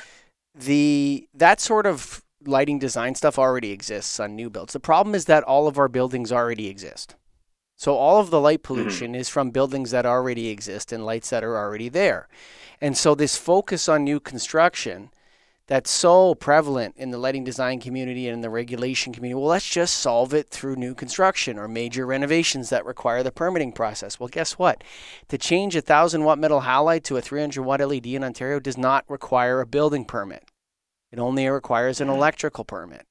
the 0.55 1.27
that 1.33 1.59
sort 1.59 1.85
of 1.85 2.23
lighting 2.45 2.79
design 2.79 3.15
stuff 3.15 3.37
already 3.37 3.71
exists 3.71 4.19
on 4.19 4.35
new 4.35 4.49
builds. 4.49 4.73
The 4.73 4.79
problem 4.79 5.13
is 5.13 5.25
that 5.25 5.43
all 5.43 5.67
of 5.67 5.77
our 5.77 5.89
buildings 5.89 6.31
already 6.31 6.67
exist. 6.67 7.15
So 7.75 7.95
all 7.95 8.19
of 8.19 8.29
the 8.29 8.39
light 8.39 8.63
mm-hmm. 8.63 8.75
pollution 8.75 9.11
mm-hmm. 9.11 9.21
is 9.21 9.29
from 9.29 9.51
buildings 9.51 9.91
that 9.91 10.05
already 10.05 10.47
exist 10.47 10.93
and 10.93 11.05
lights 11.05 11.29
that 11.29 11.43
are 11.43 11.57
already 11.57 11.89
there. 11.89 12.29
And 12.79 12.95
so 12.95 13.13
this 13.13 13.37
focus 13.37 13.89
on 13.89 14.03
new 14.03 14.19
construction 14.19 15.09
that's 15.67 15.91
so 15.91 16.33
prevalent 16.33 16.95
in 16.95 17.11
the 17.11 17.17
lighting 17.17 17.43
design 17.43 17.81
community 17.81 18.27
and 18.27 18.35
in 18.35 18.41
the 18.41 18.49
regulation 18.49 19.11
community. 19.11 19.35
Well, 19.35 19.49
let's 19.49 19.69
just 19.69 19.97
solve 19.97 20.33
it 20.33 20.49
through 20.49 20.77
new 20.77 20.95
construction 20.95 21.59
or 21.59 21.67
major 21.67 22.05
renovations 22.05 22.69
that 22.69 22.85
require 22.85 23.21
the 23.21 23.33
permitting 23.33 23.73
process. 23.73 24.17
Well, 24.17 24.29
guess 24.29 24.53
what? 24.53 24.81
To 25.27 25.37
change 25.37 25.75
a 25.75 25.79
1000 25.79 26.23
watt 26.23 26.39
metal 26.39 26.61
halide 26.61 27.03
to 27.03 27.17
a 27.17 27.21
300 27.21 27.61
watt 27.61 27.81
LED 27.81 28.07
in 28.07 28.23
Ontario 28.23 28.59
does 28.59 28.77
not 28.77 29.03
require 29.09 29.59
a 29.59 29.67
building 29.67 30.05
permit. 30.05 30.45
It 31.11 31.19
only 31.19 31.47
requires 31.47 31.99
an 31.99 32.07
mm-hmm. 32.07 32.17
electrical 32.17 32.63
permit, 32.63 33.05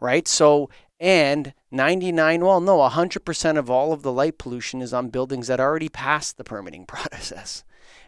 right? 0.00 0.28
So, 0.28 0.70
and 1.00 1.52
99, 1.72 2.44
well, 2.44 2.60
no, 2.60 2.78
100% 2.78 3.58
of 3.58 3.70
all 3.70 3.92
of 3.92 4.02
the 4.02 4.12
light 4.12 4.38
pollution 4.38 4.82
is 4.82 4.94
on 4.94 5.08
buildings 5.08 5.48
that 5.48 5.60
already 5.60 5.88
passed 5.88 6.36
the 6.36 6.44
permitting 6.44 6.86
process 6.86 7.64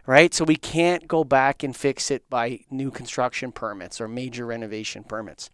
right? 0.07 0.33
So 0.35 0.45
we 0.45 0.57
can't 0.57 1.09
go 1.09 1.25
back 1.25 1.63
and 1.63 1.77
fix 1.77 2.11
it 2.11 2.29
by 2.29 2.61
new 2.71 2.91
construction 2.91 3.53
permits 3.53 4.01
or 4.01 4.09
major 4.09 4.47
renovation 4.47 5.05
permits. 5.05 5.51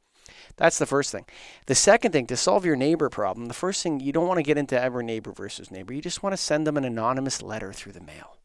That's 0.57 0.79
the 0.79 0.87
first 0.87 1.13
thing. 1.13 1.27
The 1.67 1.75
second 1.75 2.13
thing, 2.13 2.27
to 2.27 2.37
solve 2.37 2.65
your 2.65 2.77
neighbor 2.77 3.09
problem, 3.09 3.47
the 3.47 3.55
first 3.55 3.83
thing, 3.83 4.01
you 4.01 4.13
don't 4.13 4.27
want 4.27 4.39
to 4.39 4.43
get 4.43 4.59
into 4.59 4.81
ever 4.81 5.03
neighbor 5.03 5.33
versus 5.33 5.71
neighbor. 5.71 5.93
You 5.93 6.03
just 6.03 6.23
want 6.23 6.33
to 6.33 6.39
send 6.39 6.67
them 6.67 6.77
an 6.77 6.85
anonymous 6.85 7.43
letter 7.43 7.73
through 7.73 7.93
the 7.93 8.01
mail. 8.01 8.39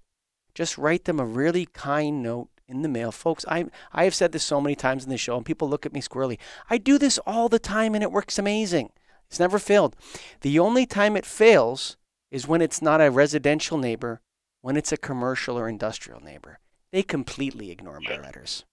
Just 0.54 0.78
write 0.78 1.06
them 1.06 1.20
a 1.20 1.26
really 1.26 1.66
kind 1.66 2.22
note 2.22 2.50
in 2.68 2.82
the 2.82 2.90
mail. 2.90 3.12
Folks, 3.12 3.46
I, 3.48 3.66
I 3.94 4.04
have 4.04 4.16
said 4.16 4.32
this 4.32 4.44
so 4.44 4.60
many 4.60 4.76
times 4.76 5.04
in 5.04 5.10
the 5.10 5.18
show, 5.18 5.38
and 5.38 5.46
people 5.46 5.70
look 5.70 5.86
at 5.86 5.94
me 5.94 6.02
squirrely. 6.02 6.38
I 6.70 6.78
do 6.78 6.98
this 6.98 7.18
all 7.26 7.50
the 7.50 7.60
time, 7.60 7.96
and 7.96 8.04
it 8.04 8.12
works 8.12 8.38
amazing. 8.38 8.92
It's 9.30 9.40
never 9.40 9.60
failed. 9.60 9.96
The 10.42 10.60
only 10.60 10.86
time 10.86 11.16
it 11.16 11.26
fails 11.26 11.96
is 12.32 12.48
when 12.48 12.62
it's 12.62 12.82
not 12.82 13.02
a 13.02 13.12
residential 13.12 13.78
neighbor 13.78 14.22
when 14.62 14.78
it's 14.78 14.92
a 14.92 14.98
commercial 14.98 15.58
or 15.58 15.68
industrial 15.68 16.22
neighbor, 16.22 16.60
they 16.92 17.04
completely 17.04 17.72
ignore 17.72 18.00
my 18.00 18.18
letters. 18.18 18.66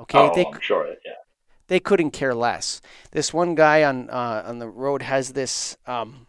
Okay, 0.00 0.18
oh, 0.18 0.32
they, 0.34 0.46
I'm 0.46 0.60
sure, 0.60 0.88
yeah. 1.04 1.12
They 1.68 1.80
couldn't 1.80 2.12
care 2.12 2.34
less. 2.34 2.80
This 3.10 3.34
one 3.34 3.54
guy 3.54 3.82
on 3.82 4.08
uh, 4.10 4.44
on 4.46 4.58
the 4.58 4.68
road 4.68 5.02
has 5.02 5.32
this 5.32 5.76
um, 5.86 6.26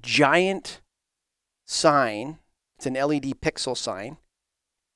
giant 0.00 0.80
sign. 1.66 2.38
It's 2.76 2.86
an 2.86 2.94
LED 2.94 3.40
pixel 3.40 3.76
sign, 3.76 4.18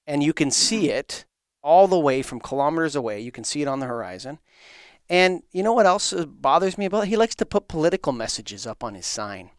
and 0.07 0.23
you 0.23 0.33
can 0.33 0.51
see 0.51 0.85
mm-hmm. 0.85 0.99
it 0.99 1.25
all 1.63 1.87
the 1.87 1.99
way 1.99 2.23
from 2.23 2.41
kilometers 2.41 2.97
away. 2.97 3.21
You 3.21 3.33
can 3.33 3.45
see 3.45 3.63
it 3.63 3.69
on 3.69 3.81
the 3.81 3.87
horizon. 3.87 4.39
And 5.09 5.43
you 5.53 5.63
know 5.63 5.73
what 5.73 5.87
else 5.87 6.13
bothers 6.13 6.79
me 6.79 6.87
about 6.87 7.05
it? 7.05 7.09
He 7.09 7.17
likes 7.17 7.35
to 7.37 7.47
put 7.47 7.69
political 7.69 8.13
messages 8.13 8.67
up 8.67 8.83
on 8.83 8.95
his 8.95 9.07
sign. 9.07 9.51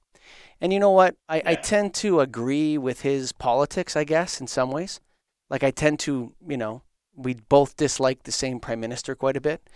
And 0.64 0.72
you 0.72 0.80
know 0.80 0.92
what? 0.92 1.18
I, 1.28 1.38
yeah. 1.38 1.50
I 1.50 1.56
tend 1.56 1.94
to 1.96 2.22
agree 2.22 2.78
with 2.78 3.02
his 3.02 3.34
politics, 3.34 3.98
I 3.98 4.06
guess, 4.06 4.40
in 4.40 4.48
some 4.48 4.72
ways. 4.72 5.02
Like 5.50 5.62
I 5.62 5.72
tend 5.72 6.00
to, 6.00 6.32
you 6.48 6.56
know, 6.56 6.84
we 7.14 7.34
both 7.34 7.76
dislike 7.76 8.24
the 8.24 8.32
same 8.32 8.62
prime 8.62 8.80
minister 8.80 9.14
quite 9.14 9.36
a 9.36 9.42
bit. 9.42 9.70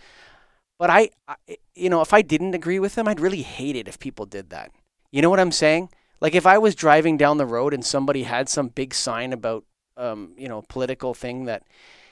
But 0.80 0.90
I, 0.90 1.10
I, 1.28 1.36
you 1.76 1.90
know, 1.90 2.00
if 2.00 2.14
I 2.14 2.22
didn't 2.22 2.56
agree 2.56 2.80
with 2.80 2.98
him, 2.98 3.06
I'd 3.06 3.20
really 3.20 3.42
hate 3.42 3.76
it 3.76 3.90
if 3.90 4.00
people 4.00 4.26
did 4.26 4.50
that. 4.52 4.72
You 5.12 5.22
know 5.22 5.30
what 5.30 5.42
I'm 5.42 5.52
saying? 5.52 5.90
Like 6.22 6.36
if 6.36 6.46
I 6.46 6.58
was 6.58 6.74
driving 6.74 7.18
down 7.18 7.38
the 7.38 7.46
road 7.46 7.74
and 7.74 7.84
somebody 7.84 8.24
had 8.24 8.48
some 8.48 8.70
big 8.70 8.94
sign 8.94 9.34
about, 9.34 9.66
um, 9.98 10.36
you 10.38 10.48
know, 10.48 10.62
political 10.70 11.14
thing 11.14 11.46
that 11.46 11.64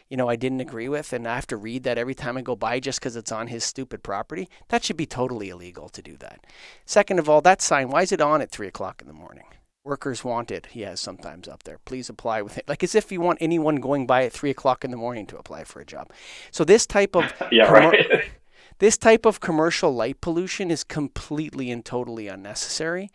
you 0.09 0.17
know, 0.17 0.29
I 0.29 0.35
didn't 0.35 0.59
agree 0.59 0.87
with, 0.87 1.13
and 1.13 1.27
I 1.27 1.35
have 1.35 1.47
to 1.47 1.57
read 1.57 1.83
that 1.83 1.97
every 1.97 2.13
time 2.13 2.37
I 2.37 2.41
go 2.41 2.55
by 2.55 2.79
just 2.79 2.99
because 2.99 3.15
it's 3.15 3.31
on 3.31 3.47
his 3.47 3.63
stupid 3.63 4.03
property, 4.03 4.47
that 4.69 4.83
should 4.83 4.97
be 4.97 5.07
totally 5.07 5.49
illegal 5.49 5.89
to 5.89 6.01
do 6.01 6.15
that. 6.17 6.45
Second 6.85 7.19
of 7.19 7.29
all, 7.29 7.41
that 7.41 7.61
sign, 7.61 7.89
why 7.89 8.03
is 8.03 8.11
it 8.11 8.21
on 8.21 8.41
at 8.41 8.51
three 8.51 8.67
o'clock 8.67 9.01
in 9.01 9.07
the 9.07 9.13
morning? 9.13 9.45
Workers 9.83 10.23
wanted, 10.23 10.67
he 10.67 10.81
has 10.81 10.99
sometimes 10.99 11.47
up 11.47 11.63
there. 11.63 11.79
Please 11.85 12.09
apply 12.09 12.41
with 12.41 12.57
it. 12.57 12.67
Like 12.67 12.83
as 12.83 12.95
if 12.95 13.11
you 13.11 13.21
want 13.21 13.39
anyone 13.41 13.75
going 13.77 14.07
by 14.07 14.25
at 14.25 14.33
three 14.33 14.49
o'clock 14.49 14.83
in 14.83 14.91
the 14.91 14.97
morning 14.97 15.27
to 15.27 15.37
apply 15.37 15.63
for 15.63 15.79
a 15.79 15.85
job. 15.85 16.11
So 16.51 16.63
this 16.63 16.87
type 16.87 17.15
of 17.15 17.31
yeah, 17.51 17.71
right. 17.71 18.25
this 18.79 18.97
type 18.97 19.25
of 19.25 19.39
commercial 19.39 19.93
light 19.93 20.21
pollution 20.21 20.71
is 20.71 20.83
completely 20.83 21.69
and 21.69 21.85
totally 21.85 22.27
unnecessary, 22.27 23.11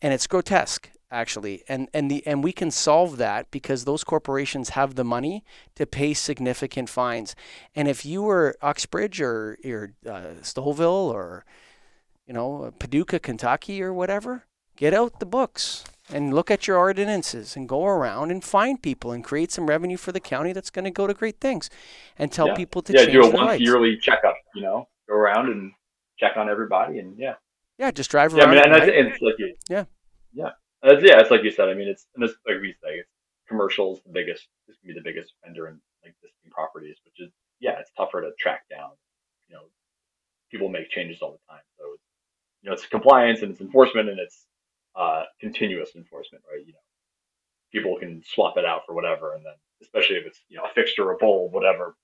and 0.00 0.14
it's 0.14 0.26
grotesque. 0.26 0.90
Actually, 1.14 1.62
and 1.68 1.88
and 1.94 2.10
the 2.10 2.26
and 2.26 2.44
we 2.44 2.52
can 2.52 2.70
solve 2.70 3.16
that 3.18 3.50
because 3.50 3.84
those 3.84 4.04
corporations 4.04 4.70
have 4.70 4.94
the 4.96 5.04
money 5.04 5.44
to 5.76 5.86
pay 5.86 6.12
significant 6.14 6.88
fines. 6.90 7.34
And 7.74 7.88
if 7.88 8.04
you 8.04 8.22
were 8.22 8.54
Uxbridge 8.60 9.20
or 9.20 9.56
or 9.64 9.92
uh, 10.06 10.34
Stouffville 10.42 11.12
or 11.14 11.44
you 12.26 12.34
know 12.34 12.72
Paducah, 12.78 13.20
Kentucky 13.20 13.82
or 13.82 13.92
whatever, 13.94 14.44
get 14.76 14.92
out 14.94 15.20
the 15.20 15.26
books 15.26 15.84
and 16.12 16.34
look 16.34 16.50
at 16.50 16.66
your 16.68 16.76
ordinances 16.76 17.56
and 17.56 17.66
go 17.68 17.86
around 17.86 18.30
and 18.30 18.44
find 18.44 18.82
people 18.82 19.10
and 19.12 19.24
create 19.24 19.50
some 19.50 19.66
revenue 19.66 19.96
for 19.96 20.12
the 20.12 20.20
county 20.20 20.52
that's 20.52 20.68
going 20.70 20.84
to 20.84 20.90
go 20.90 21.06
to 21.06 21.14
great 21.14 21.40
things 21.40 21.70
and 22.18 22.30
tell 22.30 22.48
Yeah. 22.48 22.54
people 22.56 22.82
to 22.82 22.92
yeah, 22.92 23.00
change 23.06 23.12
do 23.12 23.22
a 23.22 23.30
once 23.30 23.36
rights. 23.48 23.62
yearly 23.62 23.96
checkup. 23.96 24.36
You 24.54 24.62
know, 24.62 24.88
go 25.08 25.14
around 25.14 25.48
and 25.48 25.72
check 26.18 26.32
on 26.36 26.48
everybody, 26.50 26.98
and 26.98 27.18
yeah, 27.18 27.34
Yeah, 27.78 27.90
just 27.90 28.10
drive 28.10 28.32
yeah. 28.34 28.44
I 28.44 28.46
around. 28.46 28.54
mean, 28.54 28.64
and, 28.64 28.74
I 28.74 28.78
night. 28.80 28.88
it's 28.90 29.22
like 29.22 29.34
Yeah. 29.70 29.84
yeah, 30.32 30.44
And 30.44 30.52
it's, 30.92 31.02
yeah. 31.02 31.20
It's 31.20 31.30
like 31.30 31.42
you 31.42 31.50
said. 31.50 31.68
I 31.68 31.74
mean, 31.74 31.88
it's 31.88 32.06
and 32.14 32.24
it's 32.24 32.34
like 32.46 32.60
we 32.60 32.72
say, 32.82 33.00
it's 33.00 33.10
commercials 33.48 34.00
the 34.04 34.12
biggest. 34.12 34.46
This 34.68 34.76
can 34.78 34.88
be 34.88 34.94
the 34.94 35.04
biggest 35.04 35.32
vendor 35.44 35.68
in 35.68 35.80
like 36.02 36.14
existing 36.14 36.50
properties, 36.50 36.96
which 37.04 37.26
is 37.26 37.32
yeah, 37.60 37.78
it's 37.80 37.90
tougher 37.96 38.20
to 38.20 38.30
track 38.38 38.68
down. 38.70 38.90
You 39.48 39.56
know, 39.56 39.62
people 40.50 40.68
make 40.68 40.90
changes 40.90 41.20
all 41.22 41.32
the 41.32 41.52
time, 41.52 41.64
so 41.78 41.84
it's, 41.94 42.02
you 42.62 42.70
know, 42.70 42.74
it's 42.74 42.86
compliance 42.86 43.42
and 43.42 43.52
it's 43.52 43.60
enforcement 43.60 44.08
and 44.08 44.18
it's 44.18 44.46
uh, 44.96 45.24
continuous 45.40 45.90
enforcement, 45.96 46.44
right? 46.50 46.64
You 46.66 46.72
know, 46.72 46.84
people 47.72 47.96
can 47.98 48.22
swap 48.24 48.56
it 48.56 48.64
out 48.64 48.82
for 48.86 48.94
whatever, 48.94 49.34
and 49.34 49.44
then 49.44 49.54
especially 49.82 50.16
if 50.16 50.26
it's 50.26 50.40
you 50.48 50.56
know 50.56 50.64
a 50.64 50.74
fixture, 50.74 51.10
a 51.10 51.16
bulb, 51.16 51.52
whatever, 51.52 51.96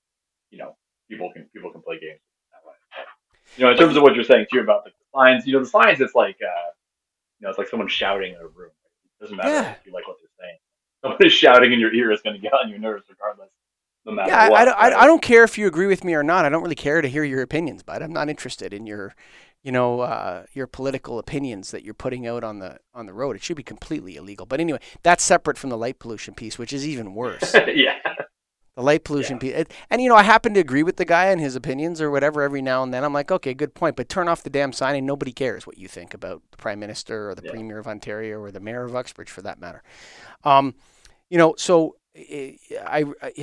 you 0.49 0.57
know, 0.57 0.75
people 1.09 1.31
can 1.31 1.49
people 1.53 1.71
can 1.71 1.81
play 1.81 1.99
games 1.99 2.19
that 2.51 2.67
way. 2.67 2.75
You 3.57 3.65
know, 3.65 3.71
in 3.71 3.77
terms 3.77 3.97
of 3.97 4.03
what 4.03 4.15
you're 4.15 4.23
saying 4.23 4.47
too 4.51 4.59
about 4.59 4.85
the 4.85 4.91
signs, 5.13 5.45
you 5.45 5.53
know, 5.53 5.59
the 5.59 5.69
signs, 5.69 5.99
it's 6.01 6.15
like 6.15 6.37
uh, 6.41 6.71
you 7.41 7.45
know, 7.45 7.49
it's 7.49 7.57
like 7.57 7.67
someone 7.67 7.87
shouting 7.89 8.33
in 8.33 8.39
a 8.39 8.47
room. 8.47 8.69
It 9.19 9.23
doesn't 9.23 9.35
matter 9.35 9.49
Yeah. 9.49 9.71
if 9.71 9.85
you 9.85 9.91
like 9.91 10.07
what 10.07 10.17
they're 10.21 10.29
saying. 10.45 10.57
Somebody 11.03 11.29
shouting 11.29 11.73
in 11.73 11.79
your 11.79 11.91
ear 11.93 12.11
is 12.11 12.21
going 12.21 12.35
to 12.35 12.41
get 12.41 12.53
on 12.53 12.69
your 12.69 12.77
nerves 12.77 13.05
regardless, 13.09 13.49
no 14.05 14.11
matter 14.11 14.29
Yeah, 14.29 14.37
I, 14.43 14.49
what. 14.49 14.61
I, 14.61 14.65
don't, 14.65 14.77
I, 14.77 14.89
right? 14.89 14.93
I 14.97 15.05
don't 15.07 15.21
care 15.21 15.43
if 15.43 15.57
you 15.57 15.65
agree 15.65 15.87
with 15.87 16.03
me 16.03 16.13
or 16.13 16.21
not. 16.21 16.45
I 16.45 16.49
don't 16.49 16.61
really 16.61 16.75
care 16.75 17.01
to 17.01 17.07
hear 17.09 17.23
your 17.23 17.41
opinions, 17.41 17.81
but 17.81 18.03
I'm 18.03 18.13
not 18.13 18.29
interested 18.29 18.71
in 18.71 18.85
your, 18.85 19.15
you 19.63 19.71
know, 19.71 20.01
uh, 20.01 20.45
your 20.53 20.67
political 20.67 21.17
opinions 21.17 21.71
that 21.71 21.83
you're 21.83 21.95
putting 21.95 22.27
out 22.27 22.43
on 22.43 22.59
the 22.59 22.77
on 22.93 23.07
the 23.07 23.13
road. 23.13 23.35
It 23.35 23.41
should 23.43 23.57
be 23.57 23.63
completely 23.63 24.15
illegal. 24.15 24.45
But 24.45 24.59
anyway, 24.59 24.79
that's 25.01 25.23
separate 25.23 25.57
from 25.57 25.71
the 25.71 25.77
light 25.77 25.97
pollution 25.97 26.35
piece, 26.35 26.59
which 26.59 26.71
is 26.71 26.87
even 26.87 27.15
worse. 27.15 27.55
yeah, 27.73 27.97
The 28.77 28.81
light 28.83 29.03
pollution 29.03 29.37
piece, 29.37 29.53
it- 29.53 29.71
and 29.89 30.01
you 30.01 30.07
know, 30.07 30.15
I 30.15 30.23
happen 30.23 30.53
to 30.53 30.59
agree 30.61 30.83
with 30.83 30.95
the 30.95 31.03
guy 31.05 31.25
and 31.25 31.41
his 31.41 31.55
opinions 31.57 31.99
or 32.01 32.09
whatever 32.09 32.41
every 32.41 32.61
now 32.61 32.83
and 32.83 32.93
then. 32.93 33.03
I'm 33.03 33.11
like, 33.13 33.29
okay, 33.31 33.53
good 33.53 33.73
point, 33.73 33.97
but 33.97 34.07
turn 34.07 34.29
off 34.29 34.43
the 34.43 34.49
damn 34.49 34.71
sign, 34.71 34.95
and 34.95 35.05
nobody 35.05 35.33
cares 35.33 35.67
what 35.67 35.77
you 35.77 35.89
think 35.89 36.13
about 36.13 36.41
the 36.51 36.57
prime 36.57 36.79
minister 36.79 37.29
or 37.29 37.35
the 37.35 37.43
Yeah. 37.43 37.51
premier 37.51 37.79
of 37.79 37.87
Ontario 37.87 38.39
or 38.39 38.49
the 38.49 38.61
mayor 38.61 38.85
of 38.85 38.95
Uxbridge, 38.95 39.29
for 39.29 39.41
that 39.41 39.59
matter. 39.59 39.83
Um, 40.45 40.75
you 41.29 41.37
know, 41.37 41.53
so 41.57 41.97
eh, 42.15 42.53
I, 42.85 43.05
I 43.21 43.33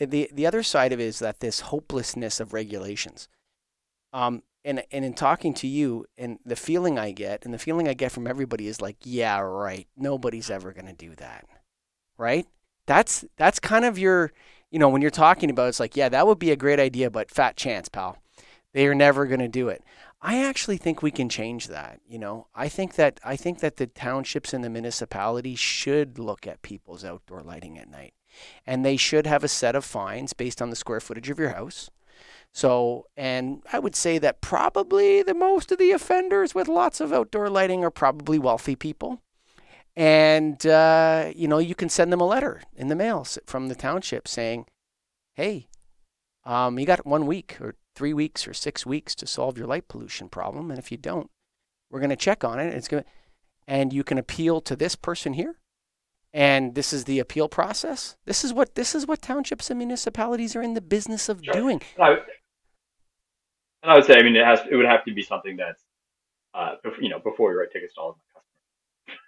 the 0.06 0.30
the 0.32 0.46
other 0.46 0.62
side 0.62 0.92
of 0.92 1.00
it 1.00 1.04
is 1.04 1.18
that 1.18 1.40
this 1.40 1.60
hopelessness 1.60 2.38
of 2.38 2.52
regulations. 2.52 3.28
Um, 4.12 4.42
and 4.64 4.82
and 4.92 5.04
in 5.04 5.14
talking 5.14 5.54
to 5.54 5.66
you, 5.66 6.06
and 6.18 6.38
the 6.44 6.56
feeling 6.56 6.98
I 6.98 7.12
get, 7.12 7.44
and 7.44 7.52
the 7.54 7.58
feeling 7.58 7.88
I 7.88 7.94
get 7.94 8.12
from 8.12 8.26
everybody 8.26 8.66
is 8.68 8.80
like, 8.80 8.96
yeah, 9.02 9.40
right, 9.40 9.88
nobody's 9.96 10.50
ever 10.50 10.72
going 10.72 10.86
to 10.86 10.92
do 10.92 11.14
that, 11.16 11.46
right? 12.18 12.46
That's 12.86 13.24
that's 13.36 13.58
kind 13.60 13.84
of 13.84 13.98
your, 13.98 14.32
you 14.70 14.78
know, 14.78 14.88
when 14.88 15.02
you're 15.02 15.10
talking 15.10 15.50
about, 15.50 15.68
it's 15.68 15.80
like, 15.80 15.96
yeah, 15.96 16.08
that 16.08 16.26
would 16.26 16.38
be 16.38 16.50
a 16.50 16.56
great 16.56 16.80
idea, 16.80 17.10
but 17.10 17.30
fat 17.30 17.56
chance, 17.56 17.88
pal. 17.88 18.16
They 18.72 18.86
are 18.86 18.94
never 18.94 19.26
going 19.26 19.40
to 19.40 19.48
do 19.48 19.68
it. 19.68 19.82
I 20.22 20.44
actually 20.44 20.76
think 20.76 21.02
we 21.02 21.10
can 21.10 21.28
change 21.28 21.68
that. 21.68 22.00
You 22.06 22.18
know, 22.18 22.46
I 22.54 22.68
think 22.68 22.94
that 22.96 23.18
I 23.24 23.36
think 23.36 23.60
that 23.60 23.78
the 23.78 23.86
townships 23.86 24.52
and 24.52 24.62
the 24.62 24.70
municipalities 24.70 25.58
should 25.58 26.18
look 26.18 26.46
at 26.46 26.62
people's 26.62 27.04
outdoor 27.04 27.42
lighting 27.42 27.78
at 27.78 27.90
night, 27.90 28.12
and 28.66 28.84
they 28.84 28.96
should 28.96 29.26
have 29.26 29.42
a 29.42 29.48
set 29.48 29.74
of 29.74 29.84
fines 29.84 30.34
based 30.34 30.60
on 30.60 30.70
the 30.70 30.76
square 30.76 31.00
footage 31.00 31.30
of 31.30 31.38
your 31.38 31.50
house. 31.50 31.90
So, 32.52 33.06
and 33.16 33.62
I 33.72 33.78
would 33.78 33.96
say 33.96 34.18
that 34.18 34.40
probably 34.40 35.22
the 35.22 35.34
most 35.34 35.72
of 35.72 35.78
the 35.78 35.92
offenders 35.92 36.54
with 36.54 36.68
lots 36.68 37.00
of 37.00 37.12
outdoor 37.12 37.48
lighting 37.48 37.82
are 37.84 37.90
probably 37.90 38.38
wealthy 38.38 38.76
people. 38.76 39.22
And, 39.96 40.64
uh, 40.66 41.32
you 41.34 41.48
know, 41.48 41.58
you 41.58 41.74
can 41.74 41.88
send 41.88 42.12
them 42.12 42.20
a 42.20 42.26
letter 42.26 42.62
in 42.76 42.88
the 42.88 42.96
mail 42.96 43.26
from 43.46 43.68
the 43.68 43.74
township 43.74 44.28
saying, 44.28 44.66
hey, 45.34 45.68
um, 46.44 46.78
you 46.78 46.86
got 46.86 47.04
one 47.04 47.26
week 47.26 47.58
or 47.60 47.74
three 47.94 48.14
weeks 48.14 48.46
or 48.46 48.54
six 48.54 48.86
weeks 48.86 49.14
to 49.16 49.26
solve 49.26 49.58
your 49.58 49.66
light 49.66 49.88
pollution 49.88 50.28
problem. 50.28 50.70
And 50.70 50.78
if 50.78 50.90
you 50.90 50.96
don't, 50.96 51.30
we're 51.90 52.00
going 52.00 52.10
to 52.10 52.16
check 52.16 52.44
on 52.44 52.60
it. 52.60 52.72
It's 52.72 52.88
going 52.88 53.04
and 53.66 53.92
you 53.92 54.02
can 54.02 54.18
appeal 54.18 54.60
to 54.62 54.74
this 54.74 54.96
person 54.96 55.34
here. 55.34 55.60
And 56.32 56.74
this 56.74 56.92
is 56.92 57.04
the 57.04 57.18
appeal 57.18 57.48
process. 57.48 58.16
This 58.24 58.44
is 58.44 58.52
what 58.52 58.74
this 58.74 58.94
is 58.94 59.06
what 59.06 59.20
townships 59.20 59.70
and 59.70 59.78
municipalities 59.78 60.54
are 60.54 60.62
in 60.62 60.74
the 60.74 60.80
business 60.80 61.28
of 61.28 61.40
Sure. 61.44 61.52
doing. 61.52 61.82
And 61.96 62.04
I, 62.04 62.10
and 63.82 63.92
I 63.92 63.94
would 63.94 64.04
say, 64.04 64.14
I 64.14 64.22
mean, 64.22 64.36
it 64.36 64.44
has, 64.44 64.60
it 64.70 64.76
would 64.76 64.86
have 64.86 65.04
to 65.04 65.14
be 65.14 65.22
something 65.22 65.56
that's, 65.56 65.82
uh, 66.54 66.74
you 67.00 67.08
know, 67.08 67.18
before 67.18 67.50
we 67.50 67.56
write 67.56 67.72
tickets 67.72 67.94
to 67.94 68.00
all 68.00 68.10
of 68.10 68.16
my 68.16 68.40
customers. 68.40 69.18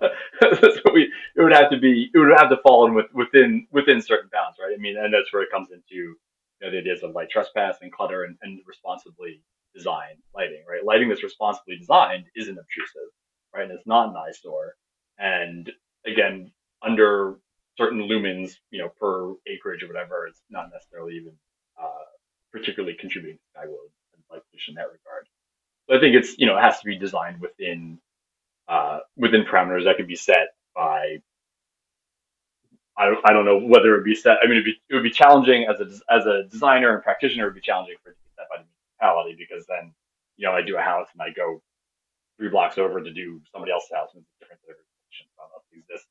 so 0.42 0.92
we, 0.92 1.12
it 1.36 1.42
would 1.42 1.52
have 1.52 1.70
to 1.70 1.78
be, 1.78 2.10
it 2.14 2.18
would 2.18 2.36
have 2.36 2.50
to 2.50 2.58
fall 2.62 2.86
in 2.86 2.94
with, 2.94 3.06
within, 3.14 3.66
within 3.72 4.02
certain 4.02 4.30
bounds, 4.32 4.58
right? 4.60 4.74
I 4.74 4.80
mean, 4.80 4.96
and 4.96 5.12
that's 5.12 5.32
where 5.32 5.42
it 5.42 5.50
comes 5.50 5.70
into, 5.70 5.94
you 5.94 6.16
know, 6.62 6.70
the 6.70 6.78
ideas 6.78 7.02
of 7.02 7.14
light 7.14 7.30
trespass 7.30 7.78
and 7.82 7.92
clutter 7.92 8.24
and, 8.24 8.36
and 8.42 8.60
responsibly 8.66 9.42
designed 9.74 10.18
lighting, 10.34 10.64
right? 10.68 10.84
Lighting 10.84 11.08
that's 11.08 11.22
responsibly 11.22 11.76
designed 11.76 12.24
isn't 12.36 12.58
obtrusive, 12.58 13.10
right? 13.54 13.64
And 13.64 13.72
it's 13.72 13.86
not 13.86 14.10
an 14.10 14.16
eyesore. 14.16 14.74
And 15.18 15.70
again, 16.06 16.52
under 16.82 17.36
certain 17.78 18.02
lumens, 18.02 18.54
you 18.70 18.80
know, 18.80 18.90
per 19.00 19.34
acreage 19.48 19.82
or 19.82 19.88
whatever, 19.88 20.26
it's 20.26 20.42
not 20.50 20.70
necessarily 20.72 21.14
even, 21.16 21.32
uh, 21.82 22.04
particularly 22.52 22.96
contributing 22.98 23.38
to 23.38 23.44
sky 23.50 23.66
load 23.66 23.90
and 24.14 24.22
light 24.30 24.42
pollution 24.50 24.72
in 24.72 24.76
that 24.76 24.92
regard. 24.92 25.26
So 25.88 25.96
I 25.96 26.00
think 26.00 26.14
it's 26.14 26.38
you 26.38 26.46
know 26.46 26.56
it 26.56 26.62
has 26.62 26.78
to 26.80 26.86
be 26.86 26.96
designed 26.98 27.40
within 27.40 27.98
uh, 28.72 28.98
within 29.16 29.44
parameters 29.44 29.84
that 29.84 29.96
can 29.98 30.06
be 30.06 30.16
set 30.16 30.48
by. 30.74 31.18
I 32.96 33.06
don't, 33.06 33.18
I 33.24 33.32
don't 33.32 33.44
know 33.44 33.58
whether 33.58 33.94
it 33.94 33.98
would 33.98 34.04
be 34.04 34.14
set. 34.14 34.38
I 34.42 34.46
mean, 34.46 34.58
it'd 34.58 34.64
be, 34.64 34.80
it 34.90 34.94
would 34.94 35.02
be 35.02 35.10
challenging 35.10 35.66
as 35.68 35.80
a 35.80 35.88
as 36.12 36.26
a 36.26 36.44
designer 36.50 36.94
and 36.94 37.02
practitioner. 37.02 37.44
It 37.44 37.48
would 37.48 37.54
be 37.54 37.60
challenging 37.60 37.96
for 38.02 38.10
it 38.10 38.14
to 38.14 38.22
be 38.24 38.30
set 38.36 38.48
by 38.48 38.62
the 38.62 38.68
municipality 38.68 39.36
because 39.38 39.66
then, 39.66 39.92
you 40.36 40.46
know, 40.46 40.52
I 40.52 40.62
do 40.62 40.76
a 40.76 40.82
house 40.82 41.08
and 41.12 41.22
I 41.22 41.32
go 41.32 41.62
three 42.38 42.48
blocks 42.48 42.78
over 42.78 43.02
to 43.02 43.12
do 43.12 43.40
somebody 43.52 43.72
else's 43.72 43.92
house 43.92 44.10
and 44.14 44.22
it's 44.22 44.32
different 44.40 44.60
exists 45.74 46.08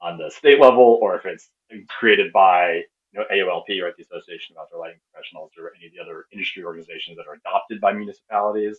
on 0.00 0.18
the 0.18 0.30
state 0.30 0.60
level 0.60 0.98
or 1.02 1.16
if 1.16 1.26
it's 1.26 1.50
created 1.88 2.32
by 2.32 2.82
you 3.12 3.20
know, 3.20 3.24
AOLP, 3.32 3.82
right, 3.82 3.94
the 3.96 4.04
Association 4.04 4.54
of 4.56 4.62
Outdoor 4.62 4.80
Lighting 4.80 5.00
Professionals, 5.12 5.50
or 5.58 5.72
any 5.76 5.86
of 5.86 5.92
the 5.94 6.00
other 6.00 6.26
industry 6.32 6.62
organizations 6.62 7.16
that 7.16 7.26
are 7.26 7.34
adopted 7.34 7.80
by 7.80 7.92
municipalities. 7.92 8.78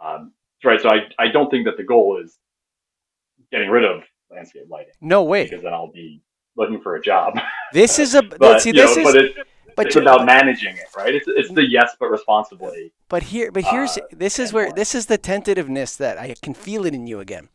Um, 0.00 0.32
right, 0.64 0.80
so 0.80 0.88
I, 0.88 1.08
I 1.18 1.28
don't 1.28 1.50
think 1.50 1.66
that 1.66 1.76
the 1.76 1.84
goal 1.84 2.20
is 2.22 2.38
getting 3.50 3.70
rid 3.70 3.84
of 3.84 4.02
landscape 4.30 4.64
lighting 4.68 4.92
No 5.00 5.24
way. 5.24 5.44
because 5.44 5.62
then 5.62 5.72
I'll 5.72 5.90
be 5.90 6.22
looking 6.56 6.80
for 6.80 6.96
a 6.96 7.02
job. 7.02 7.38
This 7.72 8.00
is 8.00 8.16
a 8.16 8.22
but 8.38 8.62
see 8.62 8.70
you 8.70 8.74
know, 8.74 8.82
this 8.82 8.96
is 8.96 9.04
but 9.04 9.16
it, 9.16 9.36
but 9.76 9.86
it's 9.86 9.96
about 9.96 10.26
managing 10.26 10.76
it, 10.76 10.86
right? 10.96 11.14
It's, 11.14 11.26
it's 11.28 11.52
the 11.52 11.64
yes, 11.64 11.96
but 12.00 12.10
responsibly. 12.10 12.92
But 13.08 13.22
here, 13.22 13.52
but 13.52 13.64
here's 13.64 13.96
uh, 13.96 14.00
this 14.10 14.40
is 14.40 14.52
where 14.52 14.72
this 14.72 14.94
is 14.94 15.06
the 15.06 15.18
tentativeness 15.18 15.96
that 15.96 16.18
I 16.18 16.34
can 16.42 16.54
feel 16.54 16.84
it 16.86 16.94
in 16.94 17.06
you 17.06 17.20
again. 17.20 17.48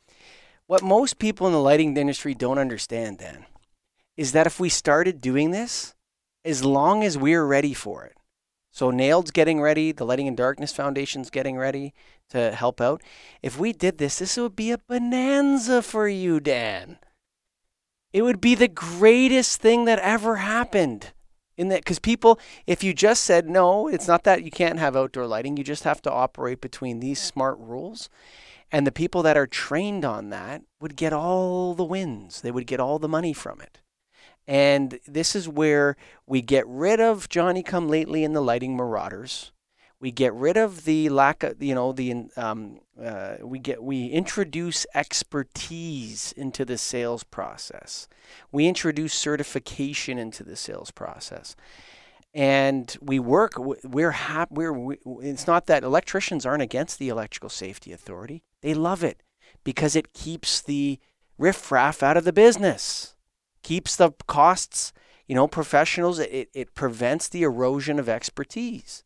What 0.67 0.81
most 0.83 1.19
people 1.19 1.47
in 1.47 1.53
the 1.53 1.59
lighting 1.59 1.95
industry 1.97 2.33
don't 2.33 2.57
understand, 2.57 3.19
Dan, 3.19 3.45
is 4.17 4.31
that 4.31 4.47
if 4.47 4.59
we 4.59 4.69
started 4.69 5.21
doing 5.21 5.51
this, 5.51 5.93
as 6.43 6.63
long 6.63 7.03
as 7.03 7.17
we're 7.17 7.45
ready 7.45 7.73
for 7.73 8.05
it, 8.05 8.15
so 8.75 8.91
NAILD's 8.91 9.31
getting 9.31 9.61
ready, 9.61 9.93
the 9.93 10.05
Lighting 10.05 10.27
and 10.27 10.35
Darkness 10.35 10.73
Foundation's 10.73 11.29
getting 11.29 11.55
ready 11.55 11.93
to 12.27 12.51
help 12.51 12.81
out. 12.81 13.01
If 13.41 13.57
we 13.57 13.71
did 13.71 13.99
this, 13.99 14.19
this 14.19 14.35
would 14.35 14.57
be 14.57 14.71
a 14.71 14.77
bonanza 14.77 15.81
for 15.81 16.09
you, 16.09 16.41
Dan. 16.41 16.97
It 18.11 18.23
would 18.23 18.41
be 18.41 18.53
the 18.53 18.67
greatest 18.67 19.61
thing 19.61 19.85
that 19.85 19.99
ever 19.99 20.35
happened. 20.35 21.13
In 21.55 21.69
that, 21.69 21.85
because 21.85 21.99
people, 21.99 22.37
if 22.67 22.83
you 22.83 22.93
just 22.93 23.23
said 23.23 23.47
no, 23.47 23.87
it's 23.87 24.09
not 24.09 24.25
that 24.25 24.43
you 24.43 24.51
can't 24.51 24.77
have 24.77 24.97
outdoor 24.97 25.25
lighting. 25.25 25.55
You 25.55 25.63
just 25.63 25.85
have 25.85 26.01
to 26.01 26.11
operate 26.11 26.59
between 26.59 26.99
these 26.99 27.21
smart 27.21 27.57
rules, 27.57 28.09
and 28.73 28.85
the 28.85 28.91
people 28.91 29.23
that 29.23 29.37
are 29.37 29.47
trained 29.47 30.03
on 30.03 30.31
that 30.31 30.63
would 30.81 30.97
get 30.97 31.13
all 31.13 31.75
the 31.75 31.85
wins. 31.85 32.41
They 32.41 32.51
would 32.51 32.67
get 32.67 32.81
all 32.81 32.99
the 32.99 33.07
money 33.07 33.31
from 33.31 33.61
it. 33.61 33.79
And 34.47 34.99
this 35.07 35.35
is 35.35 35.49
where 35.49 35.97
we 36.27 36.41
get 36.41 36.67
rid 36.67 36.99
of 36.99 37.29
Johnny 37.29 37.63
Come 37.63 37.89
Lately 37.89 38.23
and 38.23 38.35
the 38.35 38.41
lighting 38.41 38.75
marauders. 38.75 39.51
We 39.99 40.11
get 40.11 40.33
rid 40.33 40.55
of 40.57 40.85
the 40.85 41.09
lack 41.09 41.41
of, 41.41 41.61
you 41.63 41.73
know, 41.73 41.91
the 41.91 42.27
um, 42.37 42.79
uh, 43.01 43.37
we 43.41 43.59
get 43.59 43.81
we 43.81 44.07
introduce 44.07 44.85
expertise 44.93 46.31
into 46.33 46.63
the 46.63 46.77
sales 46.77 47.23
process. 47.23 48.07
We 48.51 48.67
introduce 48.67 49.13
certification 49.13 50.19
into 50.19 50.43
the 50.43 50.55
sales 50.55 50.91
process, 50.91 51.55
and 52.33 52.95
we 53.01 53.19
work. 53.19 53.53
We're 53.57 54.11
happy. 54.11 54.53
We're. 54.53 54.73
We, 54.73 54.97
it's 55.21 55.47
not 55.47 55.65
that 55.67 55.83
electricians 55.83 56.45
aren't 56.45 56.61
against 56.61 56.99
the 56.99 57.09
Electrical 57.09 57.49
Safety 57.49 57.91
Authority. 57.91 58.43
They 58.61 58.73
love 58.73 59.03
it 59.03 59.23
because 59.63 59.95
it 59.95 60.13
keeps 60.13 60.61
the 60.61 60.99
riffraff 61.37 62.03
out 62.03 62.17
of 62.17 62.25
the 62.25 62.33
business, 62.33 63.14
keeps 63.65 63.95
the 63.95 64.11
costs, 64.27 64.93
you 65.25 65.33
know, 65.33 65.47
professionals, 65.47 66.19
it, 66.19 66.49
it 66.53 66.75
prevents 66.75 67.27
the 67.27 67.41
erosion 67.41 67.97
of 67.97 68.07
expertise. 68.07 69.03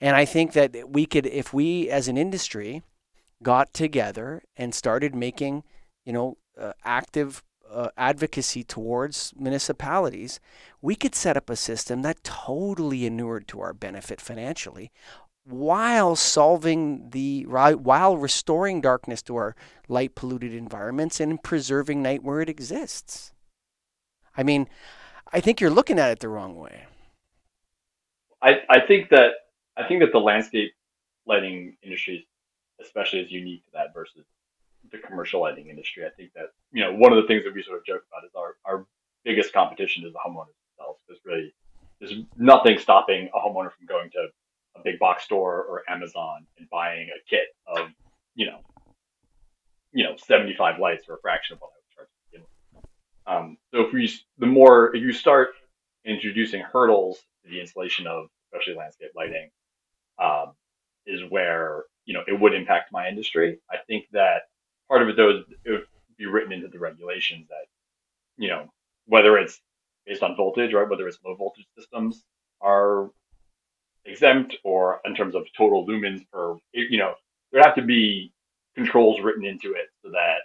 And 0.00 0.16
I 0.16 0.24
think 0.24 0.54
that 0.54 0.90
we 0.90 1.06
could, 1.06 1.24
if 1.24 1.54
we 1.54 1.88
as 1.88 2.08
an 2.08 2.16
industry 2.16 2.82
got 3.44 3.72
together 3.72 4.42
and 4.56 4.74
started 4.74 5.14
making, 5.14 5.62
you 6.04 6.12
know, 6.12 6.36
uh, 6.60 6.72
active 6.84 7.44
uh, 7.70 7.90
advocacy 7.96 8.64
towards 8.64 9.32
municipalities, 9.38 10.40
we 10.82 10.96
could 10.96 11.14
set 11.14 11.36
up 11.36 11.48
a 11.48 11.54
system 11.54 12.02
that 12.02 12.24
totally 12.24 13.06
inured 13.06 13.46
to 13.46 13.60
our 13.60 13.72
benefit 13.72 14.20
financially 14.20 14.90
while 15.44 16.16
solving 16.16 17.10
the 17.10 17.44
while 17.44 18.16
restoring 18.16 18.80
darkness 18.80 19.22
to 19.22 19.36
our 19.36 19.54
light 19.86 20.16
polluted 20.16 20.52
environments 20.52 21.20
and 21.20 21.42
preserving 21.44 22.02
night 22.02 22.24
where 22.24 22.40
it 22.40 22.48
exists. 22.48 23.33
I 24.36 24.42
mean, 24.42 24.68
I 25.32 25.40
think 25.40 25.60
you're 25.60 25.70
looking 25.70 25.98
at 25.98 26.10
it 26.10 26.20
the 26.20 26.28
wrong 26.28 26.56
way. 26.56 26.84
I, 28.42 28.60
I 28.68 28.80
think 28.80 29.08
that 29.10 29.32
I 29.76 29.86
think 29.88 30.00
that 30.00 30.12
the 30.12 30.18
landscape 30.18 30.72
lighting 31.26 31.76
industry, 31.82 32.26
especially, 32.80 33.20
is 33.20 33.30
unique 33.30 33.64
to 33.64 33.70
that 33.72 33.94
versus 33.94 34.24
the 34.92 34.98
commercial 34.98 35.40
lighting 35.40 35.68
industry. 35.68 36.04
I 36.04 36.10
think 36.10 36.32
that 36.34 36.52
you 36.72 36.82
know 36.82 36.92
one 36.94 37.12
of 37.12 37.20
the 37.20 37.26
things 37.26 37.44
that 37.44 37.54
we 37.54 37.62
sort 37.62 37.78
of 37.78 37.86
joke 37.86 38.02
about 38.10 38.24
is 38.24 38.32
our 38.36 38.56
our 38.64 38.86
biggest 39.24 39.52
competition 39.52 40.04
is 40.04 40.12
the 40.12 40.18
homeowners 40.18 40.54
themselves. 40.76 41.00
There's 41.08 41.20
really 41.24 41.54
there's 42.00 42.14
nothing 42.36 42.78
stopping 42.78 43.30
a 43.34 43.38
homeowner 43.38 43.72
from 43.72 43.86
going 43.88 44.10
to 44.10 44.28
a 44.76 44.82
big 44.82 44.98
box 44.98 45.24
store 45.24 45.64
or 45.64 45.82
Amazon 45.88 46.46
and 46.58 46.68
buying 46.70 47.08
a 47.08 47.28
kit 47.28 47.48
of 47.66 47.88
you 48.34 48.46
know 48.46 48.60
you 49.92 50.04
know 50.04 50.16
75 50.16 50.78
lights 50.78 51.06
for 51.06 51.14
a 51.14 51.20
fraction 51.20 51.54
of 51.54 51.60
what 51.60 51.70
would 51.70 51.96
charge 51.96 52.08
to 52.08 52.30
begin 52.30 52.46
with. 52.74 52.84
Um, 53.26 53.56
so 53.72 53.80
if 53.82 53.92
we 53.92 54.12
the 54.38 54.46
more 54.46 54.94
if 54.94 55.02
you 55.02 55.12
start 55.12 55.50
introducing 56.04 56.60
hurdles 56.60 57.18
to 57.44 57.50
the 57.50 57.60
installation 57.60 58.06
of 58.06 58.26
especially 58.52 58.76
landscape 58.78 59.10
lighting 59.16 59.50
um, 60.22 60.52
is 61.06 61.20
where 61.30 61.84
you 62.04 62.14
know 62.14 62.22
it 62.26 62.38
would 62.38 62.54
impact 62.54 62.92
my 62.92 63.08
industry. 63.08 63.58
I 63.70 63.76
think 63.86 64.06
that 64.12 64.42
part 64.88 65.02
of 65.02 65.08
it 65.08 65.16
though 65.16 65.30
is 65.30 65.44
it 65.64 65.70
would 65.70 65.86
be 66.18 66.26
written 66.26 66.52
into 66.52 66.68
the 66.68 66.78
regulations 66.78 67.46
that 67.48 67.66
you 68.36 68.48
know 68.48 68.68
whether 69.06 69.38
it's 69.38 69.60
based 70.06 70.22
on 70.22 70.36
voltage, 70.36 70.72
right? 70.72 70.88
Whether 70.88 71.08
it's 71.08 71.18
low 71.24 71.34
voltage 71.34 71.66
systems 71.78 72.24
are 72.60 73.10
exempt, 74.04 74.56
or 74.64 75.00
in 75.04 75.14
terms 75.14 75.34
of 75.34 75.46
total 75.56 75.86
lumens 75.86 76.24
per, 76.32 76.56
you 76.72 76.98
know, 76.98 77.14
there'd 77.50 77.64
have 77.64 77.74
to 77.76 77.82
be 77.82 78.32
controls 78.74 79.20
written 79.20 79.44
into 79.44 79.72
it 79.72 79.86
so 80.02 80.10
that 80.10 80.38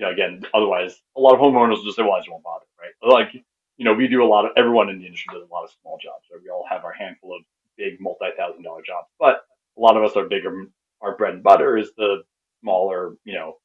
you 0.00 0.06
know 0.06 0.12
again, 0.12 0.42
otherwise 0.54 1.02
a 1.16 1.20
lot 1.20 1.34
of 1.34 1.40
homeowners 1.40 1.76
will 1.76 1.84
just 1.84 1.96
say, 1.96 2.02
well, 2.02 2.14
I 2.14 2.20
just 2.20 2.30
won't 2.30 2.42
bother, 2.42 2.64
right? 2.80 2.90
Like 3.02 3.34
you 3.76 3.84
know, 3.84 3.92
we 3.92 4.08
do 4.08 4.24
a 4.24 4.26
lot 4.26 4.46
of 4.46 4.52
everyone 4.56 4.88
in 4.88 4.98
the 4.98 5.06
industry 5.06 5.32
does 5.32 5.48
a 5.48 5.52
lot 5.52 5.64
of 5.64 5.70
small 5.80 5.98
jobs. 6.02 6.24
Right? 6.32 6.40
We 6.42 6.50
all 6.50 6.66
have 6.68 6.84
our 6.84 6.92
handful 6.92 7.36
of 7.36 7.42
big 7.76 8.00
multi-thousand 8.00 8.62
dollar 8.62 8.82
jobs, 8.82 9.08
but 9.18 9.42
a 9.76 9.80
lot 9.80 9.96
of 9.96 10.02
us 10.02 10.16
are 10.16 10.26
bigger. 10.26 10.64
Our 11.02 11.16
bread 11.16 11.34
and 11.34 11.42
butter 11.42 11.76
is 11.76 11.90
the 11.96 12.22
smaller, 12.62 13.16
you 13.24 13.34
know, 13.34 13.56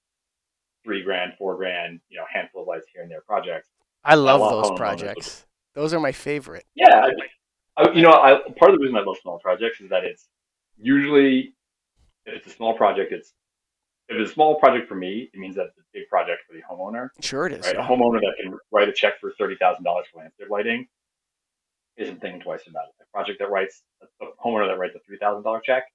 three 0.84 1.04
grand, 1.04 1.34
four 1.38 1.56
grand, 1.58 2.00
you 2.10 2.18
know, 2.18 2.26
handful 2.32 2.62
of 2.62 2.68
lights 2.68 2.88
here 2.94 3.02
and 3.02 3.12
there 3.12 3.22
projects. 3.22 3.70
I 4.04 4.16
love 4.16 4.40
those 4.40 4.78
projects. 4.78 5.46
Those 5.74 5.94
are 5.94 6.00
my 6.00 6.12
favorite. 6.12 6.66
Yeah, 6.76 7.08
I, 7.78 7.84
I, 7.84 7.92
you 7.92 8.02
know, 8.02 8.12
I, 8.12 8.40
part 8.58 8.72
of 8.72 8.78
the 8.78 8.84
reason 8.84 8.96
I 8.96 9.02
love 9.02 9.18
small 9.22 9.40
projects 9.40 9.82
is 9.82 9.90
that 9.90 10.06
it's 10.06 10.28
usually 10.78 11.56
if 12.26 12.36
it's 12.36 12.48
a 12.48 12.50
small 12.52 12.76
project, 12.76 13.12
it's 13.12 13.34
if 14.08 14.20
it's 14.20 14.32
a 14.32 14.34
small 14.34 14.56
project 14.60 14.88
for 14.88 14.96
me, 14.96 15.30
it 15.34 15.40
means 15.40 15.56
that 15.56 15.68
it's 15.68 15.78
a 15.78 15.82
big 15.94 16.08
project 16.10 16.42
for 16.48 16.54
the 16.54 16.62
homeowner. 16.62 17.10
Sure, 17.22 17.48
it 17.48 17.54
is. 17.54 17.66
Right? 17.66 17.76
Yeah. 17.76 17.86
A 17.86 17.88
homeowner 17.88 18.20
that 18.20 18.36
can 18.42 18.58
write 18.72 18.88
a 18.88 18.94
check 18.94 19.20
for 19.20 19.34
thirty 19.40 19.56
thousand 19.56 19.84
dollars 19.84 20.06
for 20.12 20.20
landscape 20.20 20.50
lighting 20.50 20.88
isn't 21.98 22.22
thinking 22.22 22.42
twice 22.42 22.62
about 22.68 22.86
it. 22.86 23.04
A 23.04 23.12
project 23.12 23.40
that 23.40 23.50
writes 23.50 23.84
a 24.22 24.26
homeowner 24.46 24.68
that 24.68 24.78
writes 24.78 24.96
a 24.96 25.00
three 25.06 25.18
thousand 25.18 25.44
dollar 25.44 25.62
check, 25.62 25.86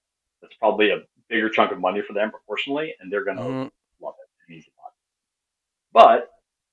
that's 0.43 0.55
probably 0.55 0.91
a 0.91 1.03
bigger 1.29 1.49
chunk 1.49 1.73
of 1.73 1.79
money 1.79 2.03
for 2.07 2.13
them 2.13 2.31
proportionally, 2.31 2.95
and 3.01 3.13
they're 3.13 3.25
going 3.25 3.37
to 3.37 3.43
mm-hmm. 3.43 4.05
love 4.05 4.15
it. 4.21 4.53
Easy 4.53 4.73
But 5.93 6.29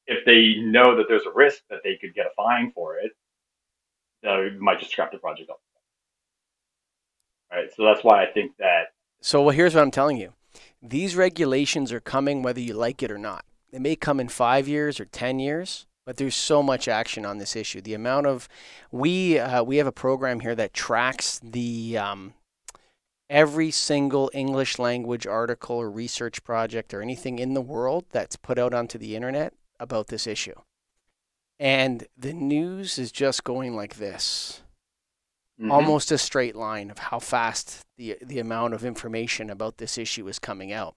if 0.08 0.26
they 0.26 0.56
know 0.62 0.96
that 0.98 1.06
there's 1.08 1.26
a 1.28 1.32
risk 1.32 1.62
that 1.70 1.82
they 1.84 1.96
could 1.98 2.16
get 2.16 2.26
a 2.26 2.30
fine 2.36 2.72
for 2.74 2.98
it, 2.98 3.12
they 4.24 4.50
might 4.58 4.80
just 4.80 4.92
scrap 4.92 5.12
the 5.12 5.20
project 5.20 5.52
up. 5.52 5.60
Right. 7.52 7.70
So 7.76 7.86
that's 7.86 8.04
why 8.04 8.24
I 8.24 8.26
think 8.26 8.54
that. 8.58 8.88
So 9.22 9.44
well, 9.44 9.56
here's 9.56 9.76
what 9.76 9.82
I'm 9.82 9.92
telling 9.92 10.18
you: 10.18 10.34
these 10.82 11.16
regulations 11.16 11.92
are 11.92 12.00
coming 12.00 12.44
whether 12.44 12.60
you 12.60 12.74
like 12.74 13.02
it 13.04 13.12
or 13.12 13.18
not. 13.18 13.46
They 13.72 13.80
may 13.80 13.96
come 13.96 14.20
in 14.20 14.30
five 14.30 14.68
years 14.68 15.00
or 15.00 15.06
ten 15.06 15.40
years 15.40 15.88
but 16.08 16.16
there's 16.16 16.38
so 16.38 16.64
much 16.64 16.88
action 16.88 17.26
on 17.26 17.38
this 17.38 17.54
issue. 17.54 17.82
The 17.82 17.94
amount 17.94 18.28
of 18.28 18.48
we 18.92 19.38
uh, 19.38 19.62
we 19.62 19.76
have 19.76 19.88
a 19.88 19.92
program 19.92 20.40
here 20.40 20.56
that 20.56 20.74
tracks 20.74 21.38
the 21.44 21.98
um, 21.98 22.34
every 23.30 23.72
single 23.72 24.32
English 24.34 24.80
language 24.80 25.28
article 25.28 25.76
or 25.76 25.92
research 25.92 26.46
project 26.46 26.94
or 26.94 27.02
anything 27.02 27.40
in 27.40 27.54
the 27.56 27.62
world 27.62 28.06
that's 28.10 28.38
put 28.38 28.58
out 28.58 28.74
onto 28.74 28.98
the 28.98 29.18
internet 29.18 29.54
about 29.82 30.08
this 30.08 30.26
issue. 30.26 30.56
And 31.60 32.08
the 32.18 32.32
news 32.32 32.98
is 32.98 33.12
just 33.12 33.44
going 33.44 33.76
like 33.76 33.96
this. 33.96 34.62
Mm-hmm. 35.60 35.72
Almost 35.72 36.12
a 36.12 36.18
straight 36.20 36.56
line 36.56 36.92
of 36.92 37.00
how 37.00 37.20
fast 37.20 37.82
the 37.98 38.18
the 38.22 38.40
amount 38.40 38.76
of 38.76 38.86
information 38.86 39.50
about 39.50 39.78
this 39.78 39.98
issue 39.98 40.28
is 40.28 40.38
coming 40.38 40.72
out. 40.72 40.96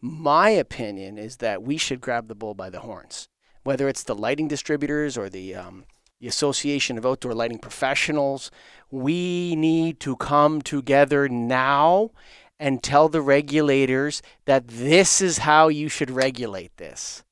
My 0.00 0.50
opinion 0.50 1.18
is 1.18 1.36
that 1.36 1.62
we 1.62 1.76
should 1.76 2.00
grab 2.00 2.26
the 2.26 2.34
bull 2.34 2.54
by 2.54 2.68
the 2.68 2.80
horns 2.80 3.28
whether 3.62 3.88
it's 3.88 4.02
the 4.02 4.14
lighting 4.14 4.48
distributors 4.48 5.16
or 5.16 5.28
the 5.28 5.54
um, 5.54 5.84
the 6.20 6.28
Association 6.28 6.96
of 6.98 7.04
Outdoor 7.04 7.34
Lighting 7.34 7.58
Professionals, 7.58 8.52
we 8.92 9.56
need 9.56 9.98
to 10.00 10.14
come 10.14 10.62
together 10.62 11.28
now 11.28 12.12
and 12.60 12.80
tell 12.80 13.08
the 13.08 13.20
regulators 13.20 14.22
that 14.44 14.68
this 14.68 15.20
is 15.20 15.38
how 15.38 15.66
you 15.66 15.88
should 15.88 16.12
regulate 16.12 16.76
this. 16.76 17.24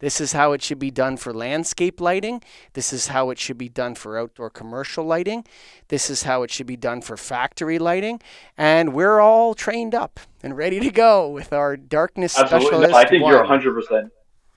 This 0.00 0.20
is 0.20 0.32
how 0.32 0.52
it 0.52 0.62
should 0.62 0.78
be 0.78 0.90
done 0.90 1.16
for 1.16 1.34
landscape 1.34 2.00
lighting. 2.00 2.42
This 2.74 2.92
is 2.92 3.08
how 3.08 3.30
it 3.30 3.38
should 3.38 3.58
be 3.58 3.68
done 3.68 3.94
for 3.94 4.18
outdoor 4.18 4.50
commercial 4.50 5.04
lighting. 5.04 5.44
This 5.88 6.08
is 6.08 6.22
how 6.22 6.42
it 6.42 6.50
should 6.50 6.66
be 6.66 6.76
done 6.76 7.00
for 7.00 7.16
factory 7.16 7.78
lighting. 7.78 8.20
And 8.56 8.92
we're 8.92 9.20
all 9.20 9.54
trained 9.54 9.94
up 9.94 10.20
and 10.42 10.56
ready 10.56 10.78
to 10.80 10.90
go 10.90 11.28
with 11.28 11.52
our 11.52 11.76
darkness 11.76 12.38
Absolutely. 12.38 12.66
specialist. 12.66 12.94
I 12.94 13.04
think 13.08 13.24
one. 13.24 13.32
you're 13.32 13.44
100%. 13.44 14.10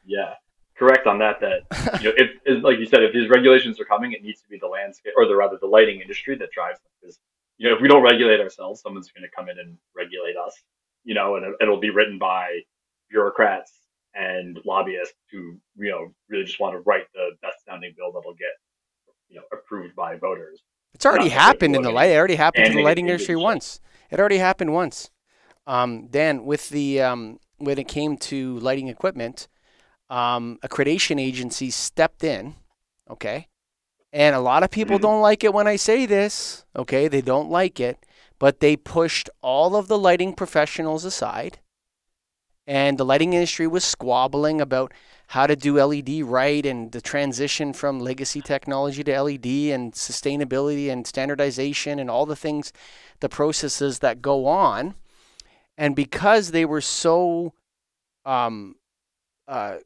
Yeah 0.06 0.36
correct 0.82 1.06
on 1.06 1.20
that. 1.20 1.40
That 1.40 2.02
you 2.02 2.10
know, 2.10 2.16
if, 2.18 2.30
if, 2.44 2.64
like 2.64 2.80
you 2.80 2.88
said, 2.88 3.04
if 3.04 3.14
these 3.14 3.30
regulations 3.30 3.80
are 3.80 3.86
coming, 3.86 4.14
it 4.14 4.24
needs 4.24 4.42
to 4.42 4.50
be 4.50 4.58
the 4.58 4.68
landscape 4.68 5.14
or 5.16 5.28
the 5.28 5.36
rather 5.36 5.58
the 5.62 5.68
lighting 5.68 6.02
industry 6.02 6.36
that 6.38 6.50
drives 6.52 6.80
them. 6.80 6.92
Because 7.00 7.20
you 7.58 7.70
know, 7.70 7.76
if 7.76 7.82
we 7.82 7.88
don't 7.88 8.02
regulate 8.02 8.40
ourselves, 8.40 8.82
someone's 8.82 9.12
going 9.12 9.24
to 9.24 9.30
come 9.36 9.48
in 9.48 9.60
and 9.60 9.78
regulate 9.96 10.36
us. 10.36 10.60
You 11.04 11.14
know, 11.14 11.36
and 11.36 11.54
it'll 11.62 11.80
be 11.80 11.92
written 11.92 12.18
by 12.18 12.62
bureaucrats 13.10 13.72
and 14.14 14.60
lobbyists 14.66 15.16
who 15.32 15.58
you 15.78 15.92
know 15.92 16.14
really 16.30 16.44
just 16.44 16.60
want 16.60 16.74
to 16.74 16.80
write 16.80 17.06
the 17.14 17.32
best 17.42 17.66
sounding 17.66 17.94
bill 17.98 18.12
that'll 18.12 18.34
get 18.34 18.52
you 19.30 19.38
know 19.38 19.44
approved 19.52 19.96
by 19.96 20.16
voters. 20.16 20.62
It's 20.94 21.06
already 21.06 21.30
happened 21.30 21.76
in 21.76 21.82
the 21.82 21.92
light. 21.92 22.12
It 22.12 22.18
already 22.18 22.36
happened 22.36 22.66
to 22.68 22.74
the 22.74 22.84
lighting 22.84 23.08
industry 23.08 23.36
once. 23.36 23.80
It 24.10 24.20
already 24.20 24.38
happened 24.38 24.74
once. 24.74 25.10
Um, 25.66 26.08
Dan, 26.08 26.46
with 26.46 26.70
the 26.70 27.02
um, 27.02 27.40
when 27.58 27.78
it 27.78 27.88
came 27.88 28.18
to 28.18 28.60
lighting 28.60 28.88
equipment, 28.88 29.48
um, 30.10 30.60
accreditation 30.64 31.20
agencies 31.20 31.76
stepped 31.76 32.24
in, 32.24 32.56
okay? 33.10 33.48
And 34.12 34.36
a 34.36 34.42
lot 34.42 34.64
of 34.64 34.70
people 34.70 34.98
mm-hmm. 34.98 35.04
don't 35.04 35.22
like 35.22 35.44
it 35.44 35.54
when 35.54 35.68
I 35.68 35.78
say 35.78 36.06
this, 36.06 36.66
okay? 36.76 37.08
They 37.08 37.22
don't 37.22 37.50
like 37.50 37.80
it, 37.80 38.06
but 38.38 38.60
they 38.60 38.76
pushed 38.76 39.30
all 39.42 39.76
of 39.76 39.88
the 39.88 39.98
lighting 39.98 40.34
professionals 40.34 41.06
aside. 41.06 41.60
And 42.72 42.98
the 42.98 43.04
lighting 43.04 43.34
industry 43.34 43.68
was 43.68 43.84
squabbling 43.84 44.62
about 44.62 44.94
how 45.28 45.46
to 45.46 45.58
do 45.58 45.84
LED 45.84 46.24
right 46.24 46.66
and 46.66 46.90
the 46.94 47.02
transition 47.02 47.74
from 47.74 48.00
legacy 48.00 48.40
technology 48.40 49.04
to 49.04 49.22
LED 49.24 49.46
and 49.74 49.92
sustainability 49.92 50.90
and 50.90 51.06
standardization 51.06 52.00
and 52.00 52.10
all 52.10 52.26
the 52.26 52.34
things, 52.38 52.72
the 53.20 53.28
processes 53.28 54.00
that 54.00 54.22
go 54.22 54.46
on. 54.46 54.96
And 55.78 55.98
because 55.98 56.52
they 56.52 56.64
were 56.64 56.80
so 56.80 57.52
um, 58.24 58.76
uh, 59.50 59.80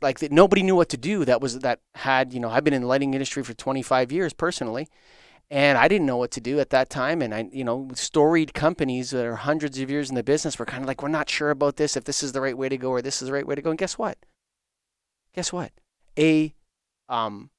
like 0.00 0.18
that 0.18 0.32
nobody 0.32 0.64
knew 0.64 0.74
what 0.74 0.88
to 0.88 0.96
do 0.96 1.24
that 1.24 1.40
was 1.40 1.60
that 1.60 1.80
had 1.94 2.34
you 2.34 2.40
know 2.40 2.50
i've 2.50 2.62
been 2.62 2.74
in 2.74 2.82
the 2.82 2.88
lighting 2.88 3.14
industry 3.14 3.42
for 3.42 3.54
25 3.54 4.12
years 4.12 4.34
personally 4.34 4.86
and 5.52 5.76
i 5.76 5.86
didn't 5.86 6.06
know 6.06 6.16
what 6.16 6.30
to 6.30 6.40
do 6.40 6.58
at 6.58 6.70
that 6.70 6.88
time 6.88 7.20
and 7.20 7.34
i 7.34 7.46
you 7.52 7.62
know 7.62 7.88
storied 7.94 8.54
companies 8.54 9.10
that 9.10 9.24
are 9.24 9.36
hundreds 9.36 9.78
of 9.78 9.90
years 9.90 10.08
in 10.08 10.16
the 10.16 10.22
business 10.22 10.58
were 10.58 10.64
kind 10.64 10.82
of 10.82 10.88
like 10.88 11.02
we're 11.02 11.08
not 11.08 11.28
sure 11.28 11.50
about 11.50 11.76
this 11.76 11.96
if 11.96 12.04
this 12.04 12.22
is 12.22 12.32
the 12.32 12.40
right 12.40 12.56
way 12.56 12.68
to 12.68 12.78
go 12.78 12.88
or 12.88 13.02
this 13.02 13.20
is 13.20 13.28
the 13.28 13.34
right 13.34 13.46
way 13.46 13.54
to 13.54 13.62
go 13.62 13.70
and 13.70 13.78
guess 13.78 13.98
what? 13.98 14.16
Guess 15.34 15.52
what? 15.52 15.72
A 16.18 16.54
um, 17.08 17.50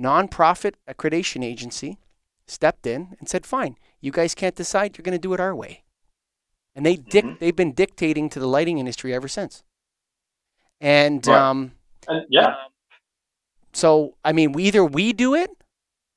nonprofit 0.00 0.74
accreditation 0.88 1.44
agency 1.44 1.98
stepped 2.46 2.86
in 2.86 3.16
and 3.20 3.28
said 3.28 3.46
fine 3.46 3.76
you 4.00 4.10
guys 4.10 4.34
can't 4.34 4.54
decide 4.54 4.96
you're 4.96 5.02
going 5.04 5.16
to 5.16 5.18
do 5.18 5.34
it 5.34 5.40
our 5.40 5.54
way. 5.54 5.82
And 6.74 6.86
they 6.86 6.96
dic- 6.96 7.24
mm-hmm. 7.24 7.34
they've 7.40 7.56
been 7.56 7.72
dictating 7.72 8.28
to 8.30 8.40
the 8.40 8.46
lighting 8.46 8.78
industry 8.78 9.14
ever 9.14 9.28
since. 9.28 9.64
And 10.80 11.26
Right. 11.26 11.36
um, 11.36 11.72
And 12.06 12.26
yeah, 12.30 12.54
so 13.72 14.16
I 14.24 14.32
mean, 14.32 14.52
we 14.52 14.64
either 14.64 14.84
we 14.84 15.12
do 15.12 15.34
it 15.34 15.50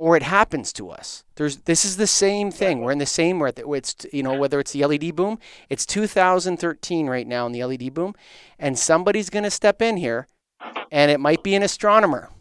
or 0.01 0.17
it 0.17 0.23
happens 0.23 0.73
to 0.73 0.89
us. 0.89 1.23
There's 1.35 1.57
this 1.57 1.85
is 1.85 1.97
the 1.97 2.07
same 2.07 2.49
thing. 2.49 2.81
We're 2.81 2.91
in 2.91 2.97
the 2.97 3.05
same 3.05 3.37
where 3.37 3.53
it's 3.55 3.95
you 4.11 4.23
know 4.23 4.33
whether 4.33 4.59
it's 4.59 4.71
the 4.71 4.83
LED 4.83 5.15
boom, 5.15 5.37
it's 5.69 5.85
2013 5.85 7.05
right 7.05 7.27
now 7.27 7.45
in 7.45 7.51
the 7.51 7.63
LED 7.63 7.93
boom, 7.93 8.15
and 8.57 8.79
somebody's 8.79 9.29
going 9.29 9.43
to 9.43 9.51
step 9.51 9.79
in 9.79 9.97
here, 9.97 10.25
and 10.91 11.11
it 11.11 11.19
might 11.19 11.43
be 11.43 11.53
an 11.53 11.61
astronomer, 11.61 12.31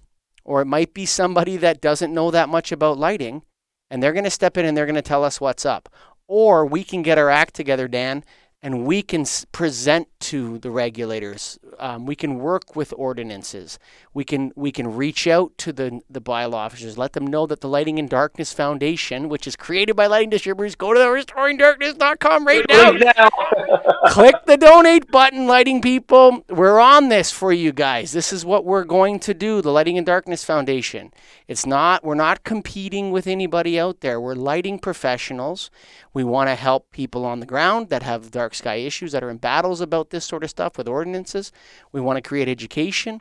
or 0.43 0.63
it 0.63 0.69
might 0.69 0.95
be 0.95 1.05
somebody 1.05 1.59
that 1.59 1.83
doesn't 1.83 2.15
know 2.15 2.31
that 2.31 2.49
much 2.49 2.73
about 2.73 2.97
lighting, 2.97 3.43
and 3.91 4.03
they're 4.03 4.15
going 4.15 4.25
to 4.25 4.31
step 4.31 4.57
in 4.57 4.65
and 4.65 4.75
they're 4.75 4.87
going 4.87 4.95
to 4.95 5.03
tell 5.03 5.23
us 5.23 5.39
what's 5.39 5.67
up. 5.67 5.91
Or 6.27 6.65
we 6.65 6.83
can 6.83 7.03
get 7.03 7.19
our 7.19 7.29
act 7.29 7.53
together, 7.53 7.89
Dan, 7.89 8.25
and 8.63 8.87
we 8.87 9.03
can 9.03 9.27
present 9.53 10.09
to 10.21 10.57
the 10.61 10.71
regulators. 10.71 11.59
Um, 11.79 12.07
we 12.07 12.15
can 12.15 12.39
work 12.39 12.75
with 12.77 12.93
ordinances. 12.97 13.79
We 14.13 14.25
can 14.25 14.53
we 14.57 14.73
can 14.73 14.95
reach 14.95 15.27
out 15.27 15.57
to 15.59 15.73
the 15.73 16.01
the 16.09 16.21
bylaw 16.21 16.55
officers, 16.55 16.99
let 16.99 17.13
them 17.13 17.27
know 17.27 17.47
that 17.47 17.61
the 17.61 17.69
Lighting 17.69 17.99
and 17.99 18.09
Darkness 18.09 18.53
Foundation, 18.53 19.29
which 19.29 19.47
is 19.47 19.57
created 19.57 19.97
by 19.97 20.07
lighting 20.07 20.31
distributors, 20.31 20.75
go 20.75 20.93
to 20.93 20.99
the 20.99 21.07
restoringdarkness.com 21.07 22.47
right 22.47 22.65
now. 22.69 22.93
Click 24.09 24.35
the 24.47 24.57
donate 24.57 25.11
button, 25.11 25.47
lighting 25.47 25.81
people. 25.81 26.45
We're 26.49 26.81
on 26.81 27.09
this 27.09 27.31
for 27.31 27.53
you 27.53 27.73
guys. 27.73 28.13
This 28.13 28.33
is 28.33 28.45
what 28.45 28.65
we're 28.65 28.85
going 28.85 29.21
to 29.21 29.35
do. 29.35 29.63
The 29.63 29.71
Lighting 29.71 29.99
and 29.99 30.07
Darkness 30.07 30.45
Foundation. 30.45 31.13
It's 31.47 31.67
not. 31.67 32.03
We're 32.03 32.15
not 32.15 32.45
competing 32.45 33.11
with 33.11 33.27
anybody 33.27 33.79
out 33.79 34.01
there. 34.01 34.21
We're 34.21 34.35
lighting 34.35 34.79
professionals. 34.79 35.71
We 36.13 36.25
want 36.25 36.49
to 36.49 36.55
help 36.55 36.91
people 36.91 37.25
on 37.25 37.41
the 37.41 37.47
ground 37.47 37.89
that 37.91 38.03
have 38.03 38.31
dark 38.31 38.55
sky 38.55 38.77
issues 38.77 39.13
that 39.13 39.23
are 39.23 39.31
in 39.31 39.37
battles 39.37 39.81
about 39.81 40.11
this 40.11 40.25
sort 40.25 40.45
of 40.45 40.51
stuff 40.51 40.77
with 40.79 40.89
ordinances. 40.89 41.53
We 41.93 42.01
want 42.01 42.17
to 42.17 42.29
create 42.29 42.49
education. 42.49 43.21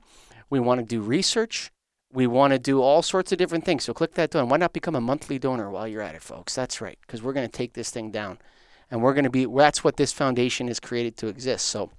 We 0.49 0.59
want 0.59 0.79
to 0.79 0.85
do 0.85 1.01
research. 1.01 1.71
We 2.11 2.25
want 2.25 2.53
to 2.53 2.59
do 2.59 2.81
all 2.81 3.01
sorts 3.01 3.31
of 3.31 3.37
different 3.37 3.65
things. 3.65 3.83
So 3.83 3.93
click 3.93 4.15
that 4.15 4.31
button. 4.31 4.49
Why 4.49 4.57
not 4.57 4.73
become 4.73 4.95
a 4.95 5.01
monthly 5.01 5.37
donor 5.37 5.69
while 5.69 5.87
you're 5.87 6.01
at 6.01 6.15
it, 6.15 6.21
folks? 6.21 6.55
That's 6.55 6.81
right, 6.81 6.97
because 7.01 7.21
we're 7.21 7.33
going 7.33 7.47
to 7.47 7.51
take 7.51 7.73
this 7.73 7.91
thing 7.91 8.09
down, 8.09 8.39
and 8.89 9.01
we're 9.01 9.13
going 9.13 9.25
to 9.25 9.29
be. 9.29 9.45
That's 9.45 9.83
what 9.83 9.97
this 9.97 10.11
foundation 10.11 10.69
is 10.69 10.79
created 10.79 11.17
to 11.17 11.27
exist. 11.27 11.67
So, 11.67 11.91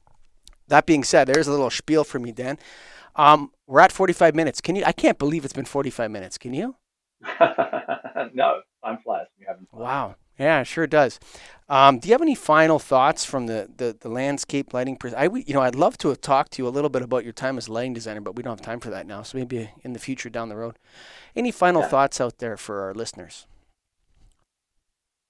that 0.66 0.86
being 0.86 1.04
said, 1.04 1.26
there's 1.26 1.46
a 1.46 1.52
little 1.52 1.70
spiel 1.70 2.02
for 2.04 2.18
me, 2.18 2.32
Dan. 2.32 2.58
Um, 3.16 3.52
we're 3.66 3.80
at 3.80 3.92
45 3.92 4.34
minutes. 4.34 4.60
Can 4.60 4.76
you? 4.76 4.84
I 4.84 4.92
can't 4.92 5.18
believe 5.18 5.44
it's 5.44 5.54
been 5.54 5.64
45 5.64 6.10
minutes. 6.10 6.38
Can 6.38 6.54
you? 6.54 6.76
no, 7.40 8.60
time 8.84 8.98
flies. 9.04 9.26
You 9.38 9.46
haven't. 9.46 9.68
Wow. 9.72 10.16
Yeah, 10.40 10.62
sure 10.62 10.84
it 10.84 10.90
does. 10.90 11.20
Um, 11.68 11.98
do 11.98 12.08
you 12.08 12.14
have 12.14 12.22
any 12.22 12.34
final 12.34 12.78
thoughts 12.78 13.26
from 13.26 13.46
the, 13.46 13.68
the, 13.76 13.94
the 14.00 14.08
landscape 14.08 14.72
lighting? 14.72 14.96
Pres- 14.96 15.14
I 15.14 15.24
you 15.24 15.52
know 15.52 15.60
I'd 15.60 15.74
love 15.74 15.98
to 15.98 16.08
have 16.08 16.22
talked 16.22 16.52
to 16.52 16.62
you 16.62 16.66
a 16.66 16.70
little 16.70 16.88
bit 16.88 17.02
about 17.02 17.24
your 17.24 17.34
time 17.34 17.58
as 17.58 17.68
a 17.68 17.72
lighting 17.72 17.92
designer, 17.92 18.22
but 18.22 18.34
we 18.34 18.42
don't 18.42 18.58
have 18.58 18.66
time 18.66 18.80
for 18.80 18.88
that 18.90 19.06
now. 19.06 19.22
So 19.22 19.36
maybe 19.36 19.70
in 19.84 19.92
the 19.92 19.98
future 19.98 20.30
down 20.30 20.48
the 20.48 20.56
road. 20.56 20.78
Any 21.36 21.50
final 21.52 21.82
Yeah. 21.82 21.88
thoughts 21.88 22.20
out 22.22 22.38
there 22.38 22.56
for 22.56 22.80
our 22.80 22.94
listeners? 22.94 23.46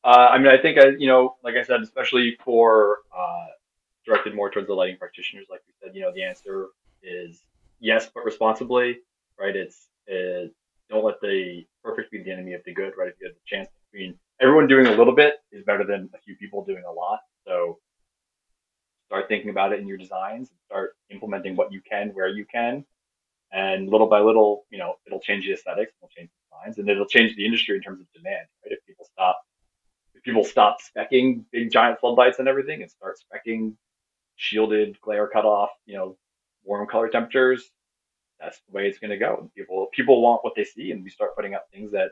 Uh, 0.04 0.28
I 0.30 0.38
mean, 0.38 0.46
I 0.48 0.56
think, 0.62 0.78
I, 0.78 0.90
you 0.98 1.08
know, 1.08 1.36
like 1.44 1.56
I 1.56 1.62
said, 1.62 1.80
especially 1.82 2.36
for 2.44 2.98
uh, 3.16 3.48
directed 4.06 4.34
more 4.34 4.50
towards 4.50 4.68
the 4.68 4.74
lighting 4.74 4.96
practitioners, 4.96 5.46
like 5.50 5.60
we 5.66 5.74
said, 5.82 5.94
you 5.94 6.02
know, 6.02 6.12
the 6.14 6.22
answer 6.22 6.68
is 7.02 7.42
yes, 7.80 8.10
but 8.14 8.24
responsibly, 8.24 9.00
right? 9.38 9.54
It's 9.54 9.88
uh, 10.10 10.48
don't 10.88 11.04
let 11.04 11.20
the 11.20 11.66
perfect 11.84 12.10
be 12.10 12.22
the 12.22 12.30
enemy 12.32 12.54
of 12.54 12.62
the 12.64 12.72
good, 12.72 12.94
right? 12.96 13.08
If 13.08 13.20
you 13.20 13.26
have 13.26 13.34
the 13.36 13.40
chance 13.46 13.68
between 13.92 14.18
everyone 14.40 14.66
doing 14.66 14.86
a 14.86 14.92
little 14.92 15.14
bit 15.14 15.34
is 15.52 15.64
better 15.64 15.84
than 15.84 16.08
a 16.14 16.18
few 16.18 16.36
people 16.36 16.64
doing 16.64 16.82
a 16.88 16.92
lot. 16.92 17.20
So 17.46 17.78
start 19.06 19.28
thinking 19.28 19.50
about 19.50 19.72
it 19.72 19.80
in 19.80 19.86
your 19.86 19.98
designs 19.98 20.50
and 20.50 20.58
start 20.66 20.92
implementing 21.10 21.56
what 21.56 21.72
you 21.72 21.80
can 21.88 22.10
where 22.10 22.28
you 22.28 22.46
can. 22.46 22.84
And 23.52 23.88
little 23.88 24.06
by 24.06 24.20
little, 24.20 24.64
you 24.70 24.78
know, 24.78 24.94
it'll 25.06 25.20
change 25.20 25.44
the 25.44 25.52
aesthetics, 25.52 25.92
it'll 25.98 26.10
change 26.16 26.30
the 26.30 26.56
designs, 26.56 26.78
and 26.78 26.88
it'll 26.88 27.06
change 27.06 27.34
the 27.34 27.44
industry 27.44 27.76
in 27.76 27.82
terms 27.82 28.00
of 28.00 28.06
demand, 28.12 28.46
right? 28.64 28.72
If 28.72 28.86
people 28.86 29.06
stop 29.12 29.40
if 30.14 30.22
people 30.22 30.44
stop 30.44 30.78
specking 30.80 31.44
big 31.50 31.70
giant 31.70 31.98
floodlights 31.98 32.38
and 32.38 32.48
everything 32.48 32.82
and 32.82 32.90
start 32.90 33.16
specking 33.18 33.74
shielded 34.36 35.00
glare 35.00 35.26
cutoff, 35.26 35.70
you 35.86 35.96
know, 35.96 36.16
warm 36.64 36.86
color 36.86 37.08
temperatures, 37.08 37.70
that's 38.38 38.60
the 38.68 38.72
way 38.72 38.86
it's 38.86 38.98
to 39.00 39.16
go. 39.16 39.38
And 39.40 39.54
people 39.54 39.88
people 39.92 40.22
want 40.22 40.44
what 40.44 40.54
they 40.54 40.64
see, 40.64 40.92
and 40.92 41.02
we 41.02 41.10
start 41.10 41.34
putting 41.34 41.54
out 41.54 41.62
things 41.72 41.90
that 41.92 42.10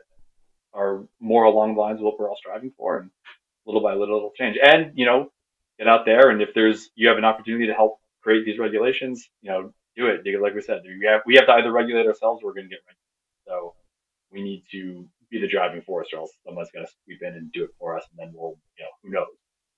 are 0.73 1.03
more 1.19 1.45
along 1.45 1.75
the 1.75 1.81
lines 1.81 1.99
of 1.99 2.05
what 2.05 2.19
we're 2.19 2.29
all 2.29 2.37
striving 2.37 2.71
for, 2.77 2.99
and 2.99 3.09
little 3.65 3.81
by 3.81 3.93
little 3.93 4.17
it'll 4.17 4.31
change. 4.37 4.57
And 4.61 4.91
you 4.95 5.05
know, 5.05 5.31
get 5.77 5.87
out 5.87 6.05
there, 6.05 6.29
and 6.29 6.41
if 6.41 6.49
there's 6.53 6.89
you 6.95 7.07
have 7.07 7.17
an 7.17 7.25
opportunity 7.25 7.67
to 7.67 7.73
help 7.73 7.99
create 8.21 8.45
these 8.45 8.59
regulations, 8.59 9.29
you 9.41 9.49
know, 9.49 9.73
do 9.95 10.07
it. 10.07 10.41
Like 10.41 10.55
we 10.55 10.61
said, 10.61 10.81
we 10.85 11.07
have 11.07 11.21
we 11.25 11.35
have 11.35 11.45
to 11.47 11.53
either 11.53 11.71
regulate 11.71 12.07
ourselves 12.07 12.41
or 12.43 12.47
we're 12.47 12.53
going 12.53 12.69
to 12.69 12.75
get 12.75 12.81
regulated. 12.85 12.99
So 13.47 13.75
we 14.31 14.43
need 14.43 14.63
to 14.71 15.07
be 15.29 15.39
the 15.39 15.47
driving 15.47 15.81
force, 15.81 16.07
or 16.13 16.19
else 16.19 16.31
someone's 16.45 16.69
going 16.71 16.85
to 16.85 16.91
sweep 17.05 17.21
in 17.21 17.33
and 17.35 17.51
do 17.51 17.63
it 17.63 17.71
for 17.79 17.97
us, 17.97 18.03
and 18.09 18.19
then 18.19 18.33
we'll, 18.35 18.57
you 18.77 18.83
know, 18.83 18.89
who 19.03 19.09
knows? 19.11 19.27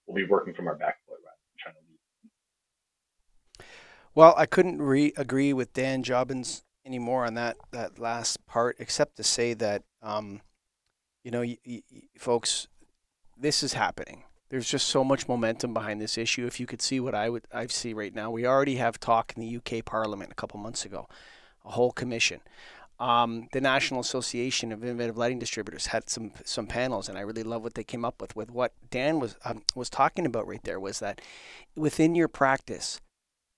We'll 0.08 0.16
be 0.16 0.30
working 0.30 0.54
from 0.54 0.68
our 0.68 0.76
back 0.76 0.98
foot 1.08 1.18
than 1.22 1.32
trying 1.60 1.76
to 1.76 1.82
lead. 1.90 3.66
Well, 4.14 4.34
I 4.38 4.46
couldn't 4.46 4.82
re- 4.82 5.14
agree 5.18 5.54
with 5.54 5.74
Dan 5.74 6.04
Jobbins 6.04 6.64
anymore 6.86 7.26
on 7.26 7.36
that 7.36 7.58
that 7.72 8.00
last 8.00 8.46
part, 8.46 8.76
except 8.80 9.18
to 9.18 9.24
say 9.24 9.54
that, 9.56 9.84
um, 10.02 10.42
you 11.24 11.32
know, 11.32 11.42
y- 11.42 11.58
y- 11.66 11.84
folks, 12.18 12.68
this 13.38 13.64
is 13.64 13.74
happening. 13.74 14.24
There's 14.50 14.68
just 14.70 14.90
so 14.90 15.04
much 15.04 15.28
momentum 15.28 15.74
behind 15.74 16.02
this 16.02 16.18
issue. 16.18 16.46
If 16.46 16.60
you 16.60 16.66
could 16.66 16.82
see 16.82 17.00
what 17.00 17.16
I 17.16 17.30
would 17.30 17.46
I 17.54 17.68
see 17.68 17.94
right 17.94 18.14
now, 18.14 18.30
we 18.30 18.46
already 18.46 18.76
have 18.76 19.00
talk 19.00 19.34
in 19.36 19.42
the 19.42 19.58
UK 19.58 19.86
Parliament 19.86 20.32
a 20.32 20.36
couple 20.36 20.60
months 20.60 20.84
ago, 20.84 21.08
a 21.64 21.72
whole 21.72 21.92
commission. 21.92 22.42
Um, 23.00 23.48
the 23.52 23.62
National 23.62 24.00
Association 24.02 24.72
of 24.72 24.84
Innovative 24.84 25.18
Lighting 25.18 25.40
Distributors 25.40 25.88
had 25.88 26.10
some 26.10 26.34
some 26.44 26.68
panels, 26.68 27.08
and 27.08 27.18
I 27.18 27.22
really 27.22 27.44
love 27.44 27.64
what 27.64 27.76
they 27.76 27.84
came 27.84 28.04
up 28.04 28.22
with. 28.22 28.36
With 28.36 28.52
what 28.52 28.74
Dan 28.90 29.20
was 29.20 29.38
um, 29.46 29.64
was 29.74 29.90
talking 29.90 30.26
about 30.26 30.48
right 30.48 30.64
there 30.64 30.80
was 30.80 31.00
that 31.00 31.22
within 31.76 32.14
your 32.14 32.28
practice, 32.28 33.00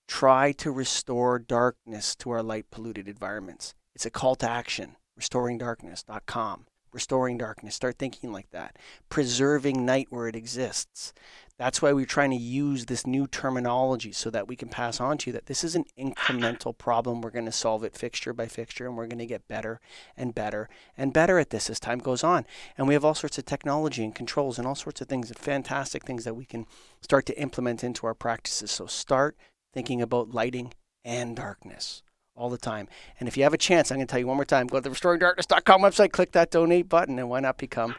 try 0.06 0.52
to 0.52 0.70
restore 0.70 1.38
darkness 1.38 2.14
to 2.16 2.30
our 2.30 2.42
light 2.42 2.70
polluted 2.70 3.08
environments. 3.08 3.74
It's 3.94 4.06
a 4.06 4.10
call 4.10 4.36
to 4.36 4.48
action. 4.48 4.96
RestoringDarkness.com. 5.20 6.66
Restoring 6.94 7.38
darkness. 7.38 7.74
Start 7.74 7.98
thinking 7.98 8.32
like 8.32 8.50
that. 8.52 8.76
Preserving 9.08 9.84
night 9.84 10.06
where 10.10 10.28
it 10.28 10.36
exists. 10.36 11.12
That's 11.58 11.82
why 11.82 11.92
we're 11.92 12.06
trying 12.06 12.30
to 12.30 12.36
use 12.36 12.86
this 12.86 13.04
new 13.04 13.26
terminology 13.26 14.12
so 14.12 14.30
that 14.30 14.46
we 14.46 14.54
can 14.54 14.68
pass 14.68 15.00
on 15.00 15.18
to 15.18 15.30
you 15.30 15.32
that 15.32 15.46
this 15.46 15.64
is 15.64 15.74
an 15.74 15.86
incremental 15.98 16.76
problem. 16.78 17.20
We're 17.20 17.30
going 17.30 17.46
to 17.46 17.52
solve 17.52 17.82
it 17.82 17.96
fixture 17.96 18.32
by 18.32 18.46
fixture 18.46 18.86
and 18.86 18.96
we're 18.96 19.08
going 19.08 19.18
to 19.18 19.26
get 19.26 19.48
better 19.48 19.80
and 20.16 20.36
better 20.36 20.68
and 20.96 21.12
better 21.12 21.40
at 21.40 21.50
this 21.50 21.68
as 21.68 21.80
time 21.80 21.98
goes 21.98 22.22
on. 22.22 22.46
And 22.78 22.86
we 22.86 22.94
have 22.94 23.04
all 23.04 23.16
sorts 23.16 23.38
of 23.38 23.44
technology 23.44 24.04
and 24.04 24.14
controls 24.14 24.56
and 24.56 24.66
all 24.66 24.76
sorts 24.76 25.00
of 25.00 25.08
things, 25.08 25.30
and 25.30 25.38
fantastic 25.38 26.04
things 26.04 26.22
that 26.22 26.36
we 26.36 26.44
can 26.44 26.64
start 27.00 27.26
to 27.26 27.40
implement 27.40 27.82
into 27.82 28.06
our 28.06 28.14
practices. 28.14 28.70
So 28.70 28.86
start 28.86 29.36
thinking 29.72 30.00
about 30.00 30.32
lighting 30.32 30.74
and 31.04 31.34
darkness 31.34 32.03
all 32.36 32.50
the 32.50 32.58
time. 32.58 32.88
And 33.18 33.28
if 33.28 33.36
you 33.36 33.42
have 33.42 33.54
a 33.54 33.58
chance, 33.58 33.90
I'm 33.90 33.98
going 33.98 34.06
to 34.06 34.10
tell 34.10 34.20
you 34.20 34.26
one 34.26 34.36
more 34.36 34.44
time 34.44 34.66
go 34.66 34.78
to 34.80 34.88
the 34.88 34.94
restoringdarkness.com 34.94 35.80
website, 35.80 36.12
click 36.12 36.32
that 36.32 36.50
donate 36.50 36.88
button, 36.88 37.18
and 37.18 37.28
why 37.28 37.40
not 37.40 37.58
become 37.58 37.94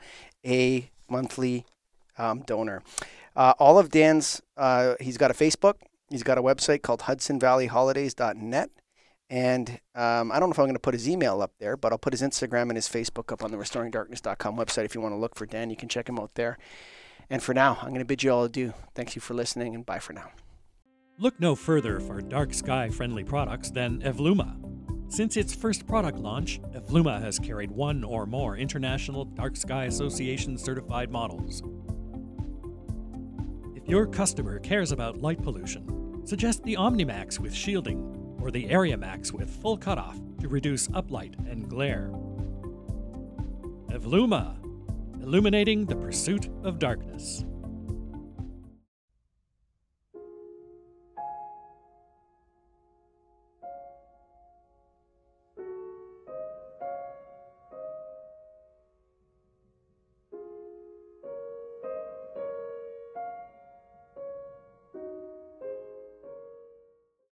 a 0.46 0.90
monthly 1.10 1.66
um, 2.18 2.42
donor? 2.42 2.82
Uh, 3.36 3.54
all 3.60 3.78
of 3.78 3.90
Dan's, 3.90 4.42
uh, 4.58 4.96
he's 5.00 5.18
got 5.18 5.32
a 5.32 5.34
Facebook, 5.34 5.76
he's 6.10 6.24
got 6.24 6.38
a 6.38 6.42
website 6.42 6.82
called 6.82 7.02
HudsonValleyHolidays.net. 7.02 8.70
And 9.28 9.80
um, 9.96 10.32
I 10.32 10.40
don't 10.40 10.50
know 10.50 10.54
if 10.54 10.60
I'm 10.60 10.66
going 10.66 10.74
to 10.74 10.80
put 10.80 10.94
his 10.94 11.10
email 11.10 11.42
up 11.42 11.52
there, 11.60 11.76
but 11.76 11.92
I'll 11.92 11.98
put 11.98 12.14
his 12.14 12.22
Instagram 12.22 12.64
and 12.64 12.76
his 12.76 12.88
Facebook 12.88 13.32
up 13.32 13.44
on 13.44 13.52
the 13.52 13.58
restoringdarkness.com 13.58 14.56
website. 14.56 14.86
If 14.86 14.94
you 14.94 15.02
want 15.02 15.14
to 15.14 15.18
look 15.18 15.36
for 15.36 15.48
Dan, 15.48 15.72
you 15.72 15.76
can 15.76 15.90
check 15.90 16.08
him 16.08 16.20
out 16.20 16.36
there. 16.36 16.60
And 17.30 17.42
for 17.42 17.54
now, 17.54 17.80
I'm 17.82 17.90
going 17.90 18.00
to 18.00 18.06
bid 18.06 18.22
you 18.22 18.32
all 18.32 18.44
adieu. 18.44 18.74
Thanks 18.94 19.16
you 19.16 19.22
for 19.22 19.34
listening, 19.34 19.74
and 19.74 19.84
bye 19.84 20.00
for 20.00 20.14
now. 20.14 20.30
Look 21.18 21.40
no 21.40 21.56
further 21.56 22.02
for 22.02 22.20
dark 22.20 22.54
sky 22.54 22.90
friendly 22.90 23.24
products 23.24 23.72
than 23.72 24.02
Evluma. 24.02 24.58
Since 25.08 25.38
its 25.38 25.56
first 25.56 25.88
product 25.88 26.20
launch, 26.20 26.60
Evluma 26.74 27.22
has 27.22 27.40
carried 27.40 27.72
one 27.72 28.04
or 28.04 28.26
more 28.26 28.58
International 28.58 29.24
Dark 29.24 29.56
Sky 29.56 29.86
Association 29.86 30.58
certified 30.58 31.10
models. 31.10 31.64
If 33.78 33.88
your 33.88 34.08
customer 34.08 34.60
cares 34.60 34.92
about 34.92 35.22
light 35.22 35.42
pollution, 35.42 36.22
suggest 36.26 36.64
the 36.64 36.74
OmniMax 36.74 37.40
with 37.40 37.56
shielding 37.56 38.38
or 38.42 38.52
the 38.52 38.68
AreaMax 38.68 39.32
with 39.32 39.50
full 39.50 39.78
cutoff 39.78 40.20
to 40.42 40.50
reduce 40.50 40.90
uplight 40.90 41.36
and 41.50 41.70
glare. 41.70 42.12
Evluma, 43.88 44.58
illuminating 45.24 45.86
the 45.86 45.96
pursuit 45.96 46.50
of 46.66 46.78
darkness. 46.78 47.46